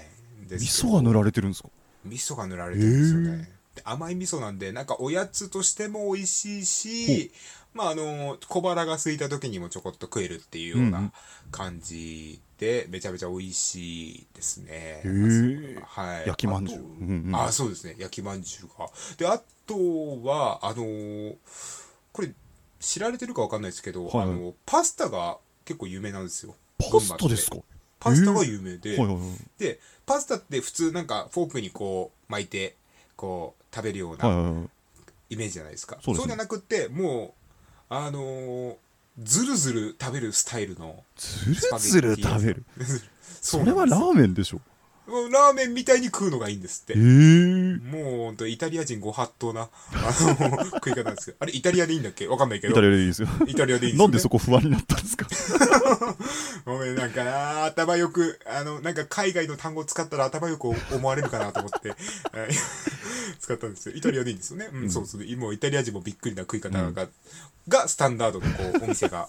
[0.01, 0.12] い。
[0.55, 1.69] 味噌が塗られてるんですか？
[2.05, 7.32] 味噌が塗られてるんですよね、で甘い味噌なんでなんかおやつとしても美味しいし
[7.74, 11.12] まああの小腹が空いた時にもちょこっと食えるっていうようなん
[11.51, 15.03] 感じで、めちゃめちゃ美味しいですね。
[15.86, 16.28] はい。
[16.28, 17.97] 焼きまんじゅううんうんあそうですね。
[17.99, 18.89] 焼きまんじゅうが。
[19.16, 19.74] で、あと
[20.23, 21.36] は、あのー
[22.12, 22.31] これ、
[22.78, 26.55] 知られてるかわかんないですけど、はいはいあの、パスタが結構有名なんですよ。
[26.78, 27.57] パスタですか？
[27.99, 29.24] パスタが有名で、はいはいはい。
[29.59, 32.77] で、パスタって普通なんかフォークにこう巻いて、
[33.16, 34.69] こう食べるようなはいはいはい。
[35.31, 35.97] イメージじゃないですか。
[36.03, 37.32] そうですねじゃなくって、もう、
[37.94, 38.74] あのー
[39.19, 41.05] ずるずる食べるスタイルの。
[41.19, 42.64] ずるずる食べる。
[43.20, 44.60] そそれはラーメンでしょ。
[45.06, 47.00] もうラーメンみたいに食うのがいいんですってええ。
[47.00, 47.82] ー。
[47.84, 51.38] もう本当イタリア人ご法度な、あの、食い方なんですけど。
[51.40, 52.28] あれ、イタリアでいいんだっけ？
[52.28, 52.76] わかんないけイど。
[52.76, 53.28] タリアでいいですよ。
[53.46, 53.98] イタリアでいいですよ、ね。
[53.98, 55.26] なんでそこ不安になったんですか？
[56.64, 60.76] ごめん、なんかな、頭よく、あの、なんか海外の単語使ったら頭よく思
[61.08, 61.98] われるかなと思って、はい
[63.40, 63.96] 使ったんですよ。
[63.96, 64.68] イタリアでいいんですよね。
[64.72, 65.36] うん、そうそう。
[65.36, 67.08] もうイタリア人もびっくりな食い方が、
[67.66, 69.28] がスタンダードのこうお店が、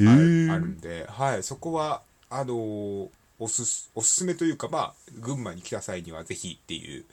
[0.00, 3.08] えはいーあるんで、はい、そこは、あのー
[3.42, 7.04] おすす、おすすめというか、まあ、群馬に来た際にはぜひっていう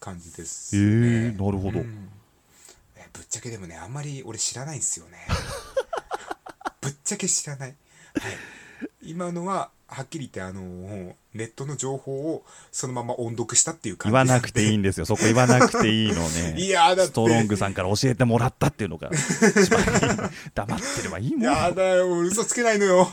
[0.00, 0.86] 感じですえね。
[1.28, 1.80] ー、なるほど。
[1.80, 2.10] うん
[2.96, 5.26] えぶっちゃけでもねあんまり俺知らないんですよね
[6.82, 7.76] ぶっちゃけ知らない、はい、
[9.00, 14.12] 今のははっきり言ってあのーネットの情報をそのまま音読したっていう感じ。
[14.12, 15.06] 言わなくていいんんですよ。
[15.06, 16.56] そこ言わなくていいのね。
[16.60, 17.12] いやーだって。
[17.12, 19.08] ストロングさんから教えてもらったっていうのが、
[20.54, 21.42] 黙ってればいいもん。
[21.42, 23.10] やだよ嘘つけないのよ。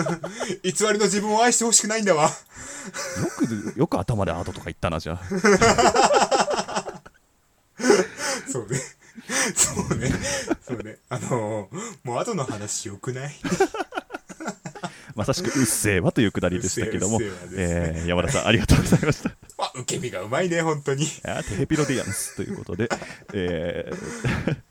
[0.64, 2.24] 偽りの自分を愛してほしくないんだわ。
[2.24, 2.30] よ
[3.74, 6.94] く、よく頭でアートとか言ったな、じゃあ。
[8.50, 8.80] そうね。
[9.54, 10.10] そうね。
[10.66, 10.96] そうね。
[11.10, 13.34] あのーもう後の話よくない？
[15.14, 17.26] まさしく、うっせぇわというくだりでしたけども、ね。
[17.56, 19.30] えー、山田さんありがとうございました。
[19.58, 21.06] あ受け身がうまいね本当に。
[21.24, 22.88] あーテレピロディアンスということで、
[23.32, 24.56] えー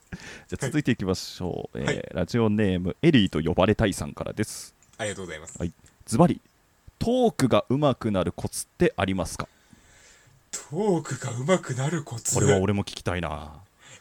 [0.47, 4.75] じゃあ続いていきましょう、えーはいラジオネームエリーと呼ばれたいさんからです。
[4.97, 5.55] ありがとうございます。
[5.57, 5.73] はい。
[6.05, 6.41] ズバリ
[6.99, 9.47] トークが上手くなるコツってありますか？
[10.51, 12.35] トークが上手くなるコツ？
[12.35, 13.53] これは俺も聞きたいな。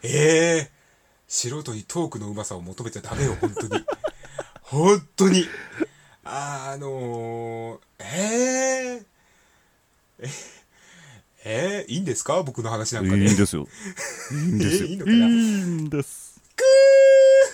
[0.03, 0.71] ええ
[1.27, 3.83] 素人にトークのうまさを求めちゃダメよ、本当に。
[4.61, 5.47] 本当に。
[6.35, 10.29] あのー、えー、え、
[11.45, 13.23] えー、いいんですか僕の話なんかで。
[13.23, 13.67] いいんですよ。
[14.31, 14.87] いいんですよ。
[14.87, 15.17] えいいのかな？
[15.17, 16.41] いいんです。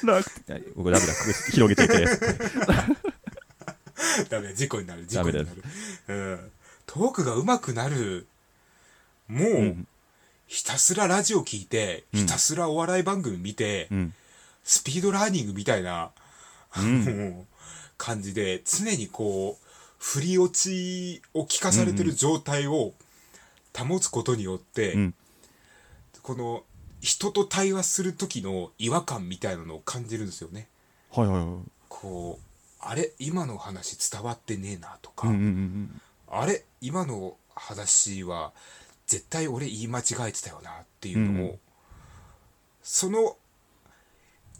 [0.01, 0.41] 楽。
[0.43, 1.13] 天はい僕ダメだ
[1.51, 1.93] 広げちゃいけ。
[1.95, 2.21] ないです
[4.29, 5.47] ダメ、事故になる、事故になる。
[6.07, 6.51] うん。
[6.85, 8.27] トークが上手くなる。
[9.27, 9.87] もう、うん。
[10.47, 12.21] ひたすらラジオ聞いて、うん。
[12.21, 14.13] ひたすらお笑い番組見て、うん。
[14.63, 16.11] スピードラーニングみたいな、
[16.77, 17.03] うん。
[17.03, 17.11] も
[17.41, 17.45] う
[17.99, 19.65] 感じで、常にこう、
[19.99, 22.93] 振り落ちを聞かされてる状態を
[23.77, 25.15] 保つことによって、うん。
[26.23, 26.63] この、
[27.01, 30.67] 人と対話する時の違和感みたいなのを感じるんですよね。
[31.11, 31.47] はいはいはい。
[31.87, 32.43] こう、
[32.79, 36.01] あれ今の話伝わってねえなとか、うんうんうん
[36.31, 38.51] あれ今の話は
[39.07, 41.59] 絶対俺言い間違えてたよなっていうのを、うん。
[42.83, 43.35] その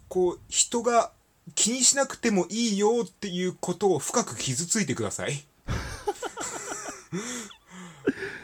[0.08, 1.12] こう人が
[1.56, 5.44] 気にしなくてもいいよっていうことを深く傷ついてください。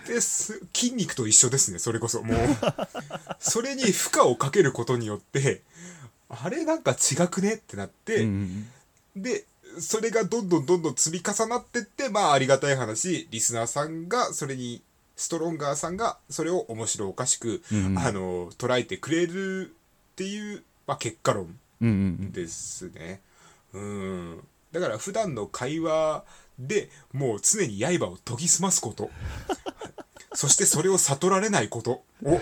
[0.08, 0.62] です。
[0.74, 2.22] 筋肉と一緒ですねそれこそ。
[2.22, 2.38] もう。
[3.40, 5.64] それに負荷をかけることによって
[6.30, 8.68] あれなんか違くねってなって、うんうん
[9.16, 9.46] で、
[9.80, 14.82] それがどんどんどんどん積み重なってって、まあありがたい話、リスナーさんがそれに、
[15.16, 18.00] ストロンガーさんがそれを面白おかしく、うんうん。
[18.00, 19.74] あの、捉えてくれる
[20.12, 21.58] っていう、まあ結果論
[22.32, 23.22] ですね。
[23.74, 24.48] うん。
[24.72, 26.24] だから普段の会話
[26.60, 29.10] でもう常に刃を研ぎ澄ますこと。
[30.34, 32.42] そしてそれを悟られないことを、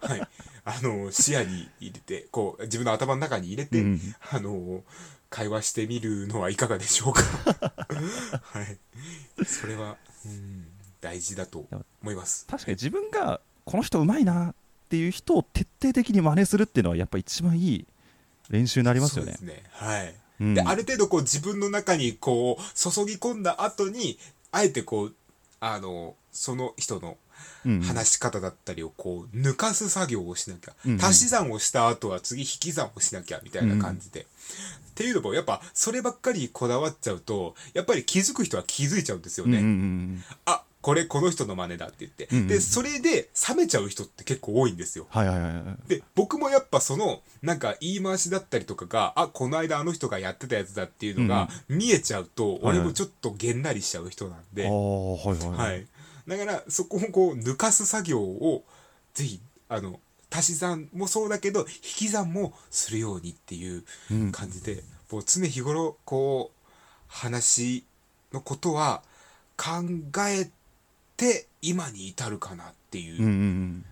[0.00, 0.28] はい。
[0.64, 4.84] あの、視野に入れて、こう、自分の頭の中に入れて、うんうんあの、
[5.28, 7.22] 会話してみるのはいかがでしょうか。
[8.42, 8.78] はい。
[9.44, 10.68] それは、うん、
[11.00, 11.66] 大事だと
[12.02, 12.46] 思います。
[12.46, 14.54] 確かに自分がこの人うまいなっ
[14.88, 17.86] ていう人を徹底的に真似するっていうのはやっぱ一番いい
[18.50, 19.62] 練習になりますよねそうですね。
[19.72, 20.14] はい。
[20.40, 24.18] うんで、ある程度こう自分の中にこう、注ぎ込んだ後に、
[24.50, 25.14] あえてこう、
[25.60, 27.16] あの、その人の
[27.64, 30.72] うんうん話し方だったりをこう、抜かす作業をしなきゃ。
[30.84, 34.22] うんうん足し算をした後は次引き算をしなきゃ、みたいな感じで。
[34.22, 34.24] っ
[34.94, 39.58] ていうのも、やっぱ、そればっかりこだわっちゃうと、やっぱり気づく人は気づいちゃうんですよね。
[39.58, 42.28] うんうんうんあ、これこの人の真似だって言って。
[42.30, 45.06] うんうんで、それで冷めちゃう人って結構多いんですよ。
[45.10, 45.88] はいはいはいはい。
[45.88, 55.86] で、僕もやっぱその、なんか言い回しだったりとかが、あ、この間あの人がやってたやつだっていうのが見えちゃうと、はい俺もちょっとげんなりしちゃう人なんで、ああはいはいはい。
[56.26, 58.64] だから、そこをこう、抜かす作業を、
[59.14, 60.00] ぜひ、あの、
[60.30, 64.32] 足し算もそうだけど引き算もするようにっていううん。
[64.32, 66.70] 感じで、もう常日頃こう
[67.06, 67.84] 話
[68.32, 69.02] のことは
[69.58, 69.82] 考
[70.28, 70.50] えて
[71.60, 73.84] 今に至るかなっていう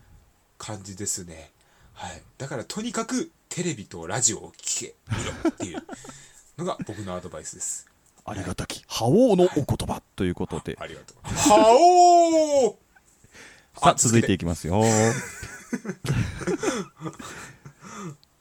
[0.59, 1.51] 感じですね、
[1.95, 5.83] はい、だからとにかくテレビとラジオを聞け見ろっていう
[6.59, 7.87] のが僕のアドバイスです。
[8.25, 8.85] ありがたき。
[8.87, 11.17] 覇王のお言葉ということで、ありがとう。
[11.23, 12.77] はおー
[13.81, 14.83] さあ続いていきますよ。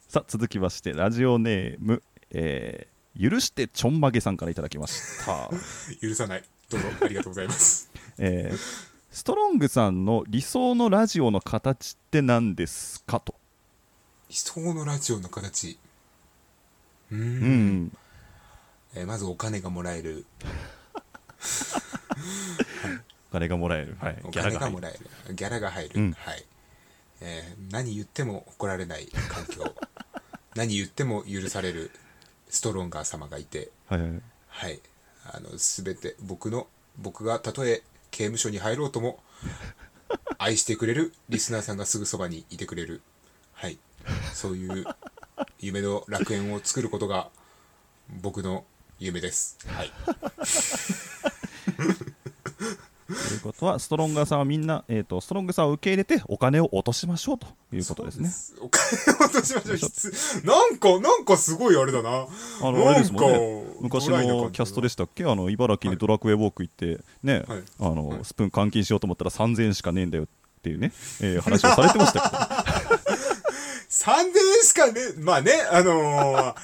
[0.10, 5.50] さあ続きましてラジオネーム、えー許してちょんまげさんからいただきました、
[6.02, 7.90] 許さないどうぞありがとうございます。
[8.18, 13.34] えーストロングさんの理想のラジオの形って何ですかと、
[14.30, 15.80] 理想のラジオの形。
[17.12, 17.22] うーん。
[17.22, 17.98] うん、
[18.94, 20.28] えーまずお金がもらえる。
[23.32, 24.22] お金がもらえる、はい。
[24.24, 24.60] お、ギャラが入る。
[24.60, 25.36] 金がもらえる。
[25.36, 26.12] ギャラが入る、うん。
[26.14, 26.46] はい、
[27.22, 29.76] えー何言っても怒られない環境。
[30.56, 31.90] 何言っても許される
[32.50, 33.72] ストロンガー様がいて。
[33.88, 34.22] はいはい。
[34.48, 34.80] はい
[35.32, 39.24] あの全て僕の僕がたとえ刑務所に入ろうとも
[40.38, 43.02] 愛してくれるリスナーさんがすぐそばにいてくれる。
[43.54, 43.78] はい。
[44.34, 44.86] そういう
[45.60, 47.30] 夢の楽園を作ることが
[48.10, 48.66] 僕の
[48.98, 49.58] 夢です。
[49.68, 49.94] はい
[53.10, 58.30] ということはストロンガーさんはみんな、えー、とストロングさんを受け入れてお金を落としましょうということですね。
[58.30, 59.78] そうお金を落としましょう。
[59.78, 62.10] 必なんかなんかすごいあれだな。
[62.62, 63.64] あのあれですもんね。
[63.66, 65.26] か昔のキャストでしたっけ？
[65.26, 67.64] あの茨城にドラクエウォーク行ってね、はい。
[67.80, 68.20] あのはい。
[68.24, 70.28] スプーン換金しようと思ったら3000円しかねえんだよっ
[70.62, 70.92] ていうね、
[71.22, 73.00] えー話をされてましたけど。
[73.90, 76.56] 3000円しかね、まあね、あのー、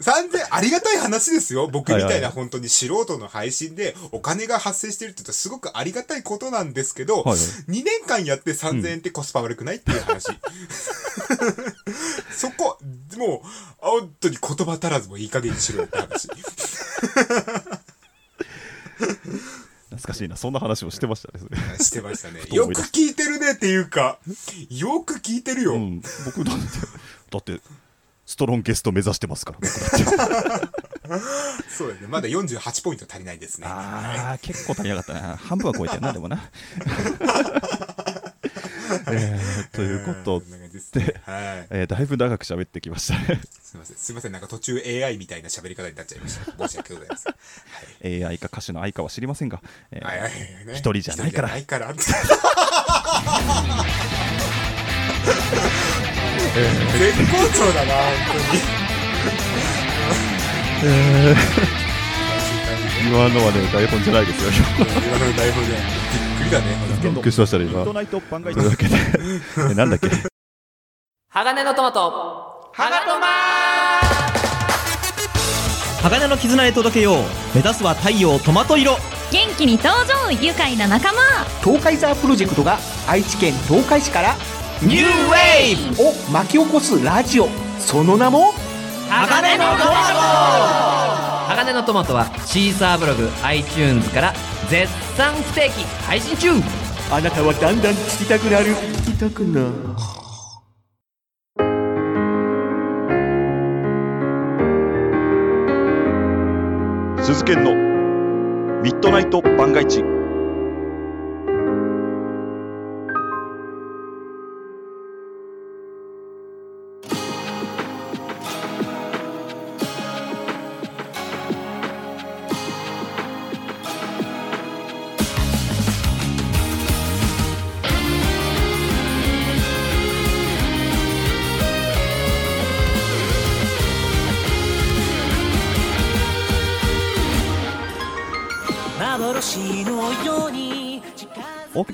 [0.00, 1.68] 3000ありがたい話ですよ。
[1.68, 10.26] 僕みたいな本当に素人の配信でお金が発生してるって言うとすごくありがたいことなんですけど、はいはい2年間やって3000円ってコスパ悪くないっていう話。
[12.30, 12.78] そこ、
[13.16, 13.48] もう、
[13.78, 16.28] 本当に言葉足らずもいい加減にしろよって話。
[19.90, 22.40] 懐かしいなそんな話もしてましたねしてましたね。
[22.48, 24.18] とよく聞いてるねっていうか、
[24.70, 25.74] よく聞いてるよ。
[25.74, 26.64] うん、僕だって
[27.30, 27.60] だって
[28.26, 29.58] ストロンゲスト目指してますから
[31.68, 32.06] そうですね。
[32.08, 33.66] まだ48ポイント足りないですね。
[33.68, 36.50] ああ結構足りなかったな半分は超えてるな でもな
[39.08, 40.40] えーということ
[40.98, 41.66] ではい。
[41.70, 43.96] えーだいぶ長く喋ってきましたねすみません。
[43.96, 44.32] すみません。
[44.32, 46.44] なんか途中 AI みたいな喋り方になっちゃいました。
[46.68, 47.34] 申し訳ございません。
[48.26, 49.60] AI か歌手の愛かは知りませんが、
[49.90, 51.50] えーはいはいはいね一人じゃないから。
[56.52, 58.60] 絶好調だな、本当に。
[63.06, 64.50] 今のはね台本じゃないですよ。
[64.78, 64.84] 今
[65.18, 65.82] の台本じゃない。
[66.40, 66.64] びっくりだね。
[67.02, 68.96] びっくりしましたね今というわけで
[69.70, 70.08] えなんだっけ
[71.28, 73.26] 鋼のトマトハガトマ
[76.08, 77.16] 鋼の絆へ届けよう
[77.54, 78.96] 目指すは太陽トマト色
[79.30, 81.20] 元気に登場愉快な仲間
[81.62, 82.14] 東海ザー。
[82.16, 84.34] プロジェクトが愛知県東海市から
[84.82, 87.48] ニューウェーブを巻き起こすラジオ。
[87.78, 88.52] その名も？
[89.08, 91.54] 鋼のトマト。
[91.54, 94.34] 鋼のトマトはシーサーブログ iTunes から
[94.68, 96.50] 絶賛不定期配信中。
[97.10, 98.66] あなたはだんだん聞きたくなる。
[98.66, 99.72] 聞きたくなる。
[107.22, 107.74] 鈴研の
[108.82, 110.02] ミッドナイト番外地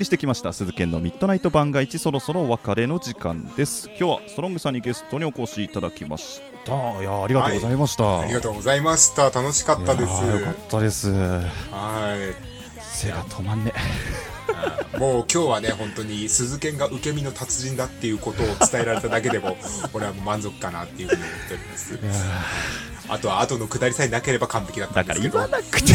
[0.01, 3.87] りしてきました鈴研のミッドナイト番外地そろそろお別れの時間です。
[3.89, 7.01] 今日はストロングさんにゲストにお越しいただきました。
[7.01, 9.29] いやありがとうございました、ありがとうございました。
[9.29, 10.25] 楽しかったです。
[10.25, 11.11] よかったです。
[11.11, 12.15] は
[13.01, 13.73] 背が止まんね
[14.95, 14.99] い。
[14.99, 19.57] もう今日はね、本当に鈴研が受け身の達人だっていうことを伝えられただけでも、
[19.93, 21.97] 俺は満足かなっていうふうに思っております。
[23.09, 25.39] あとは後の下りさえなければ完璧だっただんですけど。
[25.39, 25.93] から言わなくて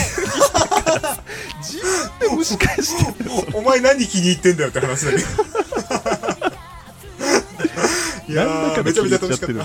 [1.62, 5.24] 自分で蒸し返してるお前何気に入ってんだよって話だけど。
[8.28, 9.54] いやめちゃめちゃ楽しかった。
[9.54, 9.56] う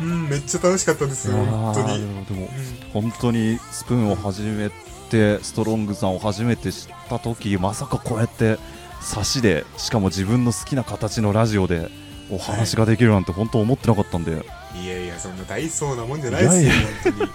[0.00, 2.24] うん、めっちゃ楽しかったですよ、本当に。
[2.24, 2.48] でも
[2.92, 4.70] 本当にスプーンを始め
[5.10, 8.58] てストロングさんを初めて知った時まさかこうやって
[9.00, 11.90] 差しでしかも自分の好きな形のラジオで
[12.30, 16.72] お話ができるなんて本当思ってなかったんで、いやいや、そんな大層なもんじゃないですよ、
[17.04, 17.24] 本当に。
[17.24, 17.30] うん。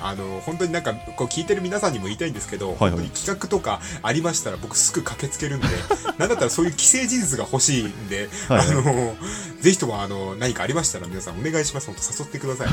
[0.00, 2.90] あの本当になんかこう聞いてる皆さんにも言いたいんですけど、はいはい。
[2.90, 5.66] 本当に企画とかありましたら僕すぐ駆けつけるんで
[6.18, 8.68] なんだったらそういう既成事実が欲しいんで、はいはい。
[8.68, 9.16] あの
[9.60, 11.86] ぜひともあの何かありましたら皆さんお願いします。
[11.86, 12.68] 本当誘ってください。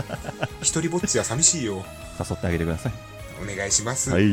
[0.62, 1.84] 一人ぼっちは寂しいよ
[2.28, 2.92] 誘ってあげてください。
[3.42, 4.24] お願いしますはい。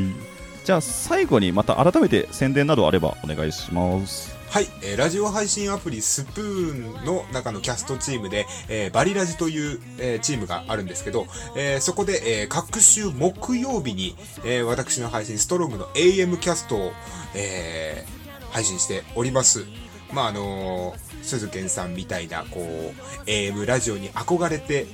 [0.64, 4.38] じゃあ最後にまた改めて宣伝などあればお願いします。
[4.50, 16.92] はい、えーラジオ配信アプリスプーンの中のキャストチームで、えーバリラジという、えーチームがあるんですけど、えーそこで、えー各週木曜日に、えー私の配信ストロングの AM キャストを、
[17.36, 18.20] えー
[18.52, 19.66] 配信しております。
[20.12, 24.88] まああのー、鈴賢さんみたいなこう AM ラジオに憧れて、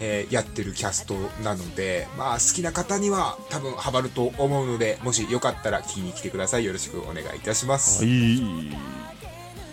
[0.00, 6.64] えーやってるキャストなので、まあ好きな方には多分ハマると思うので、もしよかったら聞きに来てください。
[6.64, 8.04] よろしくお願いいたします。
[8.04, 8.42] はい。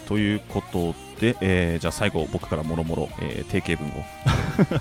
[0.08, 4.04] ということで、えーじゃあ最後僕からもろもろ、えー定型文を。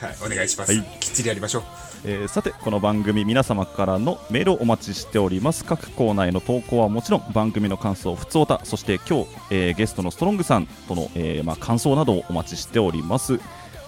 [0.00, 0.72] はい、お願いします。
[0.72, 1.62] はいきっちりやりましょう。
[2.04, 13.40] えーさてこの番組皆様からのメールをお待ちしております各コーナーへの投稿はもちろん番組の感想ふつおたそして今日、えーゲストのストロングさんとの、えーまあ、感想などをお待ちしております、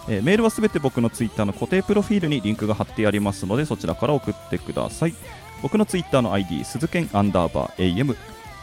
[0.09, 5.15] えーメールはすべて僕のツイッターの固定プロフィールにリンクが貼ってありますのでそちらから送ってください。
[5.63, 8.17] 僕のツイッターの ID 鈴剣アンダーバー AM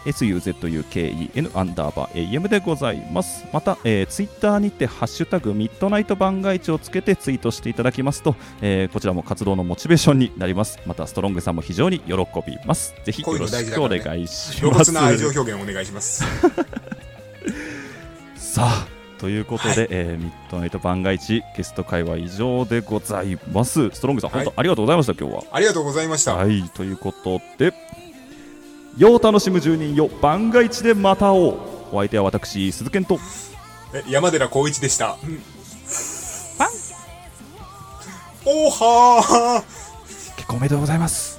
[0.06, 3.46] SUZUKEN アンダーバー AM でございます。
[3.52, 10.80] また、えー、ツイッターにてハッシュタグミッドナイト番外地をつけてツイートしていただきますと、えーこちらも活動のモチベーションになります。
[10.86, 12.96] またストロングさんも非常に喜びます。
[13.04, 14.92] ぜひよろしくお願いし露ます。
[14.92, 16.24] 骨な愛情表現お願いします。
[18.36, 18.88] さあ
[19.20, 26.36] ということで、えーミッドナイト番外地ゲスト会は以上でございますストロングさん、はい本当ありがとうございました今日はありがとうございました。
[26.36, 27.74] はい、ということで、
[28.98, 31.58] よう楽しむ住人よ、番外地でまた会おう。
[31.92, 33.20] お相手は私、鈴健と、
[33.94, 35.18] え山寺宏一でした。
[36.58, 36.70] パン
[38.46, 41.37] おはー結婚おめでとうございます。